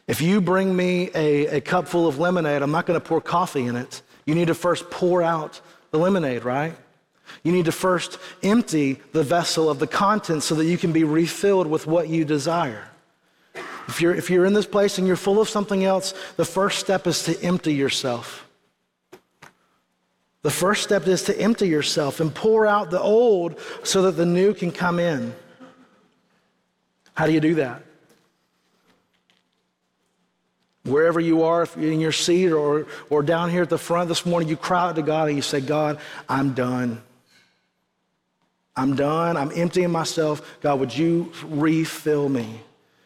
If 0.08 0.22
you 0.22 0.40
bring 0.40 0.76
me 0.76 1.10
a, 1.16 1.58
a 1.58 1.62
cup 1.62 1.88
full 1.88 2.08
of 2.08 2.20
lemonade, 2.20 2.62
I'm 2.62 2.72
not 2.72 2.86
going 2.86 3.00
to 3.00 3.06
pour 3.06 3.20
coffee 3.20 3.66
in 3.66 3.76
it. 3.76 4.02
You 4.26 4.36
need 4.36 4.48
to 4.48 4.56
first 4.56 4.90
pour 4.90 5.22
out 5.22 5.60
the 5.92 5.98
lemonade, 5.98 6.46
right? 6.46 6.76
You 7.44 7.52
need 7.52 7.66
to 7.66 7.72
first 7.72 8.18
empty 8.44 9.00
the 9.12 9.24
vessel 9.24 9.70
of 9.70 9.80
the 9.80 9.88
contents 9.88 10.46
so 10.46 10.56
that 10.56 10.66
you 10.66 10.78
can 10.78 10.92
be 10.92 11.04
refilled 11.04 11.68
with 11.68 11.88
what 11.88 12.10
you 12.10 12.26
desire. 12.26 12.90
If 13.88 14.02
you're, 14.02 14.16
if 14.16 14.30
you're 14.30 14.46
in 14.46 14.54
this 14.54 14.66
place 14.66 14.98
and 14.98 15.06
you're 15.08 15.16
full 15.16 15.40
of 15.40 15.48
something 15.48 15.84
else, 15.84 16.14
the 16.38 16.46
first 16.46 16.80
step 16.80 17.06
is 17.08 17.24
to 17.24 17.42
empty 17.44 17.74
yourself. 17.74 18.48
The 20.42 20.52
first 20.52 20.84
step 20.84 21.08
is 21.08 21.24
to 21.24 21.40
empty 21.40 21.68
yourself 21.68 22.20
and 22.20 22.34
pour 22.34 22.68
out 22.68 22.92
the 22.92 23.02
old 23.02 23.60
so 23.84 24.04
that 24.04 24.12
the 24.12 24.26
new 24.26 24.54
can 24.54 24.72
come 24.72 25.00
in. 25.00 25.36
How 27.16 27.26
do 27.26 27.34
you 27.34 27.40
do 27.40 27.56
that? 27.56 27.84
Wherever 30.84 31.20
you 31.20 31.44
are, 31.44 31.64
if 31.64 31.76
you're 31.76 31.92
in 31.92 32.00
your 32.00 32.12
seat 32.12 32.52
or, 32.52 32.86
or 33.10 33.24
down 33.24 33.50
here 33.50 33.64
at 33.64 33.70
the 33.70 33.78
front 33.80 34.08
this 34.08 34.24
morning, 34.24 34.48
you 34.48 34.56
cry 34.56 34.90
out 34.90 34.96
to 34.98 35.02
God 35.02 35.30
and 35.30 35.36
you 35.36 35.42
say, 35.42 35.62
God, 35.62 36.00
I'm 36.30 36.54
done. 36.54 37.02
I'm 38.78 38.96
done. 38.96 39.38
I'm 39.38 39.52
emptying 39.54 39.92
myself. 39.92 40.60
God, 40.62 40.80
would 40.80 40.96
you 40.96 41.32
refill 41.46 42.30
me 42.30 42.62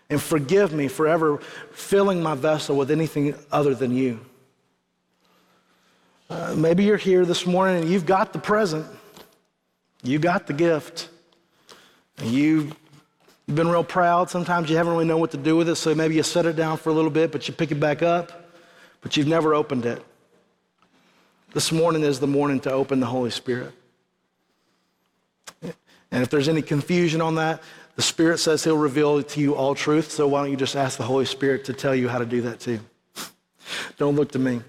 and 0.10 0.22
forgive 0.22 0.74
me 0.74 0.88
for 0.88 1.08
ever 1.08 1.38
filling 1.72 2.22
my 2.22 2.36
vessel 2.36 2.76
with 2.76 2.92
anything 2.92 3.36
other 3.52 3.76
than 3.76 3.92
you? 3.92 4.20
Uh, 6.30 6.54
maybe 6.56 6.84
you're 6.84 6.98
here 6.98 7.26
this 7.26 7.46
morning 7.46 7.82
and 7.82 7.90
you've 7.90 8.06
got 8.06 8.34
the 8.34 8.40
present, 8.40 8.86
you 10.04 10.20
got 10.20 10.48
the 10.48 10.54
gift, 10.54 11.10
and 12.18 12.30
you 12.30 12.72
You've 13.50 13.56
been 13.56 13.70
real 13.70 13.84
proud. 13.84 14.30
Sometimes 14.30 14.70
you 14.70 14.78
haven't 14.78 14.94
really 14.94 15.06
known 15.06 15.20
what 15.20 15.32
to 15.32 15.38
do 15.38 15.56
with 15.56 15.70
it, 15.70 15.76
so 15.78 15.96
maybe 15.96 16.14
you 16.14 16.22
set 16.22 16.46
it 16.46 16.56
down 16.56 16.78
for 16.78 16.92
a 16.92 16.94
little 16.94 17.10
bit, 17.10 17.32
but 17.32 17.48
you 17.48 17.54
pick 17.56 17.72
it 17.72 17.80
back 17.80 18.04
up, 18.04 18.52
but 19.02 19.18
you've 19.18 19.26
never 19.26 19.56
opened 19.56 19.88
it. 19.88 20.04
This 21.56 21.72
morning 21.72 22.04
is 22.04 22.20
the 22.20 22.28
morning 22.28 22.60
to 22.60 22.72
open 22.72 23.00
the 23.00 23.08
Holy 23.08 23.32
Spirit. 23.32 23.74
And 26.12 26.24
if 26.24 26.30
there's 26.30 26.48
any 26.48 26.62
confusion 26.62 27.22
on 27.22 27.36
that, 27.36 27.62
the 27.96 28.02
Spirit 28.02 28.40
says 28.40 28.64
He'll 28.64 28.78
reveal 28.78 29.22
to 29.22 29.40
you 29.40 29.56
all 29.56 29.76
truth, 29.76 30.12
so 30.12 30.28
why 30.28 30.42
don't 30.42 30.52
you 30.52 30.58
just 30.58 30.76
ask 30.76 30.98
the 30.98 31.04
Holy 31.04 31.26
Spirit 31.26 31.66
to 31.66 31.74
tell 31.74 31.94
you 31.94 32.08
how 32.08 32.18
to 32.18 32.26
do 32.26 32.42
that 32.42 32.60
too? 32.60 32.80
don't 33.98 34.16
look 34.16 34.32
to 34.32 34.40
me. 34.40 34.62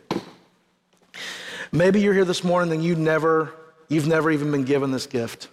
Maybe 1.72 2.00
you're 2.00 2.14
here 2.14 2.24
this 2.24 2.42
morning 2.42 2.74
and 2.74 2.84
you 2.84 2.96
never, 2.96 3.54
you've 3.88 4.08
never 4.08 4.30
even 4.30 4.50
been 4.50 4.64
given 4.64 4.90
this 4.90 5.06
gift. 5.06 5.48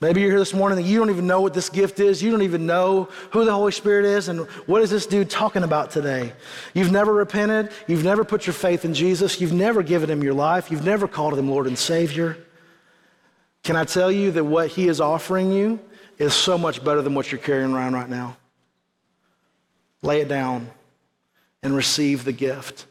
Maybe 0.00 0.20
you're 0.20 0.30
here 0.30 0.38
this 0.38 0.52
morning 0.52 0.78
and 0.78 0.86
you 0.86 0.98
don't 0.98 1.08
even 1.08 1.26
know 1.26 1.40
what 1.40 1.54
this 1.54 1.70
gift 1.70 2.00
is. 2.00 2.22
You 2.22 2.30
don't 2.30 2.42
even 2.42 2.66
know 2.66 3.08
who 3.30 3.44
the 3.44 3.52
Holy 3.52 3.72
Spirit 3.72 4.04
is 4.04 4.28
and 4.28 4.40
what 4.66 4.82
is 4.82 4.90
this 4.90 5.06
dude 5.06 5.30
talking 5.30 5.62
about 5.62 5.90
today. 5.90 6.32
You've 6.74 6.92
never 6.92 7.14
repented. 7.14 7.70
You've 7.86 8.04
never 8.04 8.24
put 8.24 8.46
your 8.46 8.52
faith 8.52 8.84
in 8.84 8.92
Jesus. 8.92 9.40
You've 9.40 9.54
never 9.54 9.82
given 9.82 10.10
him 10.10 10.22
your 10.22 10.34
life. 10.34 10.70
You've 10.70 10.84
never 10.84 11.08
called 11.08 11.38
him 11.38 11.48
Lord 11.48 11.66
and 11.66 11.78
Savior. 11.78 12.36
Can 13.66 13.74
I 13.74 13.82
tell 13.82 14.12
you 14.12 14.30
that 14.30 14.44
what 14.44 14.68
he 14.68 14.86
is 14.86 15.00
offering 15.00 15.50
you 15.50 15.80
is 16.18 16.32
so 16.32 16.56
much 16.56 16.84
better 16.84 17.02
than 17.02 17.16
what 17.16 17.32
you're 17.32 17.40
carrying 17.40 17.72
around 17.72 17.94
right 17.94 18.08
now? 18.08 18.36
Lay 20.02 20.20
it 20.20 20.28
down 20.28 20.70
and 21.64 21.74
receive 21.74 22.24
the 22.24 22.30
gift 22.30 22.86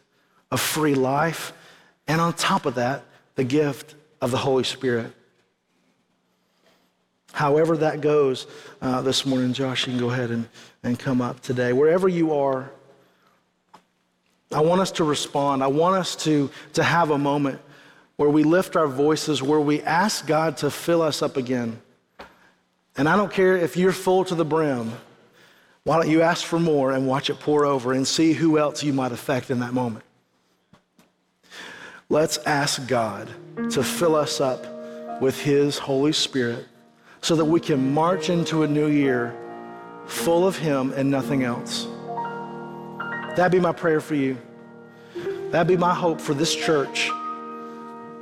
of 0.51 0.59
free 0.59 0.93
life. 0.93 1.53
And 2.09 2.19
on 2.19 2.34
top 2.34 2.65
of 2.65 2.76
that, 2.76 3.05
the 3.36 3.45
gift 3.45 3.95
of 4.19 4.32
the 4.32 4.38
Holy 4.38 4.65
Spirit. 4.65 5.13
However 7.32 7.78
that 7.78 8.01
goes 8.01 8.45
uh, 8.82 9.01
this 9.01 9.26
morning, 9.26 9.53
Josh, 9.53 9.88
you 9.88 9.93
can 9.93 9.99
go 10.01 10.09
ahead 10.09 10.30
and, 10.30 10.49
and 10.84 10.99
come 10.99 11.21
up 11.21 11.39
today. 11.39 11.71
Wherever 11.71 12.09
you 12.09 12.34
are, 12.34 12.69
I 14.51 14.59
want 14.59 14.82
us 14.82 14.91
to 14.91 15.05
respond. 15.05 15.63
I 15.63 15.67
want 15.67 15.95
us 15.95 16.17
to, 16.26 16.51
to 16.73 16.84
have 16.84 17.11
a 17.11 17.17
moment 17.17 17.61
where 18.18 18.30
we 18.30 18.43
lift 18.43 18.76
our 18.76 18.88
voices, 18.88 19.43
where 19.43 19.59
we 19.59 19.82
ask 19.82 20.26
God 20.26 20.57
to 20.57 20.72
fill 20.72 21.01
us 21.01 21.22
up 21.22 21.38
again. 21.38 21.82
And 22.97 23.09
I 23.09 23.18
don't 23.18 23.32
care 23.32 23.57
if 23.57 23.76
you're 23.76 23.91
full 23.91 24.24
to 24.26 24.36
the 24.36 24.45
brim. 24.45 24.93
Why 25.84 25.97
don't 25.97 26.09
you 26.09 26.22
ask 26.22 26.45
for 26.45 26.59
more 26.59 26.93
and 26.93 27.07
watch 27.07 27.30
it 27.30 27.39
pour 27.39 27.66
over 27.66 27.91
and 27.93 28.07
see 28.07 28.34
who 28.34 28.57
else 28.57 28.84
you 28.84 28.93
might 28.93 29.11
affect 29.11 29.51
in 29.51 29.59
that 29.59 29.74
moment? 29.74 30.03
Let's 32.09 32.38
ask 32.39 32.88
God 32.88 33.30
to 33.72 33.84
fill 33.84 34.16
us 34.16 34.39
up 34.39 34.66
with 35.22 35.39
His 35.41 35.78
Holy 35.78 36.13
Spirit 36.13 36.66
so 37.22 37.36
that 37.36 37.45
we 37.45 37.59
can 37.59 37.93
march 37.93 38.30
into 38.30 38.63
a 38.63 38.68
new 38.68 38.88
year 38.88 39.36
full 40.05 40.47
of 40.47 40.57
Him 40.57 40.93
and 40.95 41.11
nothing 41.11 41.43
else. 41.43 41.88
That'd 43.36 43.51
be 43.51 43.59
my 43.59 43.74
prayer 43.74 43.99
for 43.99 44.16
you. 44.16 44.38
That'd 45.51 45.68
be 45.68 45.78
my 45.78 45.93
hope 45.93 46.22
for 46.22 46.34
this 46.34 46.55
church 46.55 47.11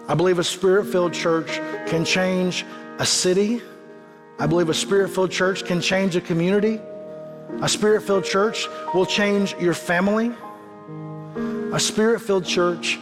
I 0.07 0.15
believe 0.15 0.37
a 0.37 0.43
spirit 0.43 0.85
filled 0.85 1.13
church 1.13 1.47
can 1.87 2.03
change 2.03 2.65
a 2.99 3.05
city. 3.05 3.61
I 4.37 4.47
believe 4.47 4.67
a 4.67 4.73
spirit 4.73 5.09
filled 5.09 5.31
church 5.31 5.63
can 5.63 5.79
change 5.79 6.15
a 6.17 6.21
community. 6.21 6.81
A 7.61 7.69
spirit 7.69 8.03
filled 8.03 8.25
church 8.25 8.67
will 8.93 9.05
change 9.05 9.55
your 9.59 9.73
family. 9.73 10.33
A 11.71 11.79
spirit 11.79 12.19
filled 12.19 12.45
church 12.45 12.99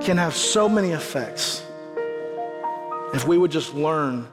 can 0.00 0.16
have 0.16 0.34
so 0.34 0.68
many 0.68 0.92
effects 0.92 1.62
if 3.12 3.26
we 3.26 3.36
would 3.36 3.50
just 3.50 3.74
learn 3.74 4.26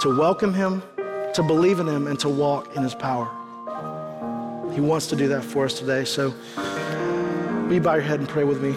to 0.00 0.16
welcome 0.16 0.54
Him, 0.54 0.82
to 1.34 1.42
believe 1.42 1.80
in 1.80 1.88
Him, 1.88 2.06
and 2.06 2.18
to 2.20 2.28
walk 2.28 2.76
in 2.76 2.82
His 2.82 2.94
power. 2.94 3.28
He 4.72 4.80
wants 4.80 5.08
to 5.08 5.16
do 5.16 5.26
that 5.28 5.42
for 5.42 5.64
us 5.64 5.78
today. 5.78 6.04
So, 6.04 6.30
be 7.68 7.80
by 7.80 7.96
your 7.96 8.04
head 8.04 8.20
and 8.20 8.28
pray 8.28 8.44
with 8.44 8.60
me. 8.60 8.76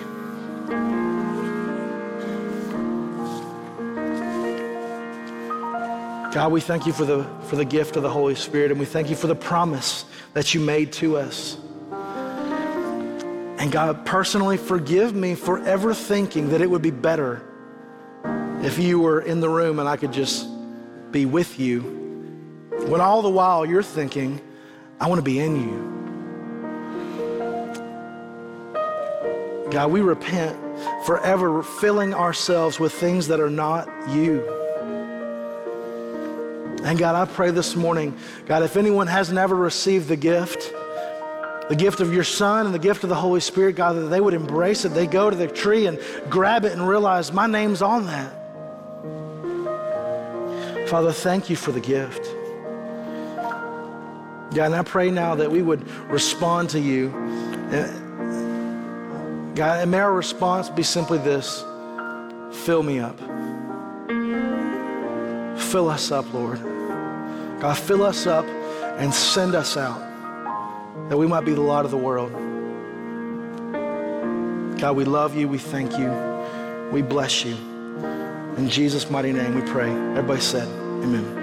God, 6.32 6.52
we 6.52 6.62
thank 6.62 6.86
you 6.86 6.94
for 6.94 7.06
the, 7.06 7.24
for 7.48 7.56
the 7.56 7.66
gift 7.66 7.96
of 7.96 8.04
the 8.04 8.10
Holy 8.10 8.36
Spirit, 8.36 8.70
and 8.70 8.80
we 8.80 8.86
thank 8.86 9.10
you 9.10 9.16
for 9.16 9.26
the 9.26 9.36
promise 9.36 10.06
that 10.34 10.54
you 10.54 10.60
made 10.60 10.94
to 10.94 11.18
us. 11.18 11.58
And 11.92 13.72
God, 13.72 14.06
personally, 14.06 14.58
forgive 14.58 15.16
me 15.16 15.34
for 15.34 15.58
ever 15.66 15.92
thinking 15.92 16.50
that 16.50 16.62
it 16.62 16.70
would 16.70 16.84
be 16.84 16.92
better 16.92 17.42
if 18.62 18.78
you 18.78 19.00
were 19.00 19.22
in 19.22 19.40
the 19.40 19.50
room 19.50 19.80
and 19.80 19.90
I 19.90 19.98
could 19.98 20.14
just 20.14 20.48
be 21.12 21.26
with 21.26 21.60
you, 21.60 21.82
when 22.88 23.02
all 23.02 23.24
the 23.24 23.30
while 23.30 23.66
you're 23.66 23.82
thinking, 23.82 24.40
I 25.00 25.08
want 25.08 25.18
to 25.18 25.24
be 25.24 25.40
in 25.40 25.56
you. 25.56 25.96
God, 29.72 29.92
we 29.92 30.02
repent 30.02 30.56
forever 31.08 31.64
filling 31.64 32.14
ourselves 32.14 32.80
with 32.80 32.94
things 32.94 33.28
that 33.30 33.40
are 33.40 33.50
not 33.50 33.90
you. 34.10 34.59
And 36.84 36.98
God, 36.98 37.16
I 37.16 37.26
pray 37.32 37.52
this 37.52 37.76
morning, 37.76 38.18
God, 38.46 38.64
if 38.64 38.78
anyone 38.78 39.08
hasn't 39.08 39.38
ever 39.38 39.56
received 39.56 40.08
the 40.08 40.16
gift, 40.16 40.74
the 41.70 41.76
gift 41.76 42.00
of 42.00 42.14
your 42.14 42.24
Son 42.24 42.66
and 42.66 42.74
the 42.74 42.80
gift 42.80 43.04
of 43.04 43.10
the 43.10 43.16
Holy 43.16 43.42
Spirit, 43.42 43.76
God, 43.76 43.94
that 43.94 44.08
they 44.08 44.20
would 44.20 44.34
embrace 44.34 44.86
it. 44.86 44.90
They 44.90 45.06
go 45.06 45.30
to 45.30 45.36
the 45.36 45.48
tree 45.48 45.86
and 45.86 46.00
grab 46.30 46.66
it 46.66 46.72
and 46.72 46.88
realize 46.88 47.32
my 47.32 47.48
name's 47.48 47.82
on 47.82 48.08
that. 48.08 48.34
Father, 50.90 51.12
thank 51.12 51.50
you 51.50 51.56
for 51.56 51.72
the 51.72 51.80
gift. 51.80 52.26
God, 54.56 54.66
and 54.66 54.76
I 54.76 54.82
pray 54.82 55.12
now 55.12 55.36
that 55.36 55.52
we 55.52 55.62
would 55.62 55.88
respond 56.10 56.72
to 56.72 56.80
you. 56.80 57.10
God, 59.54 59.82
and 59.82 59.92
may 59.92 60.00
our 60.00 60.14
response 60.14 60.70
be 60.70 60.82
simply 60.82 61.20
this 61.20 61.64
fill 62.66 62.82
me 62.82 63.00
up. 63.00 63.20
Fill 65.60 65.90
us 65.90 66.12
up, 66.12 66.34
Lord. 66.34 66.69
God, 67.60 67.78
fill 67.78 68.04
us 68.04 68.26
up 68.26 68.46
and 68.46 69.14
send 69.14 69.56
us 69.56 69.76
out 69.76 70.00
that 71.10 71.18
we 71.18 71.28
might 71.28 71.46
be 71.46 71.54
the 71.54 71.62
light 71.62 71.86
of 71.86 71.92
the 71.92 71.98
world. 71.98 72.32
God, 74.80 74.96
we 74.96 75.04
love 75.04 75.36
you. 75.36 75.48
We 75.48 75.58
thank 75.58 75.98
you. 75.98 76.10
We 76.92 77.02
bless 77.02 77.44
you. 77.44 77.56
In 78.58 78.70
Jesus' 78.70 79.10
mighty 79.10 79.34
name 79.34 79.56
we 79.56 79.62
pray. 79.62 79.90
Everybody 79.90 80.42
said, 80.42 80.68
Amen. 80.68 81.39